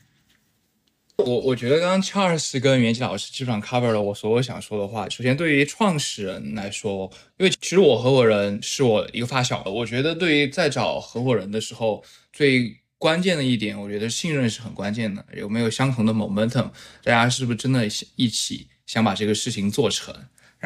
[1.18, 5.08] 我我觉得刚刚 Charles 跟袁奇老师基本上 cover 了我所有想说的话。
[5.10, 12.78] 首先，对于创始人来说，因为其实我合伙人是我一个发小，我觉得对于在找合伙人的时候最。
[13.02, 15.26] 关键的一点，我觉得信任是很关键的。
[15.36, 16.70] 有没有相同的 momentum？
[17.04, 20.14] 大家是不是真的想一起想把这个事情做成？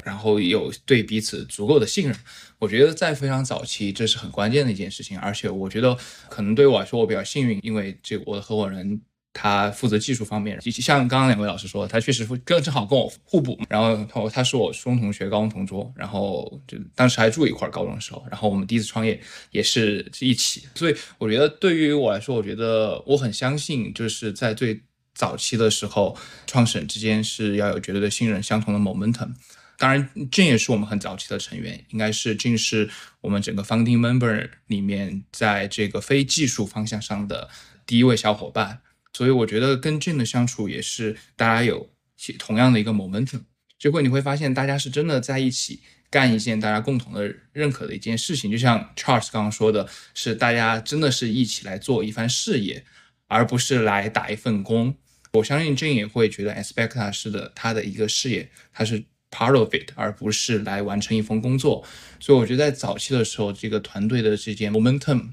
[0.04, 2.20] 然后有对彼此足够的信任？
[2.60, 5.18] 我觉得在非常早期，这是很关键的一件事情。
[5.20, 5.98] 而且我觉得，
[6.28, 9.00] 可能对我来说，我比较幸运，因为这我的合伙人。
[9.38, 13.60] 他负责技术方面，像刚刚两位老师说，他确实跟正好跟我互补。
[13.68, 18.26] 然后他他是我初中同学，高中同桌，然后就当时还住一块儿，高中的时候。
[18.32, 19.22] 然后我们第一次创业
[19.52, 24.82] 也是一起，所以我觉得对于我来说，我觉得我很相信，就是在最
[25.14, 26.18] 早期的时候，
[26.48, 29.34] 创始人之间是要有绝对的信任，相同的 momentum。
[29.78, 32.90] 当然，这也是我们很早期的成员，应该是这是
[33.20, 37.50] 我们整个 founding member 里面在这个非技术方向上的
[37.86, 38.80] 第一位小伙伴。
[39.16, 41.90] 所以我觉得跟 Jin 的相处也是大家有
[42.38, 43.44] 同样的一个 momentum，
[43.80, 45.80] 就会你会发现大家是真的在一起
[46.10, 52.84] 干一件大家共同的认可的一件事情，就像 Charles 刚刚说的，是大家真的是一起来做一番事业，
[53.28, 54.94] 而不是来打一份工。
[55.32, 59.02] 我相信 Jane 也会觉得 Aspecta 是的，他的一个事业，他是
[59.32, 61.88] part of it，而不是来完成一份工作。
[62.20, 65.30] 所以我觉得在早期的时候，这个团队的这件 momentum，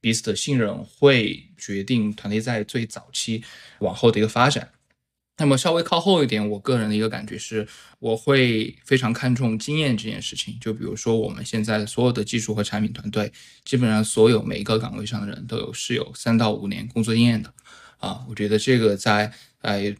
[0.00, 3.44] 彼此的信任会决定团队在最早期
[3.80, 4.70] 往后的一个发展。
[5.36, 7.66] 那么稍微靠后一点，我个人的一个感觉是，
[7.98, 10.58] 我会非常看重经验这件事情。
[10.60, 13.32] 就比如说我们现在所有的技术和产品团队，
[13.64, 17.54] 基本上所有每一个岗位上的人都有是有三到五年工作经验的。
[17.96, 19.32] 啊，我觉得这个在
[19.62, 19.94] 呃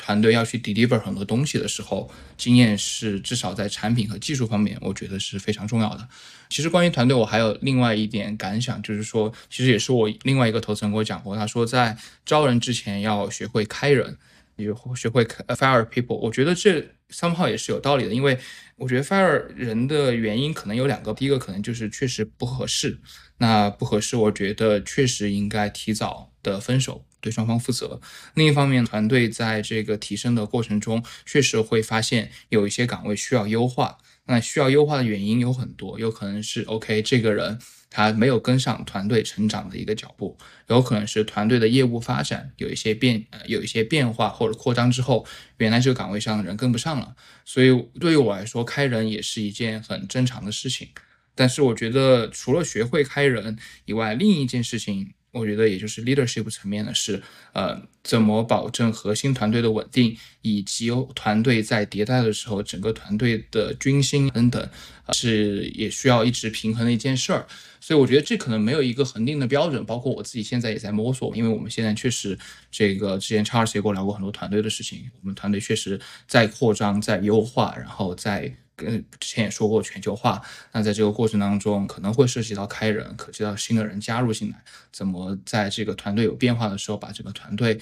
[0.00, 6.08] 团队要去 deliver 很多东西的时候，经验是至少在产品和技术方面，我觉得是非常重要的。
[6.48, 14.16] 其实关于团队，我还有另外一点感想，就是说，其实也是我另外一个投资人跟我讲过，他说在招人之前要学会开人。
[14.56, 18.38] 也学会 fire people，我觉得这 somehow 也是有道理的，因为
[18.76, 22.98] 我觉得 fire 人的原因可能有两个，第一个可能就是确实不合适，
[23.38, 28.00] 那不合适，我觉得确实应该提早的分手，对双方负责。
[28.34, 37.58] 另一方面，团队在这个提升的过程中，确实会发现有一些岗位需要优化，那需要优化的原因有很多，有可能是 OK 这个人。
[37.92, 40.38] 他没有跟上团队成长的一个脚步，
[40.68, 45.26] 有可能是团队的业务发展有一些变，呃，有一些变化或者扩张之后，
[45.56, 47.16] 原来这个岗位上的人跟不上了。
[47.44, 50.90] 所以对于我来说，开人也是一件很正常的事情。
[51.34, 55.12] 但是我觉得，除了学会开人以外，另一件事情。
[55.32, 64.68] 我觉得也就是 leadership 层面的是，呃，怎么保证核心团队的稳定，以及团队在迭代的时候，整个团队的军心等等，
[65.12, 67.46] 是也需要一直平衡的一件事儿。
[67.80, 72.38] 所以我觉得这可能没有一个恒定的标准，包括我自己现在也在摸索，因为我们现在确实
[72.70, 78.54] 这个之前 Charles 也跟我聊过很多团队的事情，我们团队确实在扩张、在优化，然后在。
[78.84, 80.40] 跟之前也说过全球化，
[80.72, 84.62] 那在这个过程当中可能会涉及到开人，可及到新的人加入进来，
[84.92, 87.78] 怎么在这个团队有变化的时候把这个团队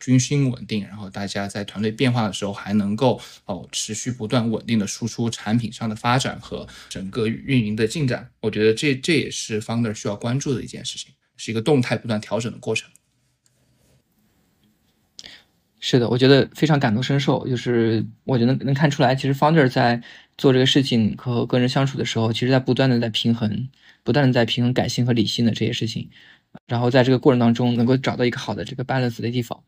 [0.00, 12.90] 军心稳定，然后大家在团队变化的时候还能够哦持续不断稳定的输出产品上的发展和整个运营的进展，我觉得这这也是 founder 需要关注的一件事情，是一个动态不断调整的过程。
[15.84, 20.00] 是的，我觉得非常感同身受，就是我觉得能看出来，其实 founder 在
[20.38, 23.68] 做这个事情和个人相处的时候，其实在不断的在平衡，
[24.04, 26.08] 不断的在平衡感性和理性的这些事情，
[26.68, 29.60] 然后在这个过程当中能够找到一个好的这个 balance 的地方。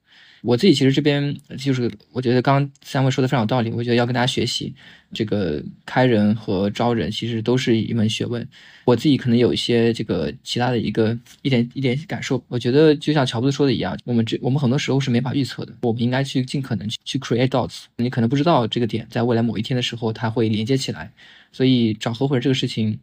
[0.44, 3.70] 我自己其实这边就是，我觉得刚刚三位说的非常有道理。
[3.70, 4.74] 我觉得要跟大家学习，
[5.10, 8.46] 这个开人和招人其实都是一门学问。
[8.84, 12.44] 我自己可能有一些这个其他的一个一点一点感受。
[12.48, 15.72] 我觉得就像乔布斯说的一样，我们这我们很多时候是没法预测的。
[15.80, 17.84] 我们应该去尽可能去去 create dots。
[17.96, 21.10] 你可能不知道这个点在未来某一天的时候它会连接起来。
[21.52, 22.98] 所以找合伙人这个事情，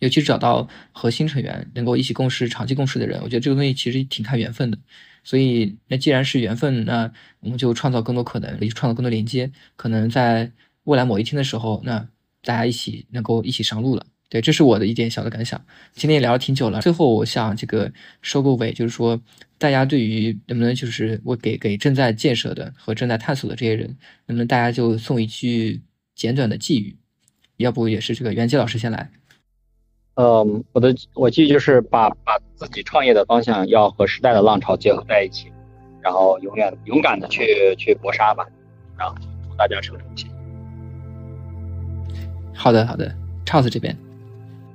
[0.00, 4.78] 尤其是找到核心成员能够一起共事、长期共事的人，我觉得这个东西其实挺看缘分的。
[5.24, 7.10] 所以，那既然是缘分，那
[7.40, 9.50] 我们就创造更多可能，也创造更多连接。
[9.74, 10.52] 可能在
[10.84, 12.06] 未来某一天的时候，那
[12.42, 14.06] 大家一起能够一起上路了。
[14.28, 15.64] 对，这是我的一点小的感想。
[15.94, 19.20] 今天也聊了挺久了，最后我想这个收个尾，就是说，
[19.58, 23.86] 大家对于能不能就是我给给正在建设的和正在探索的这些人，
[24.26, 25.80] 能不能大家就送一句
[26.14, 26.96] 简短的寄语？
[27.58, 29.10] 要不也是这个袁杰老师先来。
[30.16, 35.52] 嗯，我的我记就是把把自己创业的方向要和时代的浪潮结合在一起，
[36.00, 38.46] 然后永远勇敢的去去搏杀吧，
[38.96, 40.28] 然后祝大家成功起。
[42.54, 43.12] 好的好的
[43.44, 43.96] ，Charles 这边，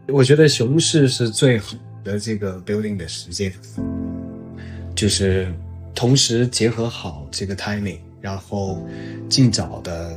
[0.09, 3.53] 我觉得熊市是最好的这个 building 的时间，
[4.93, 5.53] 就是
[5.95, 8.85] 同时结合好这个 timing，然后
[9.29, 10.13] 尽早的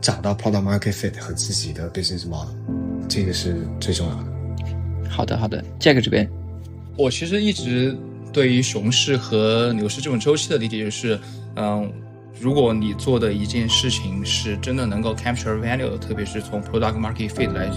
[0.00, 2.52] 找到 product market fit 和自己的 business model，
[3.08, 4.39] 这个是最重要的。
[5.10, 6.30] 好的，好的，Jack 这边，
[6.96, 7.94] 我其实一直
[8.32, 11.18] 对于熊市和牛市这种周期的理解就是，
[11.56, 11.92] 嗯，
[12.40, 17.68] 如果你做的一件事情是真的能够 capture value，特别是从 product market fit 来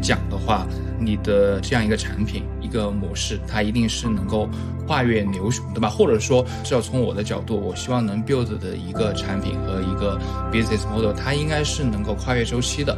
[0.00, 0.66] 讲的话，
[0.98, 4.48] 你的这样一个产品一个模式，它一定是能够
[4.86, 5.88] 跨越牛熊，对吧？
[5.88, 10.18] 或者说，至少从我的角度，我希望能 build 的一个产品和一个
[10.50, 12.96] business model，它应该是能够跨越周期的。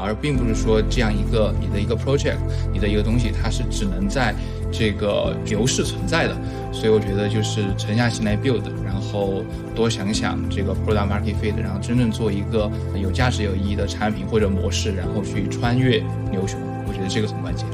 [0.00, 2.36] 而并不是说这样一个你的一个 project，
[2.72, 4.34] 你的一个东西，它是只能在
[4.70, 6.36] 这个牛市存在的。
[6.72, 9.42] 所以我觉得就是沉下心来 build，然后
[9.74, 12.70] 多想想这个 product market fit，然后真正做一个
[13.00, 16.60] 有价值、有意义的产品或者模式，然后去穿越牛熊。
[16.86, 17.66] 我觉得这个很关键。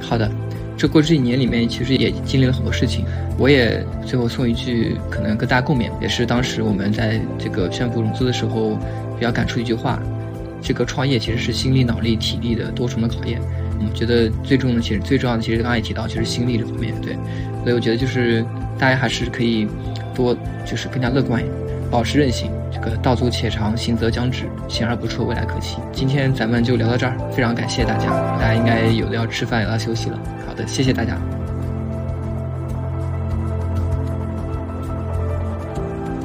[0.00, 0.30] 好的，
[0.76, 3.04] 这过去一年里面其实也经历了很多事情。
[3.38, 8.76] 我也最后送一句可能跟大家共勉，也是当时我们在这个宣布融资的时候
[9.16, 10.00] 比较感触一句话。
[10.62, 13.40] 这个创业其实是心力、脑力、体力的多重的考验。
[13.84, 16.94] 我觉得最重的，其实最重要的，其实刚才也提到，就是心力这方面。
[17.02, 17.14] 对，
[17.62, 18.44] 所以我觉得就是
[18.78, 19.66] 大家还是可以
[20.14, 21.42] 多就是更加乐观，
[21.90, 22.48] 保持韧性。
[22.72, 25.78] 这个道阻且长，行则将至，行而不辍，未来可期。
[25.92, 28.06] 今天咱们就聊到这儿，非常感谢大家，
[28.38, 30.18] 大家应该有的要吃饭，有的要休息了。
[30.46, 31.18] 好的，谢谢大家。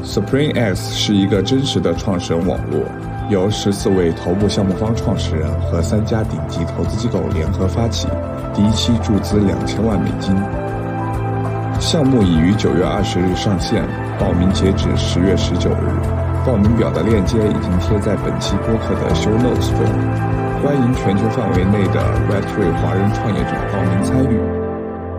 [0.03, 2.85] Supreme X 是一个真实的创始人网络，
[3.29, 8.07] 由十四位头部项目方创始人和三家顶级投资机构联合发起，
[8.53, 10.33] 第一期注资两千万美金。
[11.77, 13.83] 项目已于九月二十日上线，
[14.17, 15.91] 报名截止十月十九日。
[16.45, 19.83] 报名表的链接已经贴在本期播客的 show notes 中，
[20.63, 21.99] 欢迎全球范围内的
[22.31, 24.39] Web3 华人创业者报名参与。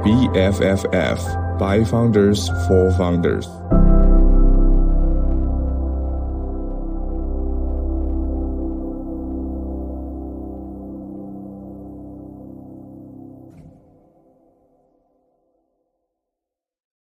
[0.03, 1.19] BFFF
[1.59, 3.47] by Founders for Founders。